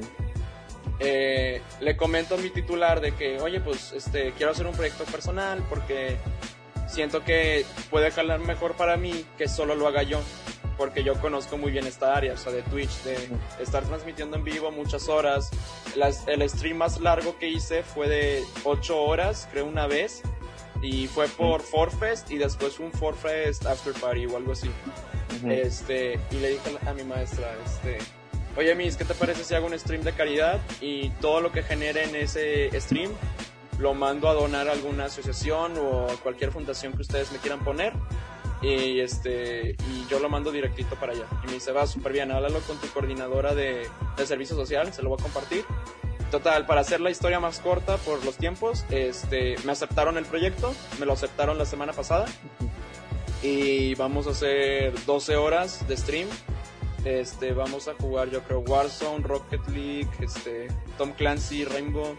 Eh, 0.99 1.61
le 1.79 1.97
comento 1.97 2.35
a 2.35 2.37
mi 2.37 2.49
titular 2.49 3.01
de 3.01 3.13
que, 3.15 3.39
oye, 3.39 3.59
pues 3.59 3.93
este, 3.93 4.33
quiero 4.33 4.51
hacer 4.51 4.67
un 4.67 4.73
proyecto 4.73 5.05
personal 5.05 5.63
porque 5.69 6.17
siento 6.87 7.23
que 7.23 7.65
puede 7.89 8.11
jalar 8.11 8.39
mejor 8.39 8.75
para 8.75 8.97
mí 8.97 9.25
que 9.37 9.47
solo 9.47 9.75
lo 9.75 9.87
haga 9.87 10.03
yo. 10.03 10.21
Porque 10.77 11.03
yo 11.03 11.13
conozco 11.21 11.55
muy 11.57 11.71
bien 11.71 11.85
esta 11.85 12.15
área, 12.15 12.33
o 12.33 12.37
sea, 12.37 12.51
de 12.51 12.63
Twitch, 12.63 13.03
de 13.03 13.15
estar 13.59 13.83
transmitiendo 13.83 14.37
en 14.37 14.43
vivo 14.43 14.71
muchas 14.71 15.07
horas. 15.07 15.51
Las, 15.95 16.27
el 16.27 16.47
stream 16.49 16.77
más 16.77 16.99
largo 16.99 17.37
que 17.37 17.47
hice 17.47 17.83
fue 17.83 18.09
de 18.09 18.43
8 18.63 18.99
horas, 18.99 19.47
creo 19.51 19.67
una 19.67 19.85
vez 19.85 20.23
y 20.83 21.07
fue 21.07 21.27
por 21.29 21.61
Forfest 21.61 22.29
y 22.29 22.37
después 22.37 22.77
un 22.79 22.91
Forfest 22.91 23.65
After 23.65 23.93
Party 23.93 24.25
o 24.25 24.37
algo 24.37 24.51
así. 24.51 24.67
Uh 24.67 25.47
-huh. 25.47 25.51
Este, 25.51 26.19
y 26.29 26.35
le 26.35 26.49
dije 26.49 26.77
a 26.85 26.93
mi 26.93 27.03
maestra, 27.03 27.55
este, 27.65 27.97
oye 28.57 28.75
Miss, 28.75 28.97
¿qué 28.97 29.05
te 29.05 29.13
parece 29.13 29.43
si 29.45 29.55
hago 29.55 29.67
un 29.67 29.79
stream 29.79 30.03
de 30.03 30.11
caridad 30.11 30.59
y 30.81 31.09
todo 31.21 31.39
lo 31.39 31.51
que 31.51 31.63
genere 31.63 32.03
en 32.03 32.15
ese 32.15 32.69
stream 32.79 33.11
lo 33.79 33.93
mando 33.93 34.27
a 34.29 34.33
donar 34.33 34.67
a 34.67 34.73
alguna 34.73 35.05
asociación 35.05 35.77
o 35.77 36.11
a 36.11 36.15
cualquier 36.17 36.51
fundación 36.51 36.93
que 36.93 37.01
ustedes 37.01 37.31
me 37.31 37.39
quieran 37.39 37.63
poner? 37.63 37.93
Y, 38.61 38.99
este, 38.99 39.71
y 39.71 40.05
yo 40.09 40.19
lo 40.19 40.29
mando 40.29 40.49
directito 40.51 40.95
para 40.95 41.11
allá. 41.11 41.25
Y 41.43 41.47
me 41.47 41.53
dice, 41.53 41.73
va 41.73 41.85
súper 41.85 42.13
bien, 42.13 42.31
háblalo 42.31 42.59
con 42.61 42.77
tu 42.77 42.87
coordinadora 42.87 43.53
de, 43.53 43.89
de 44.15 44.25
servicio 44.25 44.55
social, 44.55 44.93
se 44.93 45.01
lo 45.01 45.09
voy 45.09 45.17
a 45.19 45.23
compartir. 45.23 45.65
Total, 46.33 46.65
para 46.65 46.81
hacer 46.81 46.99
la 46.99 47.11
historia 47.11 47.39
más 47.39 47.59
corta 47.59 47.97
por 47.97 48.25
los 48.25 48.37
tiempos, 48.37 48.87
este, 48.89 49.55
me 49.65 49.71
aceptaron 49.71 50.17
el 50.17 50.25
proyecto, 50.25 50.73
me 50.99 51.05
lo 51.05 51.13
aceptaron 51.13 51.59
la 51.59 51.65
semana 51.67 51.93
pasada. 51.93 52.25
Y 53.43 53.93
vamos 53.93 54.25
a 54.25 54.31
hacer 54.31 54.95
12 55.05 55.35
horas 55.35 55.87
de 55.87 55.95
stream. 55.95 56.27
Este, 57.05 57.53
vamos 57.53 57.87
a 57.87 57.93
jugar 57.93 58.31
yo 58.31 58.41
creo 58.41 58.61
Warzone, 58.61 59.23
Rocket 59.23 59.61
League, 59.67 60.09
este, 60.21 60.69
Tom 60.97 61.11
Clancy, 61.11 61.65
Rainbow, 61.65 62.17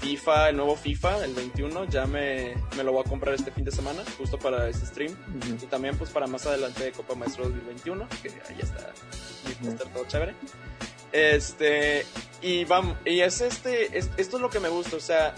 FIFA, 0.00 0.48
el 0.48 0.56
nuevo 0.56 0.76
FIFA, 0.76 1.24
el 1.24 1.34
21, 1.34 1.84
ya 1.84 2.06
me, 2.06 2.54
me 2.76 2.82
lo 2.82 2.92
voy 2.92 3.02
a 3.04 3.08
comprar 3.08 3.34
este 3.34 3.50
fin 3.50 3.64
de 3.64 3.70
semana, 3.70 4.02
justo 4.16 4.38
para 4.38 4.68
este 4.68 4.86
stream. 4.86 5.12
Uh 5.12 5.38
-huh. 5.38 5.62
Y 5.62 5.66
también 5.66 5.96
pues 5.96 6.10
para 6.10 6.26
más 6.26 6.46
adelante 6.46 6.84
de 6.84 6.92
Copa 6.92 7.14
Maestro 7.14 7.44
2021, 7.44 8.08
que 8.22 8.28
ahí 8.28 8.58
está 8.60 8.92
mi 9.46 9.54
póster 9.54 9.86
uh 9.86 9.90
-huh. 9.90 9.92
todo 9.92 10.04
chévere. 10.06 10.34
Este, 11.12 12.06
y 12.40 12.64
vamos, 12.64 12.96
y 13.04 13.20
es 13.20 13.40
este, 13.40 13.98
es, 13.98 14.10
esto 14.16 14.36
es 14.36 14.42
lo 14.42 14.48
que 14.48 14.60
me 14.60 14.68
gusta, 14.68 14.96
o 14.96 15.00
sea, 15.00 15.34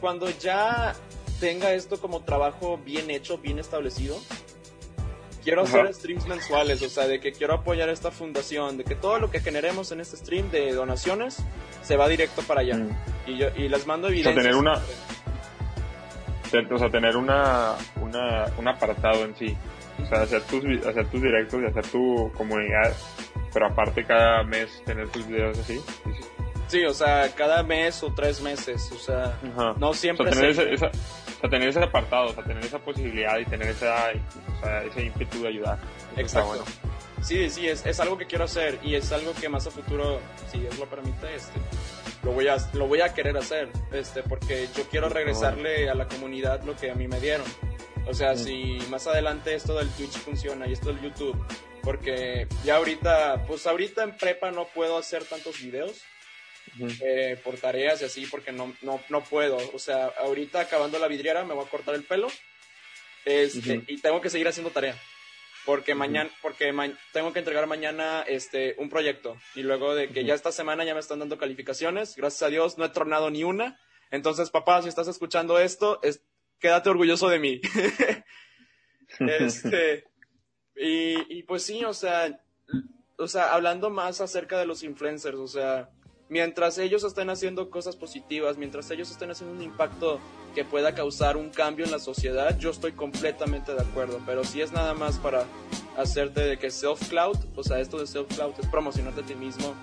cuando 0.00 0.30
ya 0.30 0.94
tenga 1.40 1.72
esto 1.72 2.00
como 2.00 2.22
trabajo 2.22 2.78
bien 2.78 3.10
hecho, 3.10 3.38
bien 3.38 3.58
establecido, 3.58 4.20
quiero 5.46 5.62
hacer 5.62 5.94
streams 5.94 6.26
mensuales, 6.26 6.82
o 6.82 6.88
sea, 6.88 7.06
de 7.06 7.20
que 7.20 7.30
quiero 7.30 7.54
apoyar 7.54 7.88
esta 7.88 8.10
fundación, 8.10 8.76
de 8.76 8.82
que 8.82 8.96
todo 8.96 9.20
lo 9.20 9.30
que 9.30 9.38
generemos 9.38 9.92
en 9.92 10.00
este 10.00 10.16
stream 10.16 10.50
de 10.50 10.72
donaciones 10.72 11.40
se 11.82 11.96
va 11.96 12.08
directo 12.08 12.42
para 12.42 12.62
allá. 12.62 12.76
Mm. 12.76 12.90
Y 13.26 13.38
yo 13.38 13.46
y 13.56 13.68
les 13.68 13.86
mando 13.86 14.08
evidencia. 14.08 14.32
O 14.32 14.34
sea, 14.34 14.42
tener 14.42 14.56
una 14.56 14.82
o 16.74 16.78
sea, 16.78 16.90
tener 16.90 17.16
una, 17.16 17.76
una 18.00 18.46
un 18.58 18.66
apartado 18.66 19.24
en 19.24 19.36
sí. 19.36 19.56
O 20.02 20.06
sea, 20.06 20.22
hacer 20.22 20.42
tus 20.42 20.64
hacer 20.84 21.06
tus 21.06 21.22
directos 21.22 21.62
y 21.62 21.66
hacer 21.66 21.86
tu 21.86 22.32
comunidad 22.36 22.92
pero 23.52 23.68
aparte 23.68 24.04
cada 24.04 24.42
mes 24.42 24.82
tener 24.84 25.08
tus 25.08 25.26
videos 25.26 25.58
así. 25.58 25.80
Sí, 26.66 26.84
o 26.84 26.92
sea, 26.92 27.30
cada 27.34 27.62
mes 27.62 28.02
o 28.02 28.12
tres 28.12 28.42
meses, 28.42 28.90
o 28.92 28.98
sea, 28.98 29.38
Ajá. 29.54 29.74
no 29.78 29.94
siempre. 29.94 30.28
O 30.28 30.32
sea, 30.32 30.52
tener, 30.52 30.74
esa, 30.74 30.90
o 31.36 31.40
sea, 31.40 31.50
tener 31.50 31.68
ese 31.68 31.82
apartado, 31.82 32.30
o 32.30 32.34
sea, 32.34 32.44
tener 32.44 32.64
esa 32.64 32.78
posibilidad 32.78 33.38
y 33.38 33.44
tener 33.44 33.68
esa, 33.68 34.10
o 34.56 34.60
sea, 34.60 34.82
ese 34.84 35.04
ímpetu 35.04 35.42
de 35.42 35.48
ayudar. 35.48 35.78
Exacto. 36.16 36.48
Bueno. 36.48 36.64
Sí, 37.22 37.50
sí, 37.50 37.66
es, 37.68 37.84
es 37.84 38.00
algo 38.00 38.16
que 38.16 38.26
quiero 38.26 38.44
hacer 38.44 38.78
y 38.82 38.94
es 38.94 39.10
algo 39.12 39.32
que 39.34 39.48
más 39.48 39.66
a 39.66 39.70
futuro, 39.70 40.20
si 40.50 40.58
Dios 40.58 40.78
lo 40.78 40.86
permite, 40.86 41.34
este, 41.34 41.58
lo 42.22 42.32
voy 42.32 42.48
a, 42.48 42.56
lo 42.74 42.86
voy 42.86 43.00
a 43.00 43.12
querer 43.14 43.36
hacer, 43.36 43.68
este, 43.92 44.22
porque 44.22 44.68
yo 44.76 44.84
quiero 44.90 45.08
regresarle 45.08 45.88
a 45.90 45.94
la 45.94 46.06
comunidad 46.06 46.62
lo 46.64 46.76
que 46.76 46.90
a 46.90 46.94
mí 46.94 47.08
me 47.08 47.20
dieron. 47.20 47.46
O 48.06 48.14
sea, 48.14 48.36
si 48.36 48.78
más 48.90 49.06
adelante 49.06 49.54
esto 49.54 49.76
del 49.76 49.88
Twitch 49.90 50.18
funciona 50.18 50.66
y 50.68 50.72
esto 50.72 50.88
del 50.92 51.00
YouTube, 51.00 51.36
porque 51.82 52.46
ya 52.64 52.76
ahorita, 52.76 53.44
pues 53.46 53.66
ahorita 53.66 54.04
en 54.04 54.16
prepa 54.16 54.50
no 54.50 54.66
puedo 54.66 54.96
hacer 54.96 55.24
tantos 55.24 55.60
videos 55.60 56.02
eh, 57.00 57.38
por 57.42 57.56
tareas 57.56 58.02
y 58.02 58.04
así, 58.04 58.26
porque 58.26 58.52
no, 58.52 58.74
no, 58.82 59.00
no 59.08 59.24
puedo. 59.24 59.58
O 59.72 59.78
sea, 59.78 60.06
ahorita 60.18 60.60
acabando 60.60 60.98
la 60.98 61.08
vidriera 61.08 61.44
me 61.44 61.54
voy 61.54 61.64
a 61.64 61.68
cortar 61.68 61.94
el 61.94 62.04
pelo. 62.04 62.28
Este, 63.24 63.82
y 63.88 63.98
tengo 63.98 64.20
que 64.20 64.30
seguir 64.30 64.46
haciendo 64.46 64.70
tarea. 64.70 64.96
Porque 65.64 65.96
mañana 65.96 66.30
porque 66.42 66.72
tengo 67.12 67.32
que 67.32 67.40
entregar 67.40 67.66
mañana 67.66 68.22
este 68.22 68.76
un 68.78 68.88
proyecto. 68.88 69.36
Y 69.56 69.62
luego 69.62 69.96
de 69.96 70.08
que 70.08 70.24
ya 70.24 70.34
esta 70.34 70.52
semana 70.52 70.84
ya 70.84 70.94
me 70.94 71.00
están 71.00 71.18
dando 71.18 71.38
calificaciones 71.38 72.14
gracias 72.14 72.42
a 72.44 72.48
Dios 72.48 72.78
no 72.78 72.84
he 72.84 72.90
tronado 72.90 73.30
ni 73.30 73.42
una. 73.42 73.80
Entonces 74.12 74.50
papá 74.50 74.80
si 74.82 74.88
estás 74.88 75.08
escuchando 75.08 75.58
esto 75.58 75.98
es, 76.04 76.22
quédate 76.60 76.88
orgulloso 76.88 77.28
de 77.28 77.38
mí. 77.40 77.60
Este 79.20 80.04
y, 80.76 81.38
y 81.38 81.42
pues 81.44 81.62
sí 81.62 81.84
o 81.84 81.94
sea 81.94 82.38
o 83.16 83.28
sea 83.28 83.54
hablando 83.54 83.88
más 83.88 84.20
acerca 84.20 84.58
de 84.58 84.66
los 84.66 84.82
influencers 84.82 85.38
o 85.38 85.46
sea 85.46 85.90
mientras 86.28 86.78
ellos 86.78 87.04
estén 87.04 87.30
haciendo 87.30 87.70
cosas 87.70 87.96
positivas 87.96 88.56
mientras 88.56 88.90
ellos 88.90 89.10
estén 89.10 89.30
haciendo 89.30 89.54
un 89.54 89.62
impacto 89.62 90.18
que 90.54 90.64
pueda 90.64 90.94
causar 90.94 91.36
un 91.36 91.50
cambio 91.50 91.84
en 91.84 91.90
la 91.90 91.98
sociedad, 91.98 92.58
yo 92.58 92.70
estoy 92.70 92.92
completamente 92.92 93.74
de 93.74 93.82
acuerdo. 93.82 94.20
Pero 94.24 94.42
si 94.42 94.62
es 94.62 94.72
nada 94.72 94.94
más 94.94 95.18
para 95.18 95.44
hacerte 95.98 96.40
de 96.40 96.58
que 96.58 96.70
self-cloud, 96.70 97.36
o 97.54 97.62
sea, 97.62 97.78
esto 97.78 97.98
de 97.98 98.06
self-cloud 98.06 98.54
es 98.60 98.66
promocionarte 98.68 99.20
a 99.20 99.24
ti 99.24 99.34
mismo, 99.34 99.74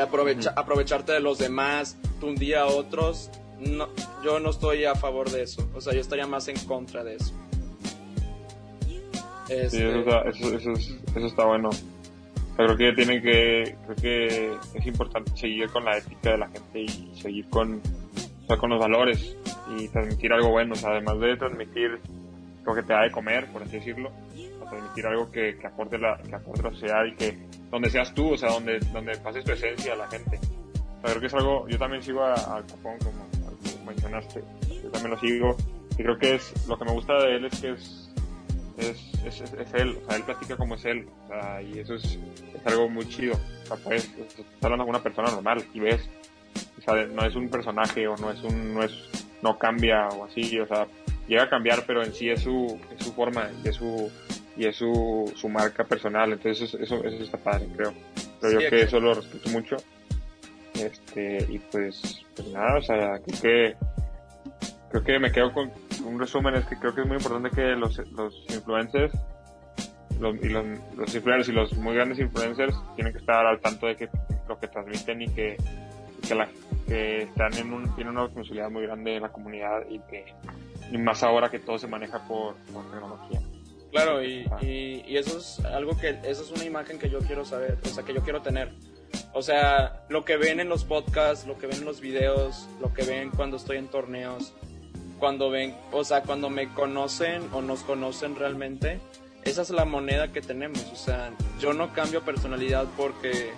aprovecha, 0.00 0.52
aprovecharte 0.56 1.12
de 1.12 1.20
los 1.20 1.38
demás, 1.38 1.96
tú 2.20 2.26
un 2.26 2.34
día 2.34 2.62
a 2.62 2.66
otros, 2.66 3.30
no, 3.60 3.88
yo 4.24 4.40
no 4.40 4.50
estoy 4.50 4.84
a 4.84 4.94
favor 4.94 5.30
de 5.30 5.42
eso. 5.42 5.68
O 5.74 5.80
sea, 5.80 5.94
yo 5.94 6.00
estaría 6.00 6.26
más 6.26 6.48
en 6.48 6.58
contra 6.66 7.04
de 7.04 7.16
eso. 7.16 7.32
Sí, 9.46 9.54
eso 9.54 9.76
este 9.76 9.98
está, 10.00 10.20
eso, 10.22 10.56
eso, 10.56 11.26
está 11.26 11.44
bueno. 11.46 11.70
Creo 12.58 12.76
que 12.76 12.92
tiene 12.92 13.22
que, 13.22 13.76
creo 13.84 13.96
que 13.96 14.58
es 14.74 14.86
importante 14.86 15.30
seguir 15.36 15.70
con 15.70 15.84
la 15.84 15.96
ética 15.96 16.32
de 16.32 16.38
la 16.38 16.48
gente 16.48 16.80
y 16.80 17.12
seguir 17.14 17.48
con, 17.48 17.80
con 18.58 18.70
los 18.70 18.80
valores 18.80 19.36
y 19.76 19.86
transmitir 19.86 20.32
algo 20.32 20.50
bueno, 20.50 20.72
o 20.72 20.76
sea, 20.76 20.90
además 20.90 21.20
de 21.20 21.36
transmitir 21.36 22.00
lo 22.64 22.74
que 22.74 22.82
te 22.82 22.92
da 22.92 23.02
de 23.02 23.12
comer, 23.12 23.46
por 23.52 23.62
así 23.62 23.76
decirlo, 23.76 24.10
o 24.60 24.68
transmitir 24.68 25.06
algo 25.06 25.30
que, 25.30 25.56
que 25.56 25.66
aporte 25.68 25.98
la, 25.98 26.18
que 26.18 26.34
aporte 26.34 26.64
la 26.64 26.70
sociedad 26.72 27.04
y 27.04 27.14
que 27.14 27.38
donde 27.70 27.90
seas 27.90 28.12
tú, 28.12 28.32
o 28.32 28.36
sea, 28.36 28.50
donde, 28.50 28.80
donde 28.92 29.16
pases 29.18 29.44
tu 29.44 29.52
esencia 29.52 29.92
a 29.92 29.96
la 29.96 30.08
gente. 30.08 30.40
O 30.40 31.00
sea, 31.00 31.10
creo 31.10 31.20
que 31.20 31.26
es 31.26 31.34
algo, 31.34 31.68
yo 31.68 31.78
también 31.78 32.02
sigo 32.02 32.24
al 32.24 32.66
Capón, 32.66 32.98
como, 32.98 33.86
mencionaste, 33.86 34.42
yo 34.82 34.90
también 34.90 35.12
lo 35.12 35.20
sigo, 35.20 35.56
y 35.92 36.02
creo 36.02 36.18
que 36.18 36.34
es, 36.34 36.66
lo 36.66 36.76
que 36.76 36.84
me 36.86 36.92
gusta 36.92 37.22
de 37.22 37.36
él 37.36 37.44
es 37.44 37.60
que 37.60 37.70
es, 37.70 38.07
es, 38.78 38.98
es, 39.24 39.40
es, 39.40 39.74
él, 39.74 39.98
o 40.02 40.08
sea, 40.08 40.16
él 40.16 40.22
platica 40.24 40.56
como 40.56 40.76
es 40.76 40.84
él, 40.84 41.06
o 41.24 41.28
sea, 41.28 41.62
y 41.62 41.78
eso 41.78 41.94
es, 41.94 42.04
es 42.54 42.66
algo 42.66 42.88
muy 42.88 43.08
chido, 43.08 43.34
o 43.34 43.66
sea, 43.66 43.76
pues, 43.76 44.04
estás 44.18 44.46
hablando 44.62 44.84
con 44.84 44.94
una 44.94 45.02
persona 45.02 45.30
normal 45.30 45.64
y 45.74 45.80
ves, 45.80 46.08
o 46.78 46.80
sea, 46.82 47.06
no 47.06 47.24
es 47.24 47.34
un 47.34 47.48
personaje 47.48 48.06
o 48.06 48.16
no 48.16 48.30
es 48.30 48.42
un, 48.42 48.74
no 48.74 48.82
es, 48.82 48.92
no 49.42 49.58
cambia 49.58 50.08
o 50.08 50.24
así, 50.24 50.58
o 50.60 50.66
sea, 50.66 50.86
llega 51.26 51.44
a 51.44 51.50
cambiar, 51.50 51.84
pero 51.86 52.02
en 52.02 52.12
sí 52.12 52.30
es 52.30 52.40
su, 52.40 52.78
es 52.96 53.04
su 53.04 53.12
forma 53.12 53.50
y 53.64 53.68
es 53.68 53.76
su, 53.76 54.10
y 54.56 54.66
es 54.66 54.76
su, 54.76 55.32
su 55.36 55.48
marca 55.48 55.84
personal, 55.84 56.32
entonces 56.32 56.74
eso, 56.74 57.04
eso, 57.04 57.22
está 57.22 57.38
padre, 57.38 57.66
creo. 57.76 57.92
Pero 58.40 58.60
yo 58.60 58.70
que 58.70 58.82
eso 58.82 59.00
lo 59.00 59.14
respeto 59.14 59.50
mucho. 59.50 59.76
Este, 60.74 61.44
y 61.48 61.58
pues, 61.58 62.24
pues 62.36 62.48
nada, 62.48 62.78
o 62.78 62.82
sea, 62.82 63.18
creo 63.18 63.40
que, 63.40 63.76
creo 64.90 65.04
que 65.04 65.18
me 65.18 65.32
quedo 65.32 65.52
con 65.52 65.70
un 66.08 66.18
resumen, 66.18 66.54
es 66.54 66.66
que 66.66 66.76
creo 66.76 66.94
que 66.94 67.02
es 67.02 67.06
muy 67.06 67.16
importante 67.16 67.50
que 67.50 67.76
los, 67.76 67.98
los 68.12 68.44
influencers, 68.48 69.14
los, 70.18 70.36
y 70.36 70.48
los, 70.48 70.64
los 70.96 71.14
influencers 71.14 71.48
y 71.48 71.52
los 71.52 71.72
muy 71.74 71.94
grandes 71.94 72.18
influencers 72.18 72.74
tienen 72.96 73.12
que 73.12 73.20
estar 73.20 73.46
al 73.46 73.60
tanto 73.60 73.86
de 73.86 73.96
que 73.96 74.08
lo 74.48 74.58
que 74.58 74.68
transmiten 74.68 75.22
y 75.22 75.28
que, 75.28 75.56
que 76.26 76.34
la, 76.34 76.48
que 76.86 77.22
están 77.22 77.54
en 77.54 77.72
un, 77.72 77.94
tienen 77.94 78.14
una 78.14 78.24
responsabilidad 78.24 78.70
muy 78.70 78.82
grande 78.84 79.16
en 79.16 79.22
la 79.22 79.28
comunidad 79.30 79.82
y 79.88 80.00
que 80.00 80.34
y 80.90 80.98
más 80.98 81.22
ahora 81.22 81.50
que 81.50 81.58
todo 81.58 81.78
se 81.78 81.86
maneja 81.86 82.26
por, 82.26 82.54
tecnología. 82.90 83.40
Claro, 83.90 84.22
y, 84.22 84.46
y, 84.60 85.16
eso 85.16 85.38
es 85.38 85.64
algo 85.64 85.96
que, 85.96 86.18
eso 86.24 86.42
es 86.42 86.50
una 86.50 86.64
imagen 86.64 86.98
que 86.98 87.08
yo 87.08 87.20
quiero 87.20 87.44
saber, 87.44 87.78
o 87.82 87.88
sea, 87.88 88.04
que 88.04 88.14
yo 88.14 88.22
quiero 88.22 88.42
tener. 88.42 88.72
O 89.32 89.42
sea, 89.42 90.04
lo 90.08 90.24
que 90.24 90.36
ven 90.36 90.60
en 90.60 90.68
los 90.68 90.84
podcasts, 90.84 91.46
lo 91.46 91.58
que 91.58 91.66
ven 91.66 91.78
en 91.78 91.84
los 91.84 92.00
videos, 92.00 92.68
lo 92.80 92.92
que 92.92 93.04
ven 93.04 93.30
cuando 93.30 93.56
estoy 93.56 93.78
en 93.78 93.88
torneos, 93.88 94.54
cuando 95.18 95.50
ven, 95.50 95.76
o 95.92 96.04
sea, 96.04 96.22
cuando 96.22 96.50
me 96.50 96.72
conocen 96.72 97.48
o 97.52 97.62
nos 97.62 97.82
conocen 97.82 98.36
realmente, 98.36 99.00
esa 99.44 99.62
es 99.62 99.70
la 99.70 99.84
moneda 99.84 100.32
que 100.32 100.40
tenemos. 100.40 100.84
O 100.92 100.96
sea, 100.96 101.32
yo 101.60 101.72
no 101.72 101.92
cambio 101.92 102.22
personalidad 102.22 102.86
porque 102.96 103.52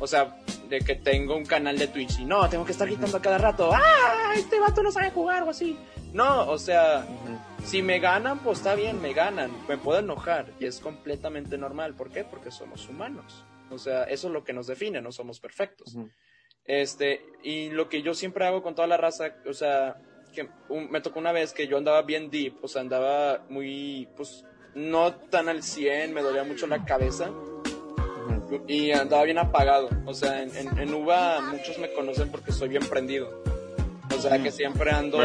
o 0.00 0.06
sea, 0.06 0.36
de 0.68 0.80
que 0.80 0.96
tengo 0.96 1.36
un 1.36 1.46
canal 1.46 1.78
de 1.78 1.88
Twitch 1.88 2.18
y 2.18 2.24
no, 2.24 2.48
tengo 2.48 2.64
que 2.64 2.72
estar 2.72 2.86
gritando 2.86 3.16
a 3.16 3.22
cada 3.22 3.38
rato, 3.38 3.70
¡ah! 3.72 4.32
Este 4.34 4.58
vato 4.58 4.82
no 4.82 4.90
sabe 4.90 5.10
jugar 5.10 5.44
o 5.44 5.50
así. 5.50 5.78
No, 6.12 6.48
o 6.50 6.58
sea, 6.58 7.06
si 7.64 7.82
me 7.82 8.00
ganan, 8.00 8.40
pues 8.40 8.58
está 8.58 8.74
bien, 8.74 9.00
me 9.00 9.12
ganan. 9.12 9.50
Me 9.68 9.78
puedo 9.78 10.00
enojar 10.00 10.46
y 10.60 10.66
es 10.66 10.80
completamente 10.80 11.56
normal. 11.58 11.94
¿Por 11.94 12.10
qué? 12.10 12.24
Porque 12.24 12.50
somos 12.50 12.88
humanos. 12.88 13.44
O 13.70 13.78
sea, 13.78 14.04
eso 14.04 14.28
es 14.28 14.32
lo 14.32 14.44
que 14.44 14.52
nos 14.52 14.66
define, 14.66 15.00
no 15.00 15.10
somos 15.10 15.40
perfectos. 15.40 15.96
Este, 16.66 17.24
y 17.42 17.70
lo 17.70 17.88
que 17.88 18.02
yo 18.02 18.14
siempre 18.14 18.46
hago 18.46 18.62
con 18.62 18.74
toda 18.74 18.88
la 18.88 18.96
raza, 18.96 19.34
o 19.46 19.54
sea, 19.54 19.96
que 20.34 20.48
me 20.90 21.00
tocó 21.00 21.18
una 21.18 21.32
vez 21.32 21.52
que 21.52 21.66
yo 21.66 21.78
andaba 21.78 22.02
bien 22.02 22.30
deep, 22.30 22.56
o 22.62 22.68
sea, 22.68 22.82
andaba 22.82 23.42
muy, 23.48 24.08
pues, 24.16 24.44
no 24.74 25.14
tan 25.14 25.48
al 25.48 25.62
100, 25.62 26.12
me 26.12 26.22
dolía 26.22 26.44
mucho 26.44 26.66
la 26.66 26.84
cabeza 26.84 27.30
y 28.66 28.92
andaba 28.92 29.24
bien 29.24 29.38
apagado. 29.38 29.88
O 30.06 30.14
sea, 30.14 30.42
en, 30.42 30.78
en, 30.78 30.94
UVA 30.94 31.40
muchos 31.40 31.78
me 31.78 31.92
conocen 31.92 32.30
porque 32.30 32.52
soy 32.52 32.68
bien 32.68 32.84
prendido. 32.84 33.42
O 34.16 34.20
sea, 34.20 34.42
que 34.42 34.50
siempre 34.50 34.90
ando... 34.90 35.18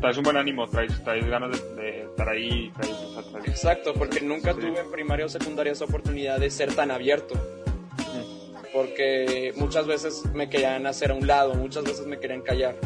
traes 0.00 0.16
un 0.16 0.24
buen 0.24 0.36
ánimo, 0.36 0.66
traes, 0.68 0.92
ganas 1.04 1.50
de, 1.76 2.02
estar 2.02 2.28
ahí. 2.28 2.72
Exacto, 3.44 3.94
porque 3.94 4.20
nunca 4.20 4.54
tuve 4.54 4.80
en 4.80 4.90
primaria 4.90 5.26
o 5.26 5.28
secundaria 5.28 5.72
esa 5.72 5.84
oportunidad 5.84 6.38
de 6.38 6.50
ser 6.50 6.74
tan 6.74 6.90
abierto. 6.90 7.34
Porque 8.72 9.52
muchas 9.56 9.86
veces 9.86 10.24
me 10.32 10.48
querían 10.48 10.86
hacer 10.86 11.10
a 11.10 11.14
un 11.14 11.26
lado, 11.26 11.54
muchas 11.54 11.84
veces 11.84 12.06
me 12.06 12.18
querían 12.18 12.42
callar. 12.42 12.76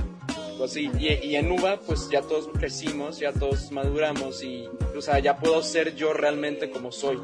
Pues 0.58 0.76
y, 0.76 0.90
y, 0.98 1.36
en 1.36 1.50
UVA, 1.50 1.80
pues 1.80 2.08
ya 2.10 2.22
todos 2.22 2.48
crecimos, 2.56 3.18
ya 3.18 3.32
todos 3.32 3.72
maduramos 3.72 4.42
y, 4.44 4.68
o 4.96 5.00
sea, 5.00 5.18
ya 5.18 5.36
puedo 5.36 5.62
ser 5.62 5.96
yo 5.96 6.12
realmente 6.12 6.70
como 6.70 6.92
soy 6.92 7.18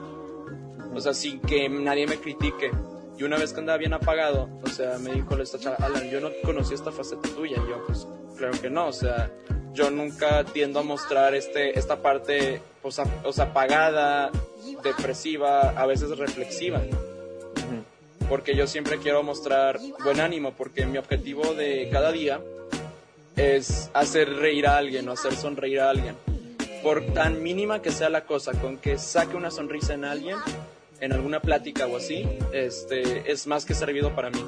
o 0.94 1.00
sea, 1.00 1.14
sin 1.14 1.40
que 1.40 1.68
nadie 1.68 2.06
me 2.06 2.16
critique. 2.18 2.70
Y 3.18 3.22
una 3.22 3.36
vez 3.36 3.52
que 3.52 3.60
andaba 3.60 3.78
bien 3.78 3.92
apagado, 3.92 4.48
o 4.62 4.68
sea, 4.68 4.98
me 4.98 5.12
dijo 5.12 5.36
esta 5.38 5.58
chava, 5.58 5.76
Alan, 5.80 6.08
yo 6.10 6.20
no 6.20 6.30
conocí 6.44 6.74
esta 6.74 6.90
faceta 6.90 7.28
tuya. 7.28 7.56
Y 7.64 7.70
yo, 7.70 7.84
pues, 7.86 8.06
claro 8.36 8.58
que 8.60 8.70
no, 8.70 8.88
o 8.88 8.92
sea, 8.92 9.30
yo 9.72 9.90
nunca 9.90 10.44
tiendo 10.44 10.80
a 10.80 10.82
mostrar 10.82 11.34
este, 11.34 11.78
esta 11.78 12.02
parte, 12.02 12.62
o 12.82 12.90
sea, 12.90 13.04
apagada, 13.38 14.30
depresiva, 14.82 15.70
a 15.70 15.86
veces 15.86 16.16
reflexiva. 16.16 16.80
Porque 18.28 18.54
yo 18.54 18.66
siempre 18.66 18.98
quiero 18.98 19.22
mostrar 19.22 19.80
buen 20.04 20.20
ánimo, 20.20 20.52
porque 20.52 20.86
mi 20.86 20.98
objetivo 20.98 21.54
de 21.54 21.88
cada 21.90 22.12
día 22.12 22.40
es 23.40 23.90
hacer 23.94 24.28
reír 24.34 24.66
a 24.66 24.76
alguien 24.76 25.08
o 25.08 25.12
hacer 25.12 25.34
sonreír 25.34 25.80
a 25.80 25.90
alguien. 25.90 26.14
Por 26.82 27.04
tan 27.12 27.42
mínima 27.42 27.80
que 27.80 27.90
sea 27.90 28.10
la 28.10 28.24
cosa, 28.24 28.52
con 28.52 28.76
que 28.78 28.98
saque 28.98 29.36
una 29.36 29.50
sonrisa 29.50 29.94
en 29.94 30.04
alguien, 30.04 30.36
en 31.00 31.12
alguna 31.12 31.40
plática 31.40 31.86
o 31.86 31.96
así, 31.96 32.28
este, 32.52 33.30
es 33.30 33.46
más 33.46 33.64
que 33.64 33.74
servido 33.74 34.14
para 34.14 34.30
mí. 34.30 34.44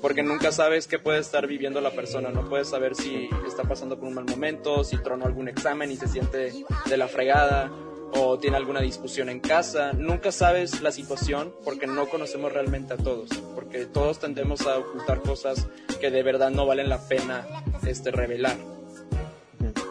Porque 0.00 0.22
nunca 0.22 0.52
sabes 0.52 0.86
qué 0.86 0.98
puede 0.98 1.18
estar 1.18 1.46
viviendo 1.46 1.80
la 1.80 1.90
persona, 1.90 2.30
no 2.30 2.48
puedes 2.48 2.68
saber 2.68 2.94
si 2.94 3.28
está 3.46 3.64
pasando 3.64 3.98
por 3.98 4.08
un 4.08 4.14
mal 4.14 4.24
momento, 4.24 4.84
si 4.84 4.96
tronó 4.98 5.26
algún 5.26 5.48
examen 5.48 5.90
y 5.90 5.96
se 5.96 6.06
siente 6.06 6.52
de 6.86 6.96
la 6.96 7.08
fregada, 7.08 7.70
o 8.14 8.38
tiene 8.38 8.56
alguna 8.56 8.80
discusión 8.80 9.28
en 9.28 9.40
casa. 9.40 9.92
Nunca 9.92 10.32
sabes 10.32 10.80
la 10.80 10.92
situación 10.92 11.54
porque 11.64 11.86
no 11.86 12.08
conocemos 12.08 12.52
realmente 12.52 12.94
a 12.94 12.96
todos, 12.96 13.28
porque 13.54 13.86
todos 13.86 14.18
tendemos 14.18 14.66
a 14.66 14.78
ocultar 14.78 15.20
cosas 15.20 15.66
que 16.00 16.10
de 16.10 16.22
verdad 16.22 16.50
no 16.50 16.66
valen 16.66 16.88
la 16.88 17.06
pena 17.08 17.46
este, 17.86 18.10
revelar. 18.10 18.56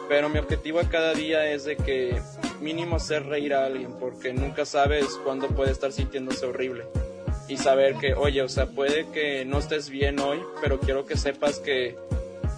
Pero 0.09 0.29
mi 0.29 0.39
objetivo 0.39 0.79
a 0.79 0.89
cada 0.89 1.13
día 1.13 1.51
es 1.51 1.65
de 1.65 1.75
que 1.75 2.21
mínimo 2.61 2.95
hacer 2.95 3.25
reír 3.25 3.53
a 3.53 3.65
alguien, 3.65 3.93
porque 3.99 4.33
nunca 4.33 4.65
sabes 4.65 5.05
cuándo 5.23 5.47
puede 5.49 5.71
estar 5.71 5.91
sintiéndose 5.91 6.45
horrible. 6.45 6.85
Y 7.49 7.57
saber 7.57 7.95
que, 7.95 8.13
oye, 8.13 8.41
o 8.41 8.49
sea, 8.49 8.67
puede 8.67 9.07
que 9.11 9.45
no 9.45 9.59
estés 9.59 9.89
bien 9.89 10.19
hoy, 10.19 10.41
pero 10.61 10.79
quiero 10.79 11.05
que 11.05 11.17
sepas 11.17 11.59
que, 11.59 11.95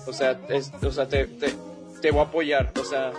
o 0.07 0.13
sea, 0.13 0.39
o 0.81 0.91
sea 0.91 1.07
te, 1.07 1.25
te, 1.27 1.53
te, 2.01 2.11
voy 2.11 2.21
a 2.21 2.23
apoyar. 2.23 2.71
O 2.79 2.83
sea, 2.83 3.13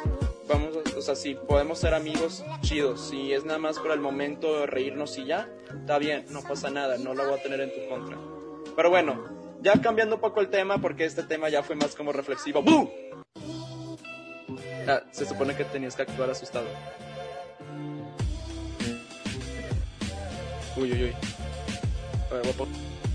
vamos, 0.50 0.76
o 0.96 1.00
sea, 1.00 1.14
si 1.14 1.34
podemos 1.34 1.78
ser 1.78 1.94
amigos, 1.94 2.44
chidos. 2.60 3.08
Si 3.08 3.32
es 3.32 3.44
nada 3.44 3.58
más 3.58 3.78
por 3.78 3.92
el 3.92 4.00
momento 4.00 4.66
reírnos 4.66 5.16
y 5.16 5.24
ya, 5.24 5.48
está 5.80 5.98
bien, 5.98 6.26
no 6.30 6.42
pasa 6.42 6.70
nada, 6.70 6.98
no 6.98 7.14
lo 7.14 7.24
voy 7.26 7.38
a 7.38 7.42
tener 7.42 7.60
en 7.60 7.72
tu 7.72 7.88
contra. 7.88 8.18
Pero 8.76 8.90
bueno, 8.90 9.24
ya 9.62 9.80
cambiando 9.80 10.16
un 10.16 10.20
poco 10.20 10.40
el 10.40 10.50
tema, 10.50 10.78
porque 10.78 11.04
este 11.04 11.22
tema 11.22 11.48
ya 11.48 11.62
fue 11.62 11.76
más 11.76 11.94
como 11.94 12.12
reflexivo. 12.12 12.62
¡Bum! 12.62 12.88
Ah, 14.88 15.02
se 15.12 15.24
supone 15.24 15.54
que 15.54 15.64
tenías 15.64 15.94
que 15.94 16.02
actuar 16.02 16.30
asustado. 16.30 16.66
Uy, 20.76 20.92
uy, 20.92 21.04
uy. 21.04 21.14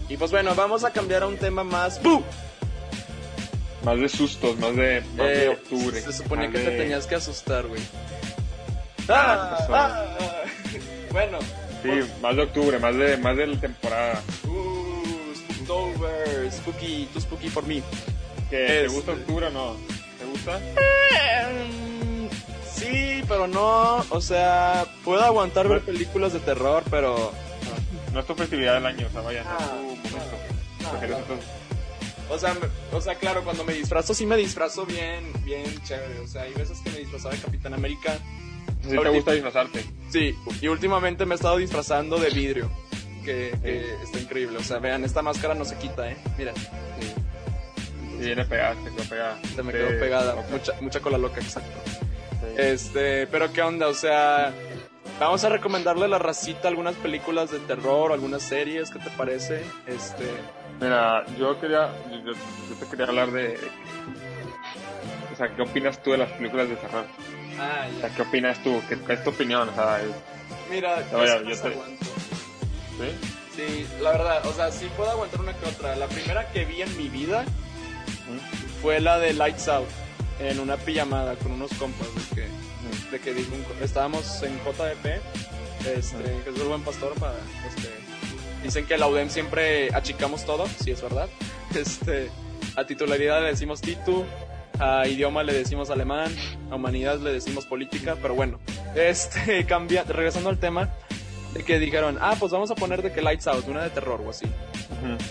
Y 0.08 0.17
pues 0.17 0.32
bueno, 0.32 0.54
vamos 0.56 0.84
a 0.84 0.91
cambiar 0.91 1.24
a 1.24 1.28
un 1.28 1.38
tema 1.38 1.63
más. 1.63 2.02
¡Bum! 2.02 2.24
Más 3.86 4.00
de 4.00 4.10
sustos, 4.10 4.58
más 4.60 4.76
de, 4.76 5.02
más 5.15 5.28
de 5.28 5.45
Eh, 5.45 5.50
octubre. 5.50 6.02
Se 6.02 6.12
supone 6.12 6.48
más 6.48 6.56
que 6.58 6.63
te 6.63 6.71
tenías 6.78 7.06
que 7.08 7.15
asustar, 7.15 7.67
güey. 7.67 7.82
Ah, 9.08 9.13
Ah, 9.38 9.58
pasó. 9.60 9.76
ah, 9.76 10.15
bueno. 11.12 11.38
Sí, 11.84 11.89
más 12.21 12.36
de 12.36 12.41
octubre, 12.41 12.80
más 12.80 12.95
de, 12.98 13.15
más 13.17 13.38
de 13.38 13.45
la 13.48 13.60
temporada. 13.60 14.21
Uh, 14.48 15.36
Spooktober, 15.36 16.52
Spooky, 16.52 17.08
tú 17.13 17.21
Spooky 17.21 17.50
por 17.50 17.65
mí. 17.67 17.84
¿Que 18.50 18.58
¿Te 18.58 18.76
Este- 18.86 18.88
gusta 18.95 19.12
octubre 19.12 19.45
o 19.45 19.50
no? 19.52 19.76
¿Te 20.17 20.26
gusta? 20.26 20.60
Mm, 20.60 22.28
Sí, 22.74 23.24
pero 23.28 23.48
no, 23.48 24.04
o 24.10 24.19
sea, 24.21 24.86
puedo 25.06 25.24
aguantar 25.24 25.67
ver 25.69 25.82
películas 25.82 26.34
de 26.34 26.39
terror, 26.39 26.84
pero... 26.91 27.32
No 28.13 28.19
es 28.19 28.26
tu 28.28 28.36
festividad 28.36 28.74
del 28.76 28.86
año, 28.86 29.08
o 29.08 29.12
sea, 29.12 29.21
vaya, 29.21 29.43
Ah, 29.45 29.76
momento. 29.76 31.17
no, 31.30 31.36
no. 31.36 31.64
O 32.30 32.38
sea, 32.40 32.54
me- 32.56 32.98
o 32.98 33.02
sea, 33.02 33.16
claro, 33.16 33.44
cuando 33.44 33.64
me 33.64 33.74
disfrazo, 33.74 34.14
sí 34.14 34.26
me 34.26 34.36
disfrazo 34.38 34.86
bien, 34.86 35.32
bien 35.44 35.64
chévere. 35.84 36.20
O 36.20 36.28
sea, 36.28 36.44
hay 36.44 36.54
veces 36.54 36.80
que 36.84 36.90
me 36.92 36.98
disfrazaba 37.00 37.36
de 37.36 37.42
Capitán 37.42 37.74
América. 37.74 38.18
Sí 38.82 38.90
te 38.98 39.10
gusta 39.10 39.32
disfrazarte. 39.34 39.86
Sí, 40.12 40.36
y 40.62 40.68
últimamente 40.68 41.26
me 41.26 41.34
he 41.34 41.38
estado 41.38 41.58
disfrazando 41.58 42.18
de 42.18 42.30
vidrio, 42.30 42.70
que, 43.24 43.54
que 43.64 43.94
está 44.04 44.20
increíble. 44.20 44.58
O 44.58 44.64
sea, 44.64 44.80
vean, 44.80 45.04
esta 45.04 45.22
máscara 45.22 45.54
no 45.56 45.66
se 45.66 45.76
quita, 45.78 46.10
¿eh? 46.10 46.18
Mira, 46.38 46.54
Sí. 46.56 47.14
Y 48.22 48.26
viene 48.28 48.46
pegada, 48.46 48.76
te 48.76 48.92
quedó 48.92 49.10
pegada. 49.10 49.40
se 49.56 49.64
me 49.64 49.74
quedó 49.74 50.00
pegada, 50.00 50.36
mucha, 50.50 50.74
mucha 50.82 51.00
cola 51.02 51.18
loca, 51.18 51.42
exacto. 51.42 51.70
sí. 51.92 52.54
Este, 52.58 53.28
pero 53.28 53.52
¿qué 53.52 53.62
onda? 53.62 53.88
O 53.88 53.94
sea, 53.94 54.54
vamos 55.20 55.44
a 55.44 55.50
recomendarle 55.50 56.06
a 56.06 56.08
la 56.08 56.18
racita 56.20 56.68
algunas 56.70 56.96
películas 56.96 57.52
de 57.52 57.60
terror, 57.60 58.14
algunas 58.14 58.42
series, 58.42 58.90
¿qué 58.90 59.00
te 59.00 59.10
parece? 59.18 59.64
Este, 59.86 60.26
Mira, 60.82 61.26
yo 61.38 61.60
quería, 61.60 61.90
yo, 62.12 62.34
yo- 62.34 62.76
te 62.80 62.86
quería 62.88 63.06
hablar 63.06 63.32
de, 63.32 63.58
o 65.32 65.36
sea, 65.36 65.54
¿qué 65.56 65.62
opinas 65.62 66.02
tú 66.04 66.12
de 66.12 66.18
las 66.18 66.32
películas 66.34 66.68
de 66.70 66.76
terror? 66.76 67.06
ah, 67.60 67.88
O 67.98 68.00
sea, 68.02 68.10
¿qué 68.10 68.22
opinas 68.22 68.62
tú? 68.64 68.82
¿Qué, 68.90 69.14
es 69.14 69.24
tu 69.24 69.30
opinión? 69.30 69.70
O 69.70 69.74
sea, 69.76 70.02
es- 70.02 70.10
Mira, 70.70 70.98
ya, 71.10 71.26
yo 71.42 71.42
yo 71.50 71.62
te- 71.62 71.68
aguanto. 71.70 72.06
¿sí? 72.06 73.30
Sí, 73.56 73.88
la 74.02 74.12
verdad, 74.12 74.46
o 74.46 74.54
sea, 74.54 74.70
sí 74.72 74.88
puedo 74.98 75.10
aguantar 75.12 75.40
una 75.40 75.54
que 75.54 75.66
otra. 75.66 75.96
La 75.96 76.08
primera 76.08 76.50
que 76.52 76.66
vi 76.66 76.82
en 76.82 76.98
mi 76.98 77.08
vida 77.08 77.44
¿Mm? 77.44 78.82
fue 78.82 79.00
la 79.00 79.18
de 79.18 79.34
Lights 79.34 79.68
Out, 79.70 79.88
en 80.40 80.60
una 80.60 80.76
pijamada 80.76 81.36
con 81.36 81.54
unos 81.54 81.72
compas, 81.76 82.08
de 82.16 82.36
que, 82.36 82.48
¿Mm? 82.48 83.12
de 83.12 83.20
que 83.22 83.34
dijo 83.34 83.56
un 83.56 83.66
estábamos 83.82 84.44
en 84.44 84.58
JDP, 84.60 85.22
este, 85.96 86.18
que 86.44 86.50
es 86.50 86.60
el 86.60 86.68
buen 86.68 86.82
pastor 86.84 87.14
para, 87.14 87.36
este, 87.66 87.90
dicen 88.65 88.86
que 88.86 88.97
la 88.97 89.08
UDEM 89.08 89.30
siempre 89.30 89.93
achicamos 89.93 90.45
todo, 90.45 90.67
sí 90.67 90.91
es 90.91 91.01
verdad, 91.01 91.30
este, 91.75 92.30
a 92.75 92.86
titularidad 92.86 93.41
le 93.41 93.49
decimos 93.49 93.82
titu, 93.82 94.25
a 94.80 95.08
idioma 95.08 95.43
le 95.43 95.54
decimos 95.54 95.89
alemán, 95.89 96.36
a 96.69 96.75
humanidad 96.75 97.19
le 97.19 97.32
decimos 97.32 97.65
política, 97.65 98.17
pero 98.21 98.34
bueno, 98.36 98.60
este, 98.95 99.65
cambia, 99.67 100.04
regresando 100.04 100.49
al 100.49 100.60
tema, 100.60 100.89
de 101.54 101.63
que 101.63 101.80
dijeron, 101.80 102.17
ah, 102.19 102.36
pues 102.38 102.51
vamos 102.51 102.69
a 102.71 102.75
poner 102.75 103.01
de 103.01 103.13
que 103.13 103.21
Lights 103.21 103.47
Out, 103.47 103.67
una 103.69 103.84
de 103.84 103.89
terror 103.89 104.21
o 104.25 104.30
así. 104.30 104.45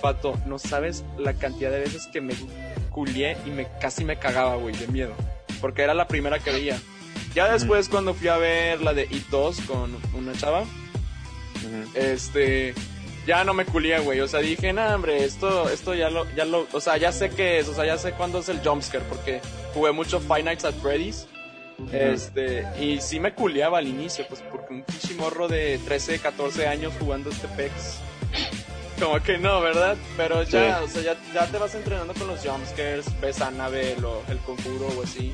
Pato, 0.00 0.38
no 0.46 0.58
sabes 0.58 1.04
la 1.18 1.34
cantidad 1.34 1.70
de 1.70 1.80
veces 1.80 2.06
que 2.06 2.22
me 2.22 2.34
culié 2.90 3.36
y 3.44 3.50
me 3.50 3.66
casi 3.78 4.04
me 4.04 4.16
cagaba, 4.16 4.56
güey, 4.56 4.74
de 4.74 4.86
miedo. 4.86 5.12
Porque 5.60 5.82
era 5.82 5.92
la 5.92 6.08
primera 6.08 6.38
que 6.38 6.50
veía. 6.50 6.78
Ya 7.34 7.52
después, 7.52 7.90
cuando 7.90 8.14
fui 8.14 8.28
a 8.28 8.38
ver 8.38 8.80
la 8.80 8.94
de 8.94 9.02
It 9.02 9.26
2 9.28 9.60
con 9.62 9.94
una 10.14 10.32
chava, 10.32 10.62
Ujú. 10.62 11.90
este. 11.94 12.74
Ya 13.26 13.42
no 13.44 13.54
me 13.54 13.64
culié, 13.64 14.00
güey. 14.00 14.20
O 14.20 14.28
sea, 14.28 14.40
dije, 14.40 14.72
nah, 14.72 14.94
hombre, 14.94 15.24
esto, 15.24 15.68
esto 15.70 15.94
ya 15.94 16.10
lo, 16.10 16.26
ya 16.34 16.44
lo. 16.44 16.66
O 16.72 16.80
sea, 16.80 16.96
ya 16.98 17.10
sé 17.12 17.30
qué 17.30 17.58
es. 17.58 17.68
O 17.68 17.74
sea, 17.74 17.86
ya 17.86 17.96
sé 17.96 18.12
cuándo 18.12 18.40
es 18.40 18.48
el 18.48 18.60
jumpscare. 18.66 19.04
Porque 19.08 19.40
jugué 19.72 19.92
mucho 19.92 20.20
Five 20.20 20.42
Nights 20.42 20.64
at 20.64 20.74
Freddy's. 20.82 21.26
Este, 21.92 22.66
y 22.80 23.00
sí 23.00 23.18
me 23.18 23.34
culiaba 23.34 23.78
al 23.78 23.88
inicio, 23.88 24.24
pues 24.28 24.42
porque 24.50 24.74
un 24.74 24.82
pinche 24.84 25.14
morro 25.14 25.48
de 25.48 25.78
13, 25.84 26.20
14 26.20 26.68
años 26.68 26.92
jugando 27.00 27.30
este 27.30 27.48
PEX. 27.48 27.98
Como 29.00 29.20
que 29.20 29.38
no, 29.38 29.60
¿verdad? 29.60 29.96
Pero 30.16 30.44
ya, 30.44 30.78
Sí. 30.78 30.84
o 30.84 30.88
sea, 30.88 31.02
ya, 31.02 31.16
ya 31.34 31.46
te 31.48 31.58
vas 31.58 31.74
entrenando 31.74 32.14
con 32.14 32.28
los 32.28 32.46
jumpscares, 32.46 33.06
ves 33.20 33.40
Annabelle 33.40 34.04
o 34.04 34.22
el 34.28 34.38
conjuro 34.38 34.86
o 34.96 35.02
así. 35.02 35.32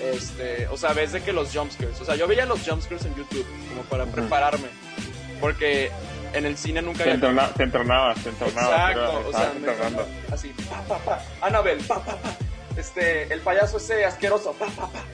Este, 0.00 0.66
o 0.66 0.76
sea, 0.76 0.92
ves 0.94 1.12
de 1.12 1.22
que 1.22 1.32
los 1.32 1.54
jumpscares, 1.56 2.00
o 2.00 2.04
sea, 2.04 2.16
yo 2.16 2.26
veía 2.26 2.44
los 2.44 2.68
jumpscares 2.68 3.04
en 3.04 3.14
YouTube 3.14 3.46
como 3.68 3.82
para 3.82 4.04
prepararme. 4.06 4.66
Porque 5.40 5.92
en 6.34 6.46
el 6.46 6.56
cine 6.56 6.82
nunca 6.82 6.98
Te, 7.04 7.10
había 7.10 7.14
entrena- 7.14 7.52
te 7.54 7.62
entrenabas, 7.64 8.22
te 8.22 8.28
entrenabas. 8.30 8.90
Exacto, 8.90 9.12
pero 9.18 9.28
o 9.28 9.32
sea, 9.32 9.50
me 9.52 9.58
entrenando. 9.68 10.06
así, 10.32 10.54
pa, 10.68 10.82
pa, 10.82 10.98
pa, 10.98 11.22
Annabelle, 11.40 11.82
pa, 11.84 12.04
pa, 12.04 12.16
pa, 12.16 12.36
este, 12.76 13.32
el 13.32 13.40
payaso 13.40 13.76
ese 13.76 14.04
asqueroso, 14.04 14.52
pa, 14.54 14.66
pa, 14.66 14.88
pa. 14.90 15.04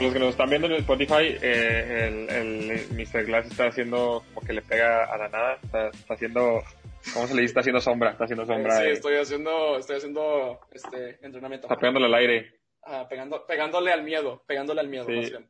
Los 0.00 0.12
que 0.12 0.18
nos 0.18 0.28
están 0.30 0.50
viendo 0.50 0.66
en 0.68 0.74
Spotify, 0.74 1.38
eh, 1.40 2.26
el, 2.28 2.30
el 2.30 2.86
Mr. 2.92 3.24
Glass 3.24 3.46
está 3.46 3.68
haciendo 3.68 4.22
como 4.34 4.46
que 4.46 4.52
le 4.52 4.60
pega 4.60 5.04
a 5.04 5.16
la 5.16 5.28
nada. 5.28 5.58
Está, 5.62 5.88
está 5.88 6.12
haciendo, 6.14 6.62
¿cómo 7.14 7.26
se 7.26 7.34
le 7.34 7.40
dice? 7.40 7.52
Está 7.52 7.60
haciendo 7.60 7.80
sombra. 7.80 8.10
Está 8.10 8.24
haciendo 8.24 8.44
sombra. 8.44 8.76
sí, 8.78 8.84
eh, 8.88 8.92
estoy 8.92 9.16
haciendo, 9.16 9.78
estoy 9.78 9.96
haciendo, 9.96 10.60
este, 10.70 11.18
entrenamiento. 11.24 11.66
Está 11.66 11.76
pegándole 11.80 12.04
al 12.06 12.14
aire. 12.14 12.60
Ah, 12.84 13.06
pegando, 13.08 13.46
pegándole 13.46 13.90
al 13.90 14.02
miedo, 14.02 14.44
pegándole 14.46 14.80
al 14.82 14.88
miedo, 14.88 15.06
Sí. 15.06 15.12
más 15.16 15.30
bien. 15.30 15.48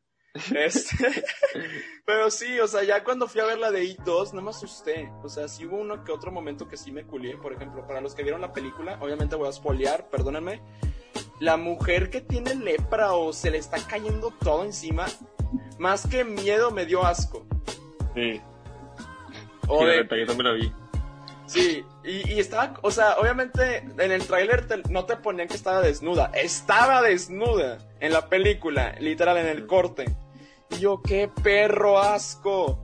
Este, 0.55 1.25
pero 2.05 2.31
sí, 2.31 2.59
o 2.61 2.67
sea, 2.69 2.83
ya 2.85 3.03
cuando 3.05 3.27
fui 3.29 3.41
a 3.41 3.45
ver 3.47 3.59
la 3.59 3.71
de 3.71 3.85
It 3.85 4.01
2, 4.01 4.35
no 4.35 4.43
me 4.43 4.51
asusté. 4.51 5.11
O 5.23 5.29
sea, 5.29 5.49
sí 5.49 5.67
hubo 5.67 5.77
uno 5.77 6.05
que 6.05 6.13
otro 6.13 6.31
momento 6.33 6.69
que 6.69 6.77
sí 6.77 6.93
me 6.93 7.05
culié. 7.05 7.37
Por 7.37 7.53
ejemplo, 7.53 7.87
para 7.87 8.01
los 8.01 8.15
que 8.15 8.23
vieron 8.23 8.41
la 8.41 8.53
película, 8.53 8.99
obviamente 9.01 9.37
voy 9.37 9.49
a 9.49 9.53
spoilear, 9.53 10.09
perdónenme. 10.11 10.61
La 11.41 11.57
mujer 11.57 12.11
que 12.11 12.21
tiene 12.21 12.55
lepra 12.55 13.13
o 13.13 13.33
se 13.33 13.51
le 13.51 13.59
está 13.59 13.79
cayendo 13.87 14.31
todo 14.41 14.65
encima, 14.65 15.07
más 15.79 16.07
que 16.07 16.25
miedo 16.25 16.71
me 16.71 16.87
dio 16.87 17.05
asco. 17.05 17.47
Sí. 18.15 18.41
O 19.69 19.81
Sí, 19.81 19.87
de- 19.87 19.97
neta, 20.03 20.17
yo 20.17 20.27
también 20.27 20.47
lo 20.49 20.55
vi. 20.55 20.73
Sí, 21.47 21.85
y, 22.03 22.33
y 22.33 22.41
estaba, 22.41 22.75
o 22.83 22.91
sea, 22.91 23.19
obviamente 23.19 23.77
en 23.99 24.11
el 24.11 24.27
tráiler 24.27 24.67
no 24.91 25.05
te 25.05 25.15
ponían 25.17 25.47
que 25.47 25.55
estaba 25.55 25.81
desnuda, 25.81 26.33
estaba 26.35 27.03
desnuda 27.03 27.79
en 28.01 28.13
la 28.13 28.29
película, 28.29 28.97
literal 28.99 29.37
en 29.39 29.47
el 29.47 29.65
corte. 29.67 30.07
Y 30.71 30.79
yo, 30.79 31.01
qué 31.03 31.29
perro 31.43 31.99
asco. 31.99 32.79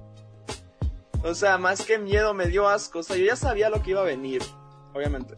O 1.25 1.35
sea, 1.35 1.59
más 1.59 1.85
que 1.85 1.99
miedo 1.99 2.35
me 2.35 2.47
dio 2.47 2.68
asco, 2.68 2.99
o 3.01 3.03
sea, 3.03 3.16
yo 3.16 3.25
ya 3.25 3.37
sabía 3.37 3.71
lo 3.71 3.83
que 3.83 3.90
iba 3.92 4.01
a 4.01 4.05
venir, 4.05 4.42
obviamente. 4.92 5.37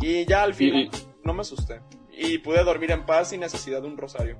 Y 0.00 0.24
ya 0.26 0.42
al 0.42 0.54
final 0.54 0.82
Y- 0.82 0.90
no 1.22 1.32
me 1.34 1.42
asusté. 1.42 1.80
Y 2.10 2.38
pude 2.38 2.62
dormir 2.64 2.90
en 2.90 3.06
paz 3.06 3.28
sin 3.30 3.40
necesidad 3.40 3.80
de 3.82 3.88
un 3.88 3.96
rosario. 3.96 4.36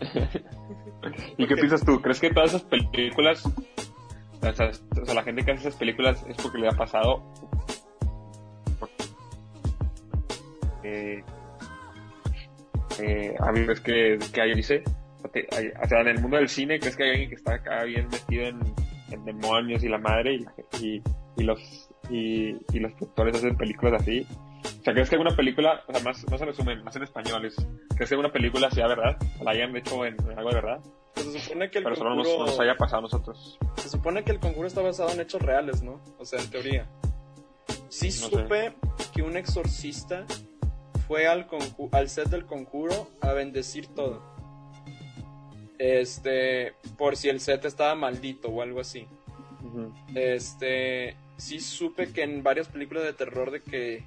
¿Y 1.38 1.46
qué 1.46 1.54
piensas 1.54 1.84
tú? 1.84 2.00
¿Crees 2.02 2.18
que 2.20 2.30
todas 2.30 2.50
esas 2.50 2.62
películas, 2.62 3.44
o 3.46 4.52
sea, 4.54 4.70
o 5.02 5.04
sea, 5.06 5.14
la 5.14 5.22
gente 5.22 5.44
que 5.44 5.52
hace 5.52 5.68
esas 5.68 5.78
películas 5.78 6.24
es 6.28 6.36
porque 6.38 6.58
le 6.58 6.68
ha 6.68 6.72
pasado? 6.72 7.22
Eh, 10.82 11.22
eh, 13.00 13.34
a 13.40 13.52
mí 13.52 13.60
es 13.70 13.80
que, 13.80 14.18
que 14.32 14.40
hay, 14.40 14.54
dice, 14.54 14.82
o 15.82 15.88
sea, 15.88 16.00
en 16.00 16.08
el 16.08 16.20
mundo 16.20 16.36
del 16.36 16.48
cine, 16.48 16.78
¿crees 16.78 16.96
que 16.96 17.04
hay 17.04 17.10
alguien 17.10 17.28
que 17.30 17.34
está 17.36 17.54
acá 17.54 17.84
bien 17.84 18.08
metido 18.08 18.44
en, 18.44 18.58
en 19.10 19.24
demonios 19.24 19.82
y 19.84 19.88
la 19.88 19.98
madre 19.98 20.34
y, 20.34 20.38
la- 20.40 20.54
y, 20.80 21.02
y 21.36 21.42
los 21.44 21.88
y, 22.10 22.56
y 22.72 22.78
los 22.80 22.92
productores 22.94 23.36
hacen 23.36 23.56
películas 23.56 24.00
así? 24.02 24.26
O 24.80 24.82
sea, 24.82 24.94
¿crees 24.94 25.08
que 25.08 25.16
alguna 25.16 25.34
película, 25.36 25.82
o 25.86 25.92
sea, 25.92 26.02
más, 26.02 26.24
más 26.30 26.40
en 26.40 26.46
resumen, 26.46 26.82
más 26.84 26.94
en 26.96 27.02
español, 27.02 27.44
es, 27.44 27.54
¿crees 27.94 28.08
que 28.08 28.14
alguna 28.14 28.32
película 28.32 28.70
sea 28.70 28.86
verdad? 28.86 29.16
¿O 29.40 29.44
la 29.44 29.50
hayan 29.52 29.76
hecho 29.76 30.04
en, 30.04 30.14
en 30.30 30.38
algo 30.38 30.50
de 30.50 30.54
verdad? 30.56 30.80
Pues 31.14 31.32
se 31.32 31.38
supone 31.40 31.70
que 31.70 31.78
el 31.78 31.84
Pero 31.84 31.96
solo 31.96 32.14
nos, 32.14 32.60
haya 32.60 32.76
pasado 32.76 32.98
a 32.98 33.02
nosotros. 33.02 33.58
Se 33.76 33.88
supone 33.88 34.22
que 34.22 34.32
el 34.32 34.38
conjuro 34.38 34.66
está 34.68 34.82
basado 34.82 35.10
en 35.10 35.20
hechos 35.20 35.40
reales, 35.42 35.82
¿no? 35.82 36.00
O 36.18 36.24
sea, 36.24 36.40
en 36.40 36.50
teoría. 36.50 36.86
Sí 37.88 38.10
supe 38.10 38.74
que 39.14 39.22
un 39.22 39.36
exorcista 39.36 40.24
fue 41.08 41.26
al, 41.26 41.46
al 41.92 42.08
set 42.08 42.28
del 42.28 42.44
conjuro 42.46 43.08
a 43.22 43.32
bendecir 43.32 43.86
todo. 43.88 44.35
Este, 45.78 46.74
por 46.96 47.16
si 47.16 47.28
el 47.28 47.40
set 47.40 47.64
estaba 47.64 47.94
maldito 47.94 48.48
o 48.48 48.62
algo 48.62 48.80
así. 48.80 49.06
Este, 50.14 51.16
sí 51.36 51.60
supe 51.60 52.12
que 52.12 52.22
en 52.22 52.42
varias 52.42 52.68
películas 52.68 53.04
de 53.04 53.12
terror 53.12 53.50
de 53.50 53.62
que 53.62 54.04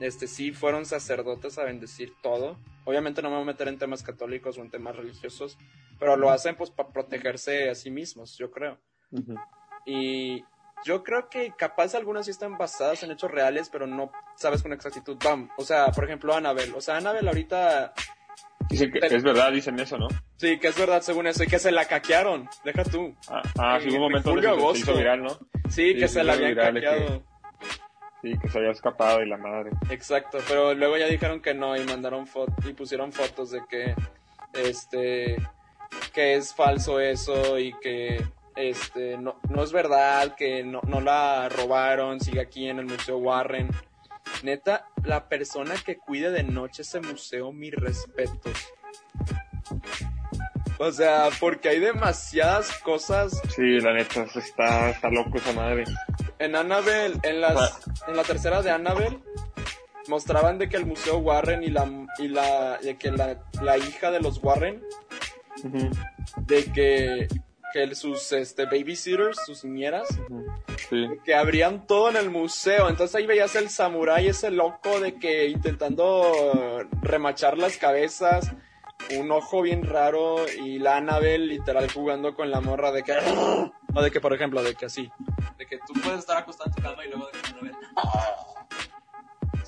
este 0.00 0.26
sí 0.26 0.52
fueron 0.52 0.84
sacerdotes 0.84 1.58
a 1.58 1.64
bendecir 1.64 2.12
todo. 2.22 2.58
Obviamente 2.84 3.22
no 3.22 3.30
me 3.30 3.36
voy 3.36 3.44
a 3.44 3.46
meter 3.46 3.68
en 3.68 3.78
temas 3.78 4.02
católicos 4.02 4.58
o 4.58 4.62
en 4.62 4.70
temas 4.70 4.96
religiosos, 4.96 5.56
pero 5.98 6.16
lo 6.16 6.30
hacen 6.30 6.56
pues 6.56 6.70
para 6.70 6.90
protegerse 6.90 7.70
a 7.70 7.74
sí 7.74 7.90
mismos, 7.90 8.36
yo 8.36 8.50
creo. 8.50 8.78
Y 9.86 10.44
yo 10.84 11.02
creo 11.02 11.30
que 11.30 11.52
capaz 11.56 11.94
algunas 11.94 12.26
sí 12.26 12.30
están 12.30 12.58
basadas 12.58 13.02
en 13.02 13.10
hechos 13.10 13.30
reales, 13.30 13.70
pero 13.70 13.86
no 13.86 14.12
sabes 14.36 14.62
con 14.62 14.72
exactitud. 14.72 15.16
Bam. 15.22 15.48
O 15.56 15.64
sea, 15.64 15.86
por 15.92 16.04
ejemplo, 16.04 16.34
Annabelle. 16.34 16.74
O 16.76 16.80
sea, 16.80 16.98
Annabelle 16.98 17.28
ahorita. 17.28 17.94
Dicen 18.68 18.90
que 18.90 18.98
es 19.06 19.22
verdad, 19.22 19.52
dicen 19.52 19.78
eso, 19.78 19.98
¿no? 19.98 20.08
Sí, 20.36 20.58
que 20.58 20.68
es 20.68 20.78
verdad 20.78 21.02
según 21.02 21.26
eso. 21.26 21.44
Y 21.44 21.46
que 21.46 21.58
se 21.58 21.70
la 21.70 21.84
caquearon. 21.84 22.48
Deja 22.64 22.84
tú. 22.84 23.14
Ah, 23.28 23.42
ah 23.58 23.78
sí, 23.80 23.88
hubo 23.88 23.96
un 23.96 24.02
momento 24.02 24.32
se, 24.72 24.78
hizo 24.78 24.96
viral, 24.96 25.22
¿no? 25.22 25.38
Sí, 25.68 25.94
que 25.94 26.08
se, 26.08 26.24
la 26.24 26.34
habían 26.34 26.54
caqueado. 26.54 27.22
Sí, 28.22 28.38
que 28.40 28.48
se 28.48 28.58
había 28.58 28.70
escapado 28.70 29.22
y 29.22 29.28
la 29.28 29.36
madre. 29.36 29.70
Exacto, 29.90 30.38
pero 30.48 30.74
luego 30.74 30.96
ya 30.96 31.06
dijeron 31.06 31.40
que 31.40 31.52
no 31.52 31.76
y 31.76 31.84
mandaron 31.84 32.26
fotos 32.26 32.64
y 32.64 32.72
pusieron 32.72 33.12
fotos 33.12 33.50
de 33.50 33.60
que 33.68 33.94
este 34.54 35.36
que 36.12 36.34
es 36.34 36.54
falso 36.54 37.00
eso 37.00 37.58
y 37.58 37.74
que 37.80 38.24
este 38.56 39.18
no, 39.18 39.38
no 39.50 39.62
es 39.62 39.72
verdad, 39.72 40.34
que 40.36 40.64
no, 40.64 40.80
no 40.86 41.00
la 41.00 41.48
robaron, 41.48 42.20
sigue 42.20 42.40
aquí 42.40 42.68
en 42.68 42.78
el 42.78 42.86
Museo 42.86 43.18
Warren. 43.18 43.68
Neta, 44.44 44.86
la 45.04 45.28
persona 45.28 45.74
que 45.84 45.96
cuide 45.96 46.30
de 46.30 46.44
noche 46.44 46.82
ese 46.82 47.00
museo, 47.00 47.50
mi 47.50 47.70
respeto. 47.70 48.50
O 50.78 50.92
sea, 50.92 51.30
porque 51.40 51.70
hay 51.70 51.80
demasiadas 51.80 52.70
cosas. 52.80 53.40
Sí, 53.54 53.80
la 53.80 53.94
neta, 53.94 54.26
está, 54.34 54.90
está 54.90 55.08
loco 55.08 55.38
esa 55.38 55.52
madre. 55.52 55.84
En 56.38 56.54
Annabelle, 56.56 57.18
en, 57.22 57.40
las, 57.40 57.80
en 58.06 58.16
la 58.16 58.22
tercera 58.22 58.60
de 58.60 58.70
Annabelle, 58.70 59.18
mostraban 60.08 60.58
de 60.58 60.68
que 60.68 60.76
el 60.76 60.84
Museo 60.84 61.18
Warren 61.18 61.62
y 61.62 61.68
la, 61.68 61.88
y 62.18 62.28
la, 62.28 62.78
de 62.78 62.96
que 62.98 63.10
la, 63.10 63.40
la 63.62 63.78
hija 63.78 64.10
de 64.10 64.20
los 64.20 64.42
Warren, 64.42 64.82
de 66.46 66.64
que, 66.64 67.28
que 67.74 67.92
sus 67.96 68.30
este, 68.30 68.66
babysitters, 68.66 69.36
sus 69.44 69.64
niñeras, 69.64 70.06
que 71.24 71.34
abrían 71.34 71.88
todo 71.88 72.08
en 72.08 72.16
el 72.16 72.30
museo. 72.30 72.88
Entonces 72.88 73.16
ahí 73.16 73.26
veías 73.26 73.56
el 73.56 73.68
samurái 73.68 74.28
ese 74.28 74.52
loco 74.52 75.00
de 75.00 75.18
que 75.18 75.48
intentando 75.48 76.86
remachar 77.02 77.58
las 77.58 77.76
cabezas 77.76 78.52
un 79.18 79.32
ojo 79.32 79.60
bien 79.60 79.82
raro 79.82 80.48
y 80.48 80.78
la 80.78 80.98
Annabelle 80.98 81.46
literal 81.46 81.90
jugando 81.90 82.36
con 82.36 82.50
la 82.52 82.60
morra 82.60 82.92
de 82.92 83.02
que... 83.02 83.12
O 83.96 84.02
de 84.02 84.10
que, 84.10 84.20
por 84.20 84.32
ejemplo, 84.32 84.62
de 84.62 84.74
que 84.74 84.86
así. 84.86 85.10
De 85.58 85.66
que 85.66 85.78
tú 85.78 85.94
puedes 86.00 86.20
estar 86.20 86.36
acostado 86.36 86.70
en 86.70 86.76
tu 86.76 86.82
cama 86.82 87.04
y 87.04 87.08
luego 87.08 87.26
de 87.26 87.32
que 87.32 87.48
Annabelle... 87.48 87.76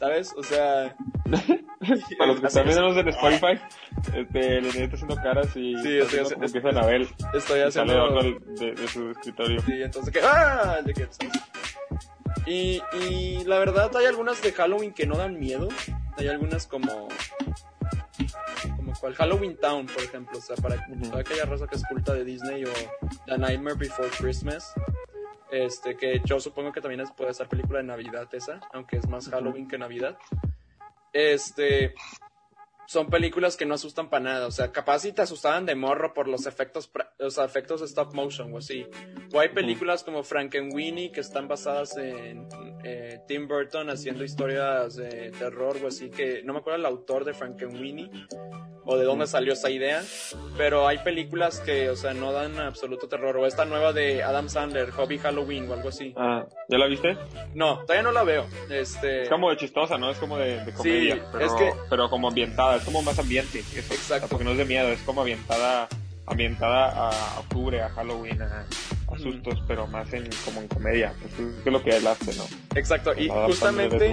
¿Sabes? 0.06 0.32
O 0.36 0.42
sea... 0.44 0.96
Para 2.18 2.30
los 2.30 2.40
que 2.40 2.46
están 2.46 2.64
viendo 2.64 3.00
en 3.00 3.08
Spotify, 3.08 3.60
este, 4.14 4.60
le 4.60 4.68
está 4.68 4.94
haciendo 4.94 5.16
caras 5.16 5.48
y 5.56 5.76
sí, 5.82 5.98
estoy 5.98 6.20
haciendo, 6.20 6.46
empieza 6.46 6.68
Anabel. 6.68 7.08
Estoy 7.34 7.60
haciendo... 7.62 8.22
de, 8.22 8.72
de, 8.72 8.88
su 8.88 9.10
escritorio. 9.10 9.60
Sí, 9.62 9.82
entonces 9.82 10.12
que... 10.12 10.20
¡Ah! 10.20 10.78
Y, 12.46 12.80
y 13.00 13.44
la 13.46 13.58
verdad 13.58 13.90
hay 13.96 14.06
algunas 14.06 14.40
de 14.42 14.52
Halloween 14.52 14.92
que 14.94 15.06
no 15.06 15.16
dan 15.16 15.40
miedo. 15.40 15.68
Hay 16.16 16.28
algunas 16.28 16.68
como 16.68 17.08
cual 19.00 19.14
Halloween 19.14 19.56
Town, 19.56 19.86
por 19.86 20.02
ejemplo, 20.02 20.38
o 20.38 20.40
sea, 20.40 20.56
para 20.56 20.76
toda 20.86 21.20
aquella 21.20 21.44
raza 21.44 21.66
que 21.66 21.76
es 21.76 21.84
culta 21.84 22.14
de 22.14 22.24
Disney 22.24 22.64
o 22.64 22.72
The 23.26 23.38
Nightmare 23.38 23.76
Before 23.76 24.08
Christmas, 24.18 24.72
este, 25.64 25.96
que 25.96 26.20
yo 26.24 26.40
supongo 26.40 26.72
que 26.72 26.80
también 26.80 27.00
es, 27.00 27.12
puede 27.12 27.32
ser 27.34 27.48
película 27.48 27.78
de 27.78 27.84
Navidad 27.84 28.28
esa, 28.32 28.60
aunque 28.72 28.96
es 28.96 29.08
más 29.08 29.28
Halloween 29.28 29.68
que 29.68 29.78
Navidad. 29.78 30.18
Este, 31.12 31.94
son 32.86 33.08
películas 33.08 33.56
que 33.56 33.66
no 33.66 33.74
asustan 33.74 34.08
para 34.08 34.24
nada. 34.24 34.46
O 34.46 34.50
sea, 34.50 34.70
capaz 34.70 35.00
si 35.00 35.12
te 35.12 35.22
asustaban 35.22 35.66
de 35.66 35.74
morro 35.74 36.14
por 36.14 36.28
los 36.28 36.46
efectos, 36.46 36.90
los 37.18 37.38
efectos 37.38 37.82
stop 37.82 38.14
motion 38.14 38.52
o 38.54 38.58
así. 38.58 38.86
O 39.32 39.40
hay 39.40 39.48
películas 39.48 40.04
como 40.04 40.22
Frankenweenie 40.22 41.10
que 41.10 41.20
están 41.20 41.48
basadas 41.48 41.96
en 41.96 42.48
eh, 42.84 43.20
Tim 43.26 43.48
Burton 43.48 43.90
haciendo 43.90 44.24
historias 44.24 44.96
de 44.96 45.32
terror 45.32 45.76
o 45.82 45.88
así 45.88 46.10
que 46.10 46.42
no 46.44 46.52
me 46.52 46.60
acuerdo 46.60 46.78
el 46.78 46.86
autor 46.86 47.24
de 47.24 47.34
Frankenweenie 47.34 48.10
o 48.86 48.96
de 48.96 49.04
dónde 49.04 49.26
salió 49.26 49.52
esa 49.52 49.68
idea, 49.68 50.02
pero 50.56 50.86
hay 50.86 50.98
películas 50.98 51.60
que, 51.60 51.90
o 51.90 51.96
sea, 51.96 52.14
no 52.14 52.32
dan 52.32 52.58
absoluto 52.58 53.08
terror. 53.08 53.36
O 53.36 53.46
esta 53.46 53.64
nueva 53.64 53.92
de 53.92 54.22
Adam 54.22 54.48
Sandler, 54.48 54.90
Hobby 54.92 55.18
Halloween 55.18 55.68
o 55.68 55.74
algo 55.74 55.88
así. 55.88 56.14
Ah, 56.16 56.46
¿ya 56.68 56.78
la 56.78 56.86
viste? 56.86 57.16
No, 57.54 57.80
todavía 57.80 58.02
no 58.02 58.12
la 58.12 58.22
veo. 58.22 58.46
Este... 58.70 59.22
Es 59.22 59.28
como 59.28 59.50
de 59.50 59.56
chistosa, 59.56 59.98
¿no? 59.98 60.10
Es 60.10 60.18
como 60.18 60.38
de, 60.38 60.72
comedia, 60.76 61.22
pero, 61.32 61.56
pero 61.90 62.10
como 62.10 62.28
ambientada, 62.28 62.76
es 62.76 62.84
como 62.84 63.02
más 63.02 63.18
ambiente. 63.18 63.58
Exacto. 63.58 64.28
Porque 64.28 64.44
no 64.44 64.52
es 64.52 64.58
de 64.58 64.64
miedo, 64.64 64.88
es 64.88 65.00
como 65.00 65.22
ambientada, 65.22 65.88
ambientada 66.26 67.10
a 67.10 67.40
octubre, 67.40 67.82
a 67.82 67.88
Halloween, 67.90 68.40
a 68.42 68.66
sustos, 69.14 69.62
pero 69.66 69.86
más 69.86 70.12
en 70.12 70.28
como 70.44 70.60
en 70.60 70.68
comedia, 70.68 71.14
pues 71.20 71.32
es 71.64 71.72
lo 71.72 71.82
que 71.82 71.90
él 71.90 72.06
hace, 72.06 72.34
¿no? 72.34 72.44
Exacto, 72.74 73.12
y 73.16 73.28
justamente 73.28 74.10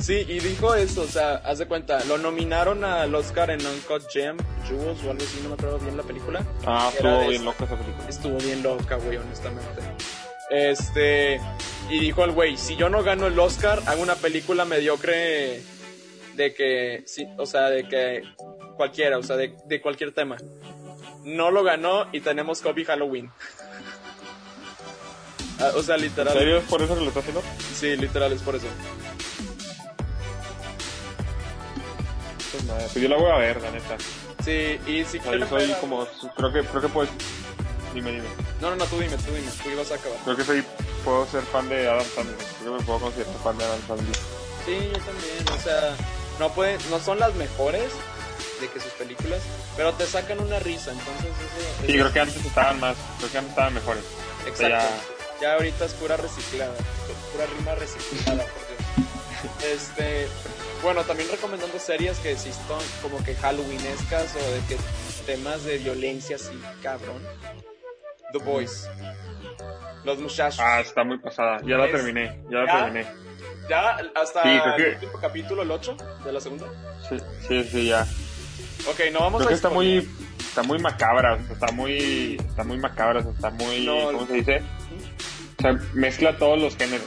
sí, 0.00 0.24
y 0.28 0.40
dijo 0.40 0.74
eso, 0.74 1.02
o 1.02 1.06
sea, 1.06 1.36
haz 1.36 1.58
de 1.58 1.66
cuenta, 1.66 2.04
lo 2.04 2.18
nominaron 2.18 2.84
al 2.84 3.14
Oscar 3.14 3.50
en 3.50 3.64
Uncut 3.64 4.02
Gem, 4.10 4.36
Jewels 4.66 5.02
o 5.04 5.10
algo 5.10 5.22
así, 5.22 5.40
no 5.42 5.50
me 5.50 5.54
acuerdo 5.54 5.78
bien 5.78 5.96
la 5.96 6.02
película. 6.02 6.44
Ah, 6.66 6.90
estuvo 6.92 7.28
bien 7.28 7.44
loca 7.44 7.64
esa 7.64 7.76
película. 7.76 8.08
Estuvo 8.08 8.38
bien 8.38 8.62
loca, 8.62 8.96
güey, 8.96 9.16
honestamente. 9.16 9.82
Este, 10.50 11.40
y 11.90 11.98
dijo 12.00 12.24
el 12.24 12.32
güey, 12.32 12.56
si 12.56 12.76
yo 12.76 12.88
no 12.88 13.02
gano 13.02 13.26
el 13.26 13.38
Oscar, 13.38 13.80
hago 13.86 14.02
una 14.02 14.16
película 14.16 14.64
mediocre 14.64 15.62
de 16.36 16.54
que, 16.54 17.02
sí, 17.06 17.26
o 17.38 17.46
sea, 17.46 17.70
de 17.70 17.88
que 17.88 18.22
cualquiera, 18.76 19.18
o 19.18 19.22
sea, 19.22 19.36
de, 19.36 19.54
de 19.66 19.80
cualquier 19.80 20.12
tema. 20.12 20.36
No 21.24 21.50
lo 21.50 21.62
ganó 21.62 22.06
y 22.12 22.20
tenemos 22.20 22.60
Kobe 22.60 22.84
Halloween. 22.84 23.30
Ah, 25.60 25.70
o 25.74 25.82
sea, 25.82 25.96
literal. 25.96 26.32
¿En 26.32 26.38
serio 26.38 26.58
es 26.58 26.64
por 26.64 26.82
eso 26.82 26.94
que 26.94 27.00
lo 27.00 27.08
está 27.08 27.20
haciendo? 27.20 27.42
Sí, 27.78 27.96
literal 27.96 28.32
es 28.32 28.42
por 28.42 28.56
eso. 28.56 28.66
Pues 32.50 32.64
nada, 32.64 32.80
pues 32.80 32.94
yo 32.94 33.08
la 33.08 33.16
voy 33.16 33.30
a 33.30 33.36
ver, 33.36 33.60
la 33.62 33.70
neta. 33.70 33.96
Sí, 34.44 34.78
y 34.86 35.04
si 35.04 35.18
o 35.18 35.22
sea, 35.22 35.36
yo 35.36 35.48
soy 35.48 35.74
como, 35.80 36.06
creo 36.36 36.52
que, 36.52 36.62
creo 36.62 36.82
que 36.82 36.88
puedes, 36.88 37.10
dime, 37.94 38.12
dime. 38.12 38.28
No, 38.60 38.70
no, 38.70 38.76
no, 38.76 38.84
tú 38.84 38.98
dime, 38.98 39.16
tú 39.16 39.32
dime, 39.32 39.50
tú 39.62 39.70
ibas 39.70 39.90
a 39.90 39.94
acabar. 39.94 40.18
Creo 40.24 40.36
que 40.36 40.44
soy, 40.44 40.64
puedo 41.04 41.26
ser 41.26 41.42
fan 41.44 41.68
de 41.68 41.88
Adam 41.88 42.04
Sandler, 42.14 42.36
creo 42.60 42.72
que 42.72 42.78
me 42.78 42.86
puedo 42.86 43.00
considerar 43.00 43.34
fan 43.42 43.58
de 43.58 43.64
Adam 43.64 43.80
Sandler. 43.86 44.16
Sí, 44.66 44.78
yo 44.92 44.98
también, 44.98 45.48
o 45.52 45.62
sea, 45.62 45.96
no 46.38 46.52
pueden, 46.52 46.78
no 46.90 47.00
son 47.00 47.18
las 47.18 47.34
mejores 47.34 47.90
de 48.60 48.68
que 48.68 48.80
sus 48.80 48.92
películas, 48.92 49.40
pero 49.76 49.92
te 49.94 50.06
sacan 50.06 50.40
una 50.40 50.58
risa, 50.58 50.92
entonces 50.92 51.24
eso... 51.24 51.86
Sí, 51.86 51.92
creo 51.92 52.12
que 52.12 52.20
antes 52.20 52.44
estaban 52.44 52.80
más, 52.80 52.96
creo 53.18 53.30
que 53.30 53.38
antes 53.38 53.50
estaban 53.50 53.74
mejores. 53.74 54.04
Exacto. 54.46 54.68
Ya 54.68 55.13
ahorita 55.44 55.84
es 55.84 55.92
pura 55.94 56.16
reciclada, 56.16 56.74
pura 57.32 57.46
rima 57.58 57.74
reciclada, 57.74 58.44
por 58.44 58.62
Dios. 58.68 59.64
Este, 59.64 60.26
bueno, 60.82 61.02
también 61.02 61.28
recomendando 61.30 61.78
series 61.78 62.18
que 62.18 62.36
son 62.36 62.80
como 63.02 63.22
que 63.24 63.34
Halloweenescas 63.34 64.36
o 64.36 64.50
de 64.52 64.60
que 64.68 64.76
temas 65.26 65.64
de 65.64 65.78
violencia 65.78 66.36
así, 66.36 66.60
cabrón. 66.82 67.22
The 68.32 68.38
Boys. 68.38 68.88
Los 70.04 70.18
muchachos. 70.18 70.60
Ah, 70.60 70.80
está 70.80 71.04
muy 71.04 71.18
pasada. 71.18 71.60
Ya 71.64 71.78
la 71.78 71.90
terminé, 71.90 72.42
ya 72.50 72.58
la 72.58 72.84
terminé. 72.84 73.06
¿Ya? 73.68 73.96
¿Hasta 74.14 74.42
el 74.42 74.94
último 74.94 75.12
capítulo, 75.20 75.62
el 75.62 75.70
8 75.70 75.96
de 76.24 76.32
la 76.32 76.40
segunda? 76.40 76.66
Sí, 77.08 77.16
sí, 77.48 77.64
sí, 77.64 77.86
ya. 77.86 78.02
Ok, 78.86 79.00
no 79.12 79.20
vamos 79.20 79.40
creo 79.40 79.48
a... 79.48 79.48
Que 79.48 79.54
está 79.54 79.70
muy, 79.70 80.08
está 80.38 80.62
muy 80.62 80.78
macabra, 80.78 81.38
está 81.50 81.72
muy, 81.72 82.36
está 82.36 82.64
muy 82.64 82.76
macabra, 82.78 83.20
está 83.20 83.50
muy, 83.50 83.86
¿cómo 83.86 84.26
se 84.26 84.32
dice? 84.34 84.62
O 85.64 85.66
sea, 85.66 85.80
mezcla 85.94 86.36
todos 86.36 86.60
los 86.60 86.76
géneros. 86.76 87.06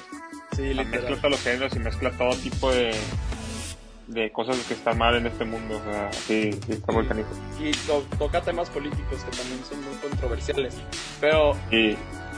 Sí, 0.55 0.63
mezcla 0.73 1.15
todos 1.17 1.31
los 1.31 1.41
géneros 1.43 1.75
y 1.75 1.79
mezcla 1.79 2.09
todo 2.17 2.35
tipo 2.37 2.71
de, 2.71 2.91
de 4.07 4.31
cosas 4.31 4.57
que 4.67 4.73
están 4.73 4.97
mal 4.97 5.15
en 5.15 5.27
este 5.27 5.45
mundo. 5.45 5.77
O 5.77 5.91
sea, 5.91 6.11
sí, 6.11 6.51
sí 6.65 6.71
está 6.71 6.91
muy 6.91 7.05
canijo. 7.05 7.29
Y 7.61 7.71
toca 8.17 8.41
temas 8.41 8.71
políticos 8.71 9.23
que 9.23 9.37
también 9.37 9.59
son 9.69 9.83
muy 9.85 9.95
controversiales. 9.97 10.73
Pero 11.21 11.55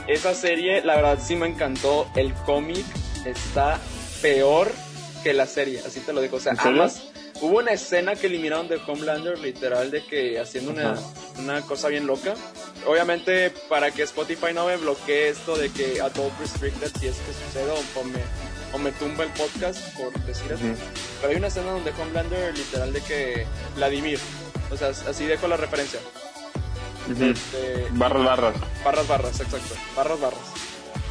esa 0.06 0.34
serie, 0.34 0.84
la 0.84 0.96
verdad, 0.96 1.18
sí 1.22 1.36
me 1.36 1.46
encantó. 1.46 2.06
El 2.14 2.34
cómic 2.44 2.84
está 3.24 3.80
peor 4.20 4.70
que 5.24 5.32
la 5.32 5.46
serie, 5.46 5.78
así 5.78 6.00
te 6.00 6.12
lo 6.12 6.20
digo. 6.20 6.36
O 6.36 6.40
sea, 6.40 6.52
además 6.58 7.09
Hubo 7.40 7.58
una 7.58 7.72
escena 7.72 8.16
que 8.16 8.26
eliminaron 8.26 8.68
de 8.68 8.78
Homelander, 8.86 9.38
literal, 9.38 9.90
de 9.90 10.04
que 10.04 10.38
haciendo 10.38 10.72
una, 10.72 10.94
una 11.38 11.62
cosa 11.62 11.88
bien 11.88 12.06
loca. 12.06 12.34
Obviamente, 12.86 13.50
para 13.68 13.90
que 13.90 14.02
Spotify 14.02 14.52
no 14.54 14.66
me 14.66 14.76
bloquee 14.76 15.30
esto 15.30 15.56
de 15.56 15.70
que 15.70 16.02
Adult 16.02 16.38
Restricted, 16.38 16.92
si 17.00 17.08
es 17.08 17.16
que 17.16 17.32
sucede, 17.32 17.70
o 17.70 18.04
me, 18.04 18.20
o 18.74 18.78
me 18.78 18.92
tumba 18.92 19.24
el 19.24 19.30
podcast, 19.30 19.78
por 19.96 20.12
decir 20.26 20.52
así. 20.52 20.74
Pero 21.20 21.32
hay 21.32 21.38
una 21.38 21.46
escena 21.46 21.70
donde 21.72 21.92
Homelander, 21.92 22.56
literal, 22.56 22.92
de 22.92 23.00
que 23.00 23.46
Vladimir, 23.74 24.18
o 24.70 24.76
sea, 24.76 24.88
así 24.88 25.24
dejo 25.24 25.48
la 25.48 25.56
referencia. 25.56 26.00
Este, 27.08 27.88
barras, 27.92 28.24
barras. 28.24 28.54
Barras, 28.84 29.08
barras, 29.08 29.40
exacto. 29.40 29.74
Barras, 29.96 30.20
barras. 30.20 30.40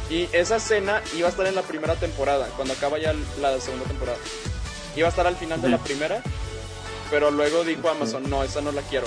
Y 0.08 0.28
esa 0.32 0.56
escena 0.56 1.02
iba 1.16 1.26
a 1.26 1.30
estar 1.30 1.46
en 1.46 1.56
la 1.56 1.62
primera 1.62 1.96
temporada, 1.96 2.46
cuando 2.56 2.74
acaba 2.74 2.98
ya 2.98 3.14
la 3.40 3.60
segunda 3.60 3.86
temporada. 3.86 4.18
Iba 4.96 5.06
a 5.06 5.10
estar 5.10 5.26
al 5.26 5.36
final 5.36 5.60
de 5.62 5.68
la 5.68 5.78
primera, 5.78 6.22
pero 7.10 7.30
luego 7.30 7.64
dijo 7.64 7.88
Amazon, 7.88 8.28
no, 8.28 8.42
esa 8.42 8.60
no 8.60 8.72
la 8.72 8.82
quiero. 8.82 9.06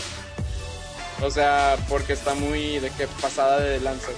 O 1.22 1.30
sea, 1.30 1.78
porque 1.90 2.14
está 2.14 2.34
muy 2.34 2.80
de 2.80 2.90
que 2.92 3.08
pasada 3.22 3.60
de 3.60 3.80
lanzas. 3.80 4.16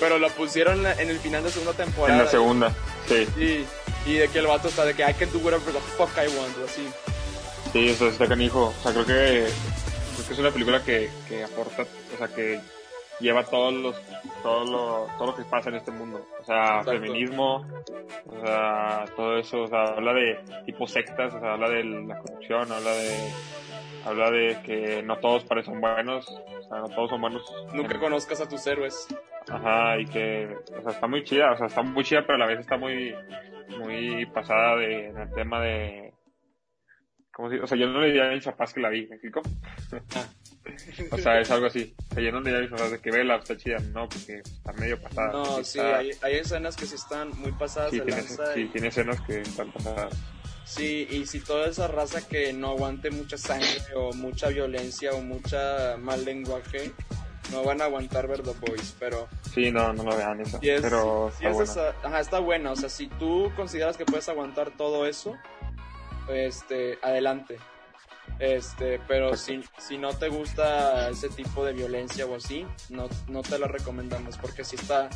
pero 0.00 0.18
lo 0.18 0.28
pusieron 0.30 0.84
en 0.86 1.10
el 1.10 1.18
final 1.18 1.44
de 1.44 1.50
segunda 1.50 1.72
temporada. 1.74 2.18
En 2.18 2.24
la 2.24 2.30
segunda, 2.30 2.72
sí. 3.08 3.26
Y, 4.06 4.10
y 4.10 4.14
de 4.14 4.28
que 4.28 4.38
el 4.40 4.46
vato 4.46 4.68
está 4.68 4.84
de 4.84 4.94
que 4.94 5.02
I 5.02 5.14
can 5.14 5.30
do 5.32 5.38
whatever 5.38 5.72
the 5.72 5.80
fuck 5.96 6.10
I 6.16 6.26
want, 6.36 6.56
o 6.58 6.64
así. 6.64 6.86
Sí, 7.72 7.88
eso 7.88 8.08
está 8.08 8.26
canijo. 8.26 8.74
O 8.78 8.82
sea, 8.82 8.92
creo 8.92 9.06
que, 9.06 9.46
creo 10.16 10.26
que 10.26 10.32
es 10.32 10.38
una 10.38 10.50
película 10.50 10.82
que, 10.82 11.10
que 11.28 11.44
aporta, 11.44 11.82
o 12.14 12.18
sea, 12.18 12.28
que 12.28 12.60
lleva 13.22 13.44
todos 13.44 13.72
los, 13.72 14.02
todo 14.42 14.64
lo, 14.64 15.06
todo 15.16 15.28
lo 15.28 15.36
que 15.36 15.44
pasa 15.44 15.70
en 15.70 15.76
este 15.76 15.90
mundo. 15.90 16.26
O 16.40 16.44
sea, 16.44 16.80
Exacto. 16.80 16.90
feminismo, 16.92 17.66
o 18.26 18.40
sea, 18.44 19.04
todo 19.16 19.38
eso, 19.38 19.62
o 19.62 19.66
sea, 19.68 19.84
habla 19.84 20.12
de 20.12 20.38
tipo 20.66 20.86
sectas, 20.86 21.32
o 21.34 21.40
sea, 21.40 21.54
habla 21.54 21.70
de 21.70 21.84
la 21.84 22.18
corrupción, 22.18 22.70
habla 22.70 22.90
de, 22.92 23.30
habla 24.04 24.30
de 24.30 24.58
que 24.64 25.02
no 25.02 25.16
todos 25.18 25.44
parecen 25.44 25.80
buenos, 25.80 26.28
o 26.28 26.62
sea, 26.68 26.78
no 26.80 26.88
todos 26.90 27.10
son 27.10 27.20
buenos. 27.20 27.42
Nunca 27.72 27.94
en- 27.94 28.00
conozcas 28.00 28.40
a 28.40 28.48
tus 28.48 28.66
héroes. 28.66 29.06
Ajá, 29.48 29.98
y 29.98 30.04
que, 30.06 30.56
o 30.78 30.82
sea, 30.82 30.92
está 30.92 31.06
muy 31.06 31.24
chida, 31.24 31.52
o 31.52 31.56
sea, 31.56 31.66
está 31.66 31.82
muy 31.82 32.04
chida, 32.04 32.22
pero 32.26 32.34
a 32.36 32.38
la 32.38 32.46
vez 32.46 32.60
está 32.60 32.76
muy, 32.76 33.14
muy 33.78 34.26
pasada 34.26 34.76
de, 34.76 35.08
en 35.08 35.18
el 35.18 35.32
tema 35.32 35.60
de, 35.60 36.12
¿cómo 37.32 37.48
se 37.48 37.54
dice? 37.54 37.64
O 37.64 37.66
sea, 37.66 37.76
yo 37.78 37.88
no 37.88 38.00
le 38.00 38.06
diría 38.08 38.28
a 38.28 38.32
mis 38.34 38.44
papás 38.44 38.72
que 38.72 38.80
la 38.80 38.88
vi, 38.88 39.06
¿me 39.08 39.16
explico? 39.16 39.42
O 41.10 41.18
sea, 41.18 41.40
es 41.40 41.50
algo 41.50 41.66
así. 41.66 41.94
O 42.10 42.14
sea, 42.14 42.22
yo 42.22 42.30
no 42.32 42.40
le 42.40 42.50
diría 42.50 42.58
a 42.58 42.62
mis 42.62 42.70
papás 42.70 42.90
de 42.92 42.98
que 43.00 43.10
vela, 43.10 43.36
está 43.36 43.56
chida, 43.56 43.78
no, 43.92 44.08
porque 44.08 44.36
está 44.44 44.72
medio 44.74 45.00
pasada. 45.00 45.32
No, 45.32 45.44
sí, 45.56 45.78
está- 45.78 45.98
hay, 45.98 46.10
hay 46.22 46.34
escenas 46.36 46.76
que 46.76 46.86
sí 46.86 46.94
están 46.94 47.30
muy 47.38 47.52
pasadas 47.52 47.90
sí, 47.90 47.98
de 47.98 48.04
tiene, 48.04 48.20
lanza. 48.22 48.54
sí, 48.54 48.60
y- 48.60 48.68
tiene 48.68 48.88
escenas 48.88 49.20
que 49.22 49.40
están 49.40 49.70
pasadas. 49.72 50.14
Sí, 50.64 51.08
y 51.10 51.26
si 51.26 51.40
toda 51.40 51.66
esa 51.68 51.88
raza 51.88 52.26
que 52.26 52.52
no 52.52 52.70
aguante 52.70 53.10
mucha 53.10 53.36
sangre 53.36 53.68
o 53.96 54.12
mucha 54.12 54.48
violencia 54.48 55.12
o 55.12 55.20
mucha 55.20 55.96
mal 55.98 56.24
lenguaje, 56.24 56.92
no 57.50 57.64
van 57.64 57.82
a 57.82 57.86
aguantar 57.86 58.28
ver 58.28 58.42
The 58.42 58.52
Boys, 58.60 58.94
pero 58.98 59.28
Sí, 59.52 59.70
no, 59.72 59.92
no 59.92 60.04
lo 60.04 60.16
vean 60.16 60.40
eso. 60.40 60.58
si 60.60 60.70
es, 60.70 60.80
pero 60.80 61.30
si 61.36 61.44
está 61.44 61.48
es 61.48 61.54
buena. 61.56 61.72
esa- 61.72 62.06
ajá, 62.08 62.20
está 62.20 62.38
buena, 62.38 62.70
o 62.72 62.76
sea, 62.76 62.88
si 62.88 63.08
tú 63.08 63.50
consideras 63.56 63.96
que 63.96 64.06
puedes 64.06 64.28
aguantar 64.28 64.70
todo 64.76 65.04
eso, 65.06 65.36
este, 66.28 66.98
adelante. 67.02 67.58
Este, 68.38 68.98
pero 69.06 69.36
si, 69.36 69.62
si 69.78 69.98
no 69.98 70.14
te 70.14 70.28
gusta 70.28 71.08
ese 71.10 71.28
tipo 71.28 71.64
de 71.64 71.72
violencia 71.72 72.26
o 72.26 72.34
así, 72.34 72.66
no, 72.88 73.08
no 73.28 73.42
te 73.42 73.58
la 73.58 73.68
recomendamos 73.68 74.36
porque 74.36 74.64
si 74.64 74.74
está, 74.76 75.08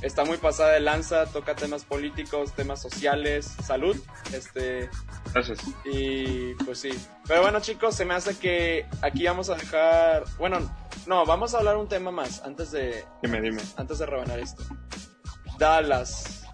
está 0.00 0.24
muy 0.24 0.38
pasada 0.38 0.72
de 0.72 0.80
lanza, 0.80 1.26
toca 1.26 1.54
temas 1.54 1.84
políticos, 1.84 2.54
temas 2.54 2.80
sociales, 2.80 3.44
salud, 3.62 3.96
este, 4.32 4.88
Gracias. 5.34 5.58
y 5.84 6.54
pues 6.64 6.78
sí. 6.80 6.90
Pero 7.26 7.42
bueno, 7.42 7.60
chicos, 7.60 7.94
se 7.94 8.06
me 8.06 8.14
hace 8.14 8.38
que 8.38 8.86
aquí 9.02 9.26
vamos 9.26 9.50
a 9.50 9.56
dejar. 9.56 10.24
Bueno, 10.38 10.58
no, 11.06 11.26
vamos 11.26 11.54
a 11.54 11.58
hablar 11.58 11.76
un 11.76 11.88
tema 11.88 12.10
más 12.10 12.42
antes 12.42 12.70
de, 12.70 13.04
Dime, 13.22 13.40
dime. 13.42 13.60
antes 13.76 13.98
de 13.98 14.06
rebanar 14.06 14.38
esto. 14.38 14.62
Dallas. 15.58 16.45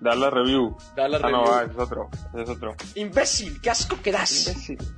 Dar 0.00 0.16
la 0.16 0.30
review. 0.30 0.76
Ah, 0.96 1.08
no, 1.30 1.44
ah, 1.52 1.64
es 1.70 1.76
otro. 1.76 2.08
es 2.34 2.48
otro. 2.48 2.74
Imbécil, 2.94 3.60
qué 3.60 3.70
asco 3.70 4.00
que 4.02 4.10
das. 4.12 4.48
Imbécil. 4.48 4.78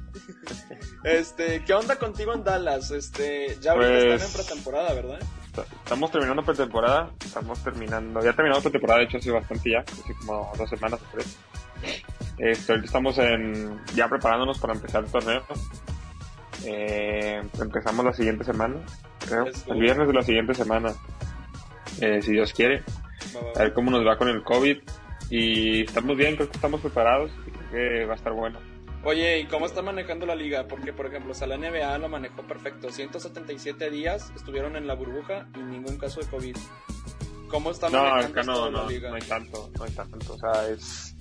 Este, 1.05 1.65
¿qué 1.65 1.75
onda 1.75 1.97
contigo 1.97 2.33
en 2.33 2.45
Dallas? 2.45 2.93
Este, 2.93 3.59
ya 3.61 3.73
ahorita 3.73 3.91
Pues- 3.91 4.23
están 4.23 4.29
en 4.29 4.47
pretemporada, 4.47 4.95
¿verdad? 4.95 5.19
Estamos 5.83 6.11
terminando 6.13 6.45
pretemporada, 6.45 7.11
estamos 7.25 7.59
terminando, 7.65 8.21
ya 8.23 8.33
terminamos 8.33 8.63
pretemporada, 8.63 9.01
de 9.01 9.07
hecho 9.07 9.19
hace 9.19 9.31
bastante 9.33 9.71
ya, 9.71 9.81
hace 9.81 10.15
como 10.15 10.53
dos 10.57 10.71
semanas 10.71 11.01
o 11.03 11.05
tres. 11.13 11.37
Este, 12.39 12.73
ahorita 12.73 12.87
estamos 12.87 13.19
en, 13.19 13.81
ya 13.97 14.09
preparándonos 14.09 14.59
para 14.61 14.75
empezar 14.75 15.05
el 15.05 15.11
torneo. 15.11 15.43
Eh, 16.65 17.43
empezamos 17.61 18.05
la 18.05 18.13
siguiente 18.15 18.45
semana, 18.45 18.77
creo, 19.29 19.47
el 19.67 19.81
viernes 19.81 20.07
de 20.07 20.15
la 20.15 20.23
siguiente 20.23 20.55
semana, 20.55 20.95
eh, 22.01 22.23
si 22.23 22.31
Dios 22.33 22.53
quiere, 22.53 22.85
a 23.57 23.59
ver 23.61 23.73
cómo 23.73 23.91
nos 23.91 24.07
va 24.07 24.17
con 24.17 24.29
el 24.29 24.43
COVID. 24.43 24.79
Y 25.31 25.83
estamos 25.85 26.17
bien, 26.17 26.37
creo 26.37 26.49
que 26.49 26.57
estamos 26.57 26.81
preparados 26.81 27.31
y 27.47 27.51
creo 27.51 27.71
que 27.71 28.05
va 28.05 28.13
a 28.13 28.17
estar 28.17 28.33
bueno. 28.33 28.59
Oye, 29.05 29.41
¿y 29.41 29.45
cómo 29.47 29.67
está 29.67 29.83
manejando 29.83 30.27
la 30.27 30.35
liga? 30.35 30.69
Porque, 30.69 30.93
por 30.93 31.07
ejemplo, 31.07 31.33
o 31.33 31.35
sea, 31.35 31.47
la 31.49 31.57
NBA 31.57 31.99
lo 31.99 32.09
manejó 32.09 32.43
perfecto. 32.43 32.91
177 32.91 33.91
días 33.91 34.33
estuvieron 34.37 34.77
en 34.77 34.87
la 34.87 34.95
burbuja 34.95 35.49
y 35.57 35.59
ningún 35.59 35.97
caso 35.99 36.21
de 36.21 36.27
COVID. 36.27 36.57
¿Cómo 37.49 37.71
está 37.71 37.91
No, 37.91 38.03
manejando 38.05 38.29
acá 38.29 38.41
esto 38.41 38.53
no, 38.53 38.71
la 38.71 38.83
no, 38.83 38.89
liga? 38.89 39.11
no 39.11 39.17
hay 39.17 39.23
tanto, 39.23 39.71
no 39.77 39.85
hay 39.85 39.91
tanto, 39.91 40.33
o 40.33 40.39
sea, 40.39 40.69
es, 40.71 41.15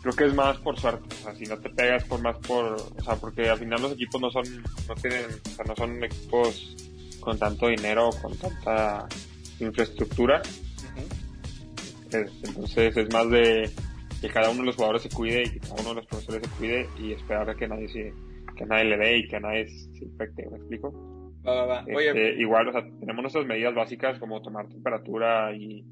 creo 0.00 0.14
que 0.14 0.24
es 0.26 0.34
más 0.34 0.56
por 0.58 0.78
suerte, 0.78 1.16
o 1.20 1.24
sea, 1.24 1.34
si 1.34 1.46
no 1.46 1.58
te 1.58 1.68
pegas 1.70 2.04
por 2.04 2.20
más 2.22 2.36
por, 2.46 2.64
o 2.74 3.02
sea, 3.04 3.16
porque 3.16 3.50
al 3.50 3.58
final 3.58 3.82
los 3.82 3.92
equipos 3.92 4.20
no 4.20 4.30
son, 4.30 4.44
no 4.88 4.94
tienen, 4.94 5.24
o 5.24 5.48
sea, 5.50 5.64
no 5.64 5.74
son 5.74 6.04
equipos 6.04 6.76
con 7.18 7.36
tanto 7.40 7.66
dinero, 7.66 8.10
con 8.22 8.36
tanta 8.36 9.08
infraestructura, 9.58 10.42
entonces 12.14 12.96
es 12.96 13.12
más 13.12 13.30
de 13.30 13.70
que 14.20 14.28
cada 14.28 14.50
uno 14.50 14.60
de 14.60 14.66
los 14.66 14.76
jugadores 14.76 15.02
se 15.02 15.08
cuide 15.08 15.42
y 15.42 15.50
que 15.50 15.60
cada 15.60 15.80
uno 15.80 15.90
de 15.90 15.94
los 15.96 16.06
profesores 16.06 16.42
se 16.42 16.56
cuide 16.56 16.88
y 16.98 17.12
esperar 17.12 17.50
a 17.50 17.54
que 17.54 17.66
nadie 17.66 17.88
se, 17.88 18.12
que 18.56 18.64
nadie 18.66 18.84
le 18.84 18.96
dé 18.96 19.18
y 19.18 19.28
que 19.28 19.40
nadie 19.40 19.68
se 19.68 20.04
infecte, 20.04 20.48
¿me 20.50 20.58
explico? 20.58 20.92
Va, 21.46 21.54
va, 21.54 21.66
va. 21.66 21.84
Oye, 21.94 22.08
Este, 22.08 22.40
igual, 22.40 22.68
o 22.68 22.72
sea, 22.72 22.82
tenemos 23.00 23.22
nuestras 23.22 23.46
medidas 23.46 23.74
básicas 23.74 24.18
como 24.18 24.40
tomar 24.42 24.68
temperatura 24.68 25.52
y, 25.54 25.84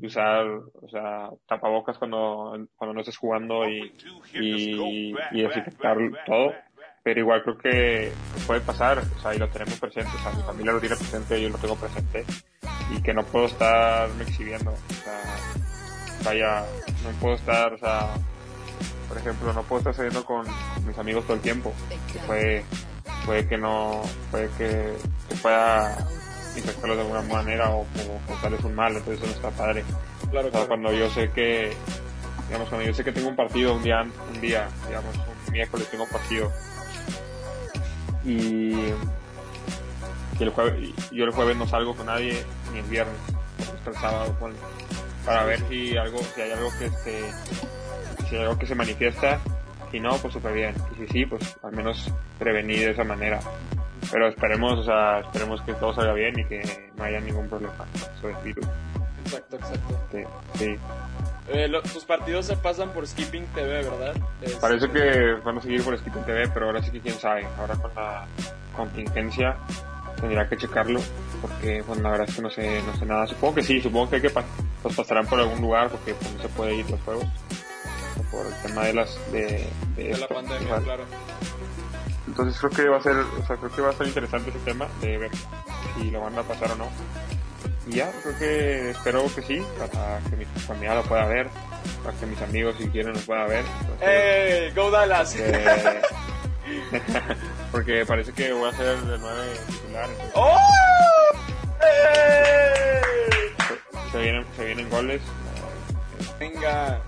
y 0.00 0.06
usar, 0.06 0.46
o 0.46 0.88
sea, 0.90 1.30
tapabocas 1.46 1.98
cuando, 1.98 2.66
cuando 2.76 2.94
no 2.94 3.00
estés 3.00 3.16
jugando 3.16 3.68
y, 3.68 3.92
y, 4.34 5.14
y 5.32 5.42
desinfectar 5.42 5.96
todo. 6.26 6.52
Pero 7.04 7.20
igual 7.20 7.42
creo 7.42 7.56
que 7.56 8.10
puede 8.46 8.60
pasar, 8.60 8.98
o 8.98 9.20
sea, 9.20 9.34
y 9.34 9.38
lo 9.38 9.48
tenemos 9.48 9.78
presente, 9.78 10.10
o 10.14 10.18
sea, 10.18 10.32
mi 10.32 10.42
familia 10.42 10.72
lo 10.72 10.80
tiene 10.80 10.96
presente, 10.96 11.40
yo 11.40 11.48
lo 11.48 11.56
tengo 11.56 11.76
presente, 11.76 12.24
y 12.94 13.00
que 13.00 13.14
no 13.14 13.24
puedo 13.24 13.46
estarme 13.46 14.24
exhibiendo, 14.24 14.72
o 14.72 14.76
sea, 14.76 15.22
vaya, 16.28 16.64
no 17.04 17.10
puedo 17.20 17.34
estar, 17.36 17.72
o 17.72 17.78
sea, 17.78 18.10
por 19.08 19.16
ejemplo, 19.16 19.52
no 19.52 19.62
puedo 19.62 19.80
estar 19.80 19.94
saliendo 19.94 20.24
con 20.24 20.46
mis 20.86 20.98
amigos 20.98 21.24
todo 21.24 21.34
el 21.36 21.40
tiempo, 21.42 21.72
que 22.12 22.18
puede, 22.20 22.64
puede 23.24 23.46
que 23.48 23.56
no, 23.56 24.02
puede 24.30 24.48
que, 24.58 24.94
que 25.28 25.34
pueda 25.36 25.96
infectarlos 26.56 26.96
de 26.96 27.02
alguna 27.02 27.22
manera 27.22 27.70
o, 27.70 27.80
o 27.82 27.86
causarles 28.26 28.62
un 28.64 28.74
mal, 28.74 28.94
entonces 28.96 29.22
eso 29.22 29.26
no 29.26 29.32
está 29.32 29.50
padre. 29.50 29.84
claro, 30.30 30.48
O 30.48 30.50
sea, 30.50 30.50
claro. 30.50 30.68
cuando 30.68 30.92
yo 30.92 31.08
sé 31.10 31.30
que, 31.30 31.72
digamos, 32.48 32.68
cuando 32.68 32.86
yo 32.86 32.92
sé 32.94 33.04
que 33.04 33.12
tengo 33.12 33.28
un 33.28 33.36
partido 33.36 33.74
un 33.74 33.82
día, 33.82 34.02
un 34.02 34.40
día, 34.40 34.68
digamos, 34.86 35.14
un 35.16 35.52
miércoles 35.52 35.88
tengo 35.90 36.04
un 36.04 36.10
partido 36.10 36.52
y, 38.24 38.74
y 40.38 40.42
el 40.42 40.50
jueves, 40.50 40.90
yo 41.10 41.24
el 41.24 41.32
jueves 41.32 41.56
no 41.56 41.66
salgo 41.66 41.96
con 41.96 42.06
nadie 42.06 42.44
ni 42.72 42.80
el 42.80 42.84
viernes, 42.86 43.16
hasta 43.78 43.90
el 43.90 43.96
sábado, 43.96 44.36
ponle, 44.38 44.58
para 45.24 45.44
ver 45.44 45.60
si 45.68 45.96
algo, 45.96 46.18
si 46.34 46.40
hay 46.40 46.50
algo 46.52 46.70
que 46.78 46.86
este, 46.86 47.22
si 48.28 48.36
hay 48.36 48.42
algo 48.42 48.58
que 48.58 48.66
se 48.66 48.74
manifiesta, 48.74 49.38
si 49.90 50.00
no, 50.00 50.16
pues 50.18 50.32
súper 50.34 50.52
bien, 50.52 50.74
y 50.92 51.06
si 51.06 51.12
sí, 51.12 51.26
pues 51.26 51.56
al 51.62 51.72
menos 51.72 52.10
prevenir 52.38 52.80
de 52.86 52.90
esa 52.92 53.04
manera. 53.04 53.40
Pero 54.10 54.28
esperemos, 54.28 54.78
o 54.78 54.84
sea, 54.84 55.20
esperemos 55.20 55.60
que 55.62 55.74
todo 55.74 55.92
salga 55.94 56.12
bien 56.14 56.38
y 56.38 56.44
que 56.44 56.90
no 56.96 57.04
haya 57.04 57.20
ningún 57.20 57.48
problema 57.48 57.84
sobre 58.20 58.34
el 58.38 58.44
virus. 58.44 58.66
Exacto, 59.24 59.56
exacto. 59.56 60.00
Sí, 60.12 60.18
sí. 60.58 60.76
Eh, 61.48 61.68
lo- 61.68 61.82
tus 61.82 62.04
partidos 62.04 62.46
se 62.46 62.56
pasan 62.56 62.90
por 62.90 63.06
Skipping 63.06 63.44
TV, 63.54 63.82
¿verdad? 63.82 64.14
Este, 64.40 64.58
Parece 64.60 64.88
que 64.90 65.32
van 65.44 65.58
a 65.58 65.60
seguir 65.62 65.82
por 65.82 65.98
Skipping 65.98 66.22
TV, 66.24 66.48
pero 66.48 66.66
ahora 66.66 66.82
sí 66.82 66.90
que 66.90 67.00
quién 67.00 67.14
sabe. 67.18 67.46
Ahora 67.58 67.74
con 67.76 67.90
la 67.94 68.26
contingencia 68.76 69.56
tendría 70.20 70.48
que 70.48 70.56
checarlo, 70.56 71.00
porque 71.40 71.82
bueno, 71.82 72.02
la 72.02 72.10
verdad 72.10 72.28
es 72.28 72.36
que 72.36 72.42
no 72.42 72.50
sé, 72.50 72.82
no 72.82 72.96
sé 72.96 73.06
nada. 73.06 73.26
Supongo 73.26 73.56
que 73.56 73.62
sí, 73.62 73.80
supongo 73.80 74.10
que, 74.10 74.16
hay 74.16 74.22
que 74.22 74.32
los 74.84 74.94
pasarán 74.94 75.26
por 75.26 75.40
algún 75.40 75.60
lugar, 75.60 75.88
porque 75.90 76.14
pues, 76.14 76.32
no 76.34 76.42
se 76.42 76.48
puede 76.48 76.74
ir 76.76 76.90
los 76.90 77.00
juegos. 77.02 77.26
Por 78.30 78.46
el 78.46 78.54
tema 78.62 78.84
de 78.84 78.94
las 78.94 79.32
de, 79.32 79.66
de 79.96 80.04
De 80.08 80.18
la 80.18 80.28
pandemia, 80.28 80.76
claro. 80.82 81.04
Entonces 82.26 82.58
creo 82.60 82.70
que 82.70 82.88
va 82.88 82.98
a 82.98 83.02
ser, 83.02 83.16
o 83.16 83.46
sea, 83.46 83.56
creo 83.56 83.70
que 83.70 83.80
va 83.80 83.90
a 83.90 83.92
ser 83.94 84.06
interesante 84.06 84.50
ese 84.50 84.58
tema 84.60 84.86
de 85.00 85.16
ver 85.16 85.30
si 85.96 86.10
lo 86.10 86.20
van 86.20 86.38
a 86.38 86.42
pasar 86.42 86.72
o 86.72 86.76
no. 86.76 86.88
Y 87.86 87.96
ya, 87.96 88.12
creo 88.22 88.38
que 88.38 88.90
espero 88.90 89.24
que 89.34 89.40
sí, 89.42 89.62
para 89.78 90.20
que 90.28 90.36
mi 90.36 90.44
familia 90.44 90.96
lo 90.96 91.02
pueda 91.04 91.24
ver, 91.26 91.48
para 92.04 92.18
que 92.18 92.26
mis 92.26 92.40
amigos 92.42 92.76
si 92.78 92.88
quieren 92.88 93.14
lo 93.14 93.20
puedan 93.20 93.48
ver. 93.48 93.64
Entonces, 93.80 94.08
¡Eh! 94.08 94.72
¡Go 94.76 94.90
Dallas! 94.90 95.34
porque 97.70 98.04
parece 98.06 98.32
que 98.32 98.52
voy 98.52 98.68
a 98.68 98.72
ser 98.72 98.96
de 98.98 99.18
nueve 99.18 99.52
titular. 99.66 100.08
entonces 100.10 100.32
¡Oh! 100.34 100.56
¡Eh! 101.82 103.00
se, 104.12 104.18
vienen, 104.18 104.44
se 104.56 104.64
vienen 104.64 104.90
goles. 104.90 105.22
Venga. 106.38 107.00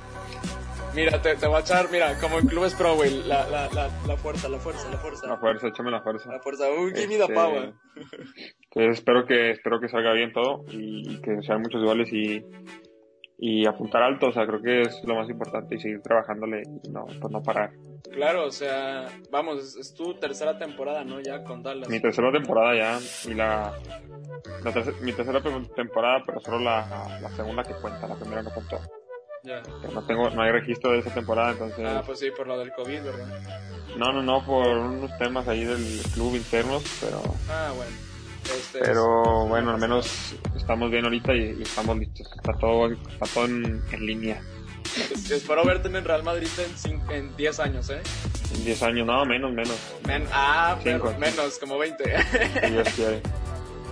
Mira, 0.95 1.23
te, 1.23 1.37
te 1.37 1.47
voy 1.47 1.57
a 1.57 1.61
echar, 1.61 1.89
mira, 1.91 2.19
como 2.19 2.39
en 2.41 2.49
clubes 2.49 2.75
pro, 2.75 2.97
güey, 2.97 3.23
la, 3.23 3.49
la, 3.49 3.69
la, 3.73 3.89
la 4.09 4.17
fuerza, 4.17 4.49
la 4.49 4.59
fuerza, 4.59 4.91
la 4.91 4.99
fuerza. 4.99 5.27
La 5.29 5.37
fuerza, 5.37 5.69
échame 5.69 5.91
la 5.91 6.03
fuerza. 6.03 6.33
La 6.33 6.41
fuerza. 6.41 6.65
Uy, 6.69 6.93
give 6.95 7.07
me 7.07 7.17
the 7.17 7.23
Este, 7.23 7.35
power. 7.35 7.73
Entonces 7.95 8.99
espero 8.99 9.25
que, 9.25 9.53
espero 9.53 9.81
que 9.81 9.89
salga 9.89 10.13
bien 10.13 10.33
todo 10.33 10.65
y, 10.69 11.15
y 11.15 11.21
que 11.21 11.43
sean 11.43 11.63
muchos 11.63 11.85
goles 11.85 12.13
y, 12.13 12.45
y 13.41 13.66
apuntar 13.66 14.03
alto. 14.03 14.28
O 14.28 14.32
sea, 14.32 14.47
creo 14.47 14.61
que 14.61 14.82
es 14.82 15.03
lo 15.05 15.14
más 15.14 15.28
importante 15.28 15.74
y 15.74 15.80
seguir 15.80 16.03
trabajándole 16.03 16.62
y 16.84 16.88
no, 16.91 17.07
pues 17.07 17.32
no 17.32 17.43
parar. 17.43 17.72
Claro, 18.12 18.47
o 18.47 18.51
sea, 18.51 19.07
vamos, 19.30 19.76
es, 19.76 19.95
tu 19.95 20.14
tercera 20.14 20.59
temporada, 20.59 21.05
¿no? 21.05 21.20
Ya 21.20 21.43
con 21.43 21.62
Dallas. 21.62 21.88
Mi 21.88 22.01
tercera 22.01 22.30
temporada 22.30 22.74
ya 22.74 23.30
y 23.30 23.34
la, 23.34 23.72
mi 25.01 25.12
tercera 25.12 25.41
temporada, 25.74 26.22
pero 26.24 26.41
solo 26.41 26.61
la, 26.61 27.18
la, 27.20 27.30
segunda 27.30 27.62
que 27.62 27.74
cuenta, 27.74 28.07
la 28.07 28.16
primera 28.16 28.43
no 28.43 28.51
contó. 28.51 28.78
Ya. 29.43 29.62
no 29.95 30.05
tengo, 30.05 30.28
no 30.28 30.43
hay 30.43 30.53
registro 30.53 30.93
de 30.93 30.99
esa 30.99 31.14
temporada, 31.14 31.53
entonces. 31.53 31.86
Ah, 31.86 32.03
pues 32.05 32.18
sí, 32.18 32.30
por 32.30 32.47
lo 32.47 32.59
del 32.59 32.72
COVID, 32.72 33.03
¿verdad? 33.03 33.26
No, 33.97 34.12
no, 34.12 34.22
no, 34.22 34.45
por 34.45 34.66
unos 34.66 35.16
temas 35.16 35.49
ahí 35.49 35.64
del 35.64 35.82
club 36.12 36.36
internos, 36.36 36.82
pero. 37.01 37.22
Ah, 37.49 37.72
bueno. 37.74 38.10
Este 38.59 38.81
pero 38.81 39.47
bueno, 39.47 39.71
al 39.71 39.79
menos 39.79 40.35
estamos 40.57 40.91
bien 40.91 41.05
ahorita 41.05 41.35
y, 41.35 41.63
estamos 41.63 41.99
listos. 41.99 42.29
Está 42.35 42.53
todo, 42.59 42.93
está 42.93 43.27
todo 43.33 43.45
en, 43.45 43.83
línea. 43.99 44.41
espero 45.31 45.65
verte 45.65 45.89
en 45.89 46.05
Real 46.05 46.23
Madrid 46.23 46.49
en 47.11 47.37
10 47.37 47.61
años, 47.61 47.91
¿eh? 47.91 48.01
En 48.55 48.65
10 48.65 48.83
años, 48.83 49.07
no, 49.07 49.25
menos, 49.25 49.53
menos. 49.53 49.77
ah, 50.33 50.77
menos, 50.85 51.59
como 51.59 51.79
20. 51.79 52.05
Dios 52.71 52.89
quiere. 52.95 53.23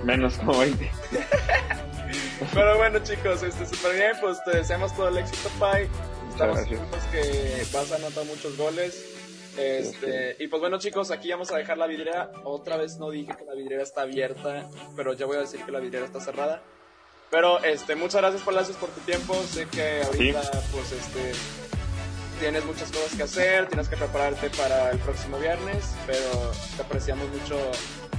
Menos 0.04 0.34
como 0.34 0.58
20. 0.58 0.90
Pero 2.54 2.76
bueno, 2.76 2.98
chicos, 3.00 3.42
este 3.42 3.66
súper 3.66 3.94
bien. 3.94 4.12
Pues 4.20 4.42
te 4.44 4.56
deseamos 4.56 4.94
todo 4.96 5.08
el 5.08 5.18
éxito, 5.18 5.48
Pai. 5.58 5.88
Estamos 6.30 6.60
seguros 6.60 7.04
que 7.10 7.66
vas 7.72 7.92
a 7.92 7.96
anotar 7.96 8.24
muchos 8.26 8.56
goles. 8.56 9.17
Este, 9.58 10.36
y 10.38 10.46
pues 10.48 10.60
bueno 10.60 10.78
chicos, 10.78 11.10
aquí 11.10 11.30
vamos 11.30 11.50
a 11.50 11.58
dejar 11.58 11.78
la 11.78 11.86
vidriera. 11.86 12.30
Otra 12.44 12.76
vez 12.76 12.98
no 12.98 13.10
dije 13.10 13.34
que 13.36 13.44
la 13.44 13.54
vidriera 13.54 13.82
está 13.82 14.02
abierta, 14.02 14.68
pero 14.96 15.12
ya 15.14 15.26
voy 15.26 15.36
a 15.36 15.40
decir 15.40 15.64
que 15.64 15.72
la 15.72 15.80
vidriera 15.80 16.06
está 16.06 16.20
cerrada. 16.20 16.62
Pero 17.30 17.62
este, 17.62 17.94
muchas 17.94 18.22
gracias 18.22 18.42
Palacios 18.42 18.76
por 18.76 18.88
tu 18.90 19.00
tiempo. 19.00 19.34
Sé 19.34 19.66
que 19.66 20.02
ahorita 20.02 20.42
pues 20.72 20.92
este 20.92 21.32
tienes 22.38 22.64
muchas 22.64 22.90
cosas 22.90 23.16
que 23.16 23.22
hacer, 23.24 23.66
tienes 23.66 23.88
que 23.88 23.96
prepararte 23.96 24.48
para 24.50 24.90
el 24.90 24.98
próximo 24.98 25.38
viernes, 25.38 25.96
pero 26.06 26.52
te 26.76 26.82
apreciamos 26.82 27.28
mucho 27.30 27.58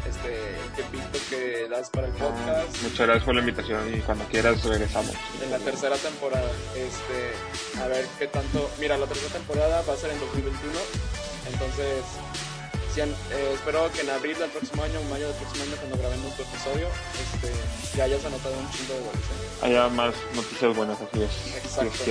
este, 0.07 0.55
el 0.55 0.71
tiempito 0.75 1.19
que 1.29 1.67
das 1.69 1.89
para 1.89 2.07
el 2.07 2.13
podcast. 2.13 2.83
muchas 2.83 3.07
gracias 3.07 3.23
por 3.23 3.35
la 3.35 3.41
invitación 3.41 3.95
y 3.95 3.99
cuando 4.01 4.25
quieras 4.25 4.63
regresamos. 4.63 5.13
En 5.43 5.51
la 5.51 5.59
tercera 5.59 5.95
temporada, 5.95 6.49
este, 6.75 7.81
a 7.81 7.87
ver 7.87 8.05
qué 8.17 8.27
tanto. 8.27 8.69
Mira, 8.79 8.97
la 8.97 9.05
tercera 9.05 9.33
temporada 9.33 9.81
va 9.87 9.93
a 9.93 9.97
ser 9.97 10.11
en 10.11 10.19
2021, 10.19 10.79
entonces 11.47 12.03
eh, 12.97 13.51
espero 13.53 13.89
que 13.93 14.01
en 14.01 14.09
abril 14.09 14.37
del 14.37 14.49
próximo 14.49 14.83
año, 14.83 14.99
en 14.99 15.09
mayo 15.09 15.27
del 15.27 15.35
próximo 15.35 15.63
año, 15.63 15.75
cuando 15.77 15.97
grabemos 15.97 16.35
tu 16.35 16.43
episodio, 16.43 16.87
este, 17.13 17.97
ya 17.97 18.03
hayas 18.03 18.25
anotado 18.25 18.55
un 18.57 18.69
chingo 18.71 18.93
de 18.93 18.99
goles. 18.99 19.21
¿eh? 19.21 19.65
Haya 19.65 19.87
más 19.87 20.13
noticias 20.35 20.75
buenas, 20.75 20.97
así 20.99 21.23
es. 21.23 21.55
Exacto. 21.55 22.03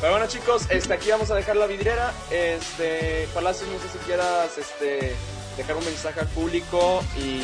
Pero 0.00 0.12
bueno, 0.12 0.26
chicos, 0.28 0.62
este, 0.68 0.94
aquí 0.94 1.10
vamos 1.10 1.30
a 1.32 1.34
dejar 1.34 1.56
la 1.56 1.66
vidriera. 1.66 2.12
Este, 2.30 3.28
Palacios, 3.34 3.68
no 3.70 3.78
sé 3.80 3.98
si 3.98 3.98
quieras 4.04 4.56
este, 4.56 5.16
dejar 5.56 5.76
un 5.76 5.84
mensaje 5.84 6.20
al 6.20 6.28
público 6.28 7.02
y 7.16 7.42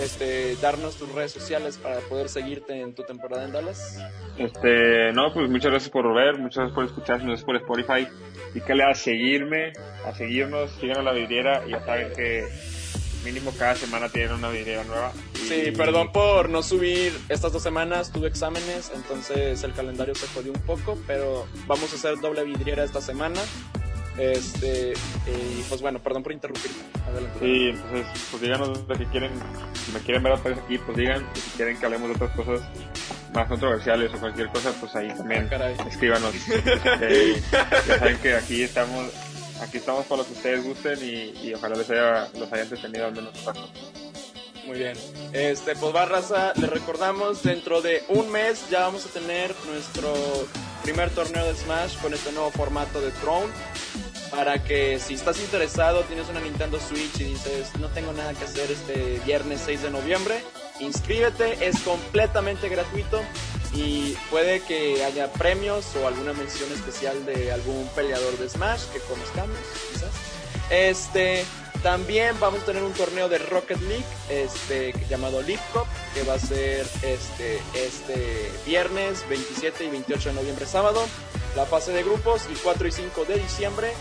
este, 0.00 0.56
darnos 0.56 0.96
tus 0.96 1.12
redes 1.12 1.32
sociales 1.32 1.78
para 1.78 2.00
poder 2.00 2.28
seguirte 2.28 2.80
en 2.80 2.94
tu 2.94 3.02
temporada 3.02 3.44
en 3.44 3.52
Dallas. 3.52 3.98
Este, 4.38 5.12
no, 5.12 5.32
pues 5.32 5.48
muchas 5.48 5.70
gracias 5.70 5.90
por 5.90 6.14
ver, 6.14 6.38
muchas 6.38 6.56
gracias 6.56 6.74
por 6.74 6.84
escucharnos, 6.84 7.26
gracias 7.26 7.44
por 7.44 7.56
Spotify. 7.56 8.08
Pícale 8.52 8.84
a 8.84 8.94
seguirme, 8.94 9.72
a 10.06 10.14
seguirnos, 10.14 10.70
sigan 10.80 10.98
a 10.98 11.02
la 11.02 11.12
vidriera 11.12 11.62
y 11.66 11.70
ya 11.70 11.84
saben 11.84 12.12
que 12.12 12.48
mínimo 13.24 13.52
cada 13.58 13.74
semana 13.74 14.08
tienen 14.08 14.32
una 14.32 14.48
vidriera 14.50 14.84
nueva. 14.84 15.12
Sí, 15.34 15.72
perdón 15.76 16.12
por 16.12 16.48
no 16.48 16.62
subir 16.62 17.12
estas 17.28 17.52
dos 17.52 17.62
semanas, 17.62 18.12
tuve 18.12 18.28
exámenes, 18.28 18.92
entonces 18.94 19.62
el 19.64 19.72
calendario 19.72 20.14
se 20.14 20.26
jodió 20.28 20.52
un 20.52 20.60
poco, 20.60 20.96
pero 21.06 21.46
vamos 21.66 21.92
a 21.92 21.96
hacer 21.96 22.20
doble 22.20 22.44
vidriera 22.44 22.84
esta 22.84 23.00
semana. 23.00 23.40
Este, 24.18 24.92
y 25.26 25.62
pues 25.68 25.80
bueno, 25.80 25.98
perdón 25.98 26.22
por 26.22 26.32
interrumpir. 26.32 26.70
Adelante. 27.06 27.38
Sí, 27.40 27.68
entonces, 27.68 28.06
pues 28.30 28.42
díganos 28.42 28.68
lo 28.86 28.94
que 28.96 29.06
quieren. 29.06 29.30
Si 29.84 29.92
me 29.92 30.00
quieren 30.00 30.22
ver 30.22 30.32
otra 30.32 30.50
vez 30.50 30.60
aquí, 30.62 30.78
pues 30.78 30.96
digan. 30.96 31.26
si 31.34 31.50
quieren 31.56 31.78
que 31.78 31.86
hablemos 31.86 32.08
de 32.08 32.14
otras 32.16 32.30
cosas 32.32 32.60
más 33.34 33.48
controversiales 33.48 34.12
o 34.14 34.18
cualquier 34.18 34.48
cosa, 34.48 34.72
pues 34.80 34.94
ahí 34.96 35.08
también 35.08 35.48
ah, 35.52 35.70
escríbanos. 35.88 36.34
Este, 37.00 37.40
ya 37.88 37.98
saben 37.98 38.18
que 38.18 38.34
aquí 38.34 38.62
estamos 38.62 39.10
aquí 39.60 39.78
estamos 39.78 40.06
para 40.06 40.22
lo 40.22 40.26
que 40.26 40.32
ustedes 40.32 40.64
gusten 40.64 40.98
y, 41.02 41.52
ojalá 41.54 41.76
les 41.76 41.90
haya, 41.90 42.28
los 42.38 42.52
hayan 42.52 42.66
entretenido 42.66 43.06
al 43.06 43.12
menos 43.12 43.34
un 43.46 44.09
Muy 44.70 44.78
bien. 44.78 44.96
Este, 45.32 45.74
pues 45.74 45.92
va 45.92 46.04
raza, 46.04 46.52
les 46.54 46.70
recordamos, 46.70 47.42
dentro 47.42 47.82
de 47.82 48.04
un 48.06 48.30
mes 48.30 48.70
ya 48.70 48.82
vamos 48.82 49.04
a 49.04 49.08
tener 49.08 49.52
nuestro 49.66 50.14
primer 50.84 51.10
torneo 51.10 51.44
de 51.44 51.56
Smash 51.56 51.98
con 51.98 52.14
este 52.14 52.30
nuevo 52.30 52.52
formato 52.52 53.00
de 53.00 53.10
Throne 53.10 53.48
para 54.30 54.62
que 54.62 55.00
si 55.00 55.14
estás 55.14 55.40
interesado, 55.40 56.02
tienes 56.02 56.28
una 56.28 56.38
Nintendo 56.38 56.78
Switch 56.78 57.18
y 57.20 57.24
dices, 57.24 57.74
no 57.80 57.88
tengo 57.88 58.12
nada 58.12 58.32
que 58.32 58.44
hacer 58.44 58.70
este 58.70 59.20
viernes 59.26 59.60
6 59.66 59.82
de 59.82 59.90
noviembre, 59.90 60.40
inscríbete, 60.78 61.66
es 61.66 61.80
completamente 61.80 62.68
gratuito 62.68 63.20
y 63.74 64.12
puede 64.30 64.60
que 64.60 65.02
haya 65.02 65.32
premios 65.32 65.96
o 65.96 66.06
alguna 66.06 66.32
mención 66.32 66.70
especial 66.72 67.26
de 67.26 67.50
algún 67.50 67.88
peleador 67.96 68.38
de 68.38 68.48
Smash 68.48 68.84
que 68.92 69.00
conozcamos, 69.00 69.58
quizás. 69.92 70.10
Este, 70.70 71.44
también 71.82 72.38
vamos 72.40 72.62
a 72.62 72.66
tener 72.66 72.82
un 72.82 72.92
torneo 72.92 73.28
de 73.28 73.38
Rocket 73.38 73.80
League, 73.82 74.04
este, 74.28 74.92
llamado 75.08 75.42
League 75.42 75.62
Cup, 75.72 75.86
que 76.14 76.22
va 76.22 76.34
a 76.34 76.38
ser 76.38 76.86
este, 77.02 77.60
este 77.74 78.50
viernes 78.66 79.26
27 79.28 79.84
y 79.84 79.90
28 79.90 80.30
de 80.30 80.34
noviembre 80.34 80.66
sábado 80.66 81.06
la 81.56 81.66
fase 81.66 81.92
de 81.92 82.02
grupos 82.02 82.42
y 82.50 82.54
4 82.54 82.88
y 82.88 82.92
5 82.92 83.24
de 83.24 83.38
diciembre 83.38 83.92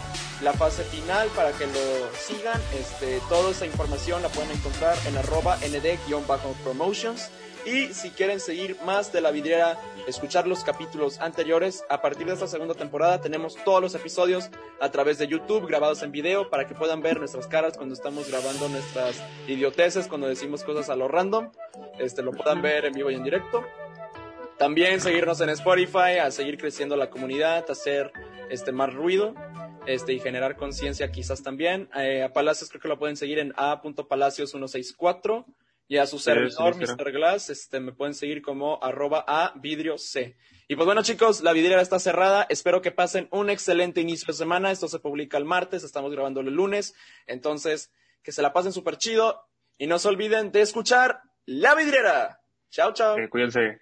la 0.41 0.53
fase 0.53 0.83
final 0.83 1.27
para 1.29 1.51
que 1.51 1.65
lo 1.67 1.73
sigan. 2.17 2.61
Este, 2.79 3.19
toda 3.27 3.51
esa 3.51 3.65
información 3.65 4.21
la 4.21 4.29
pueden 4.29 4.51
encontrar 4.51 4.95
en 5.07 5.17
arroba 5.17 5.57
nd-promotions. 5.57 7.29
Y 7.69 7.93
si 7.93 8.09
quieren 8.09 8.39
seguir 8.39 8.77
más 8.83 9.13
de 9.13 9.21
la 9.21 9.29
vidriera, 9.29 9.77
escuchar 10.07 10.47
los 10.47 10.63
capítulos 10.63 11.19
anteriores, 11.19 11.83
a 11.87 12.01
partir 12.01 12.25
de 12.25 12.33
esta 12.33 12.47
segunda 12.47 12.73
temporada 12.73 13.21
tenemos 13.21 13.57
todos 13.63 13.79
los 13.79 13.93
episodios 13.93 14.49
a 14.81 14.89
través 14.89 15.19
de 15.19 15.27
YouTube 15.27 15.67
grabados 15.67 16.01
en 16.01 16.11
video 16.11 16.49
para 16.49 16.67
que 16.67 16.73
puedan 16.73 17.03
ver 17.03 17.19
nuestras 17.19 17.45
caras 17.45 17.77
cuando 17.77 17.93
estamos 17.93 18.27
grabando 18.27 18.69
nuestras 18.69 19.23
idioteces, 19.47 20.07
cuando 20.07 20.27
decimos 20.27 20.63
cosas 20.63 20.89
a 20.89 20.95
lo 20.95 21.07
random. 21.07 21.51
Este, 21.99 22.23
lo 22.23 22.31
puedan 22.31 22.63
ver 22.63 22.85
en 22.85 22.93
vivo 22.93 23.11
y 23.11 23.15
en 23.15 23.23
directo. 23.23 23.63
También 24.57 24.99
seguirnos 24.99 25.39
en 25.41 25.49
Spotify, 25.49 26.17
a 26.23 26.31
seguir 26.31 26.57
creciendo 26.57 26.95
la 26.95 27.11
comunidad, 27.11 27.65
a 27.69 27.73
hacer 27.73 28.11
este, 28.49 28.71
más 28.71 28.91
ruido 28.91 29.35
este, 29.85 30.13
y 30.13 30.19
generar 30.19 30.55
conciencia 30.55 31.11
quizás 31.11 31.43
también. 31.43 31.87
Eh, 31.95 32.23
a 32.23 32.33
Palacios 32.33 32.71
creo 32.71 32.81
que 32.81 32.87
lo 32.87 32.97
pueden 32.97 33.15
seguir 33.15 33.37
en 33.37 33.53
a.palacios164 33.57 35.45
y 35.89 35.97
a 35.97 36.05
su 36.05 36.19
servidor, 36.19 36.77
Mr. 36.77 37.11
Glass, 37.11 37.49
este, 37.49 37.79
me 37.79 37.91
pueden 37.91 38.13
seguir 38.13 38.43
como 38.43 38.81
arroba 38.81 39.25
a 39.27 39.53
vidrio 39.55 39.97
C. 39.97 40.37
Y 40.67 40.75
pues 40.75 40.85
bueno 40.85 41.01
chicos, 41.01 41.41
la 41.41 41.51
vidriera 41.51 41.81
está 41.81 41.97
cerrada, 41.97 42.45
espero 42.47 42.83
que 42.83 42.91
pasen 42.91 43.27
un 43.31 43.49
excelente 43.49 43.99
inicio 43.99 44.27
de 44.27 44.33
semana, 44.33 44.69
esto 44.69 44.87
se 44.87 44.99
publica 44.99 45.39
el 45.39 45.45
martes, 45.45 45.83
estamos 45.83 46.11
grabando 46.11 46.41
el 46.41 46.53
lunes, 46.53 46.93
entonces 47.25 47.91
que 48.21 48.31
se 48.31 48.43
la 48.43 48.53
pasen 48.53 48.71
súper 48.71 48.97
chido 48.97 49.47
y 49.79 49.87
no 49.87 49.97
se 49.97 50.09
olviden 50.09 50.51
de 50.51 50.61
escuchar 50.61 51.21
La 51.45 51.73
Vidriera. 51.73 52.39
Chao, 52.69 52.93
chao. 52.93 53.15
cuídense. 53.31 53.81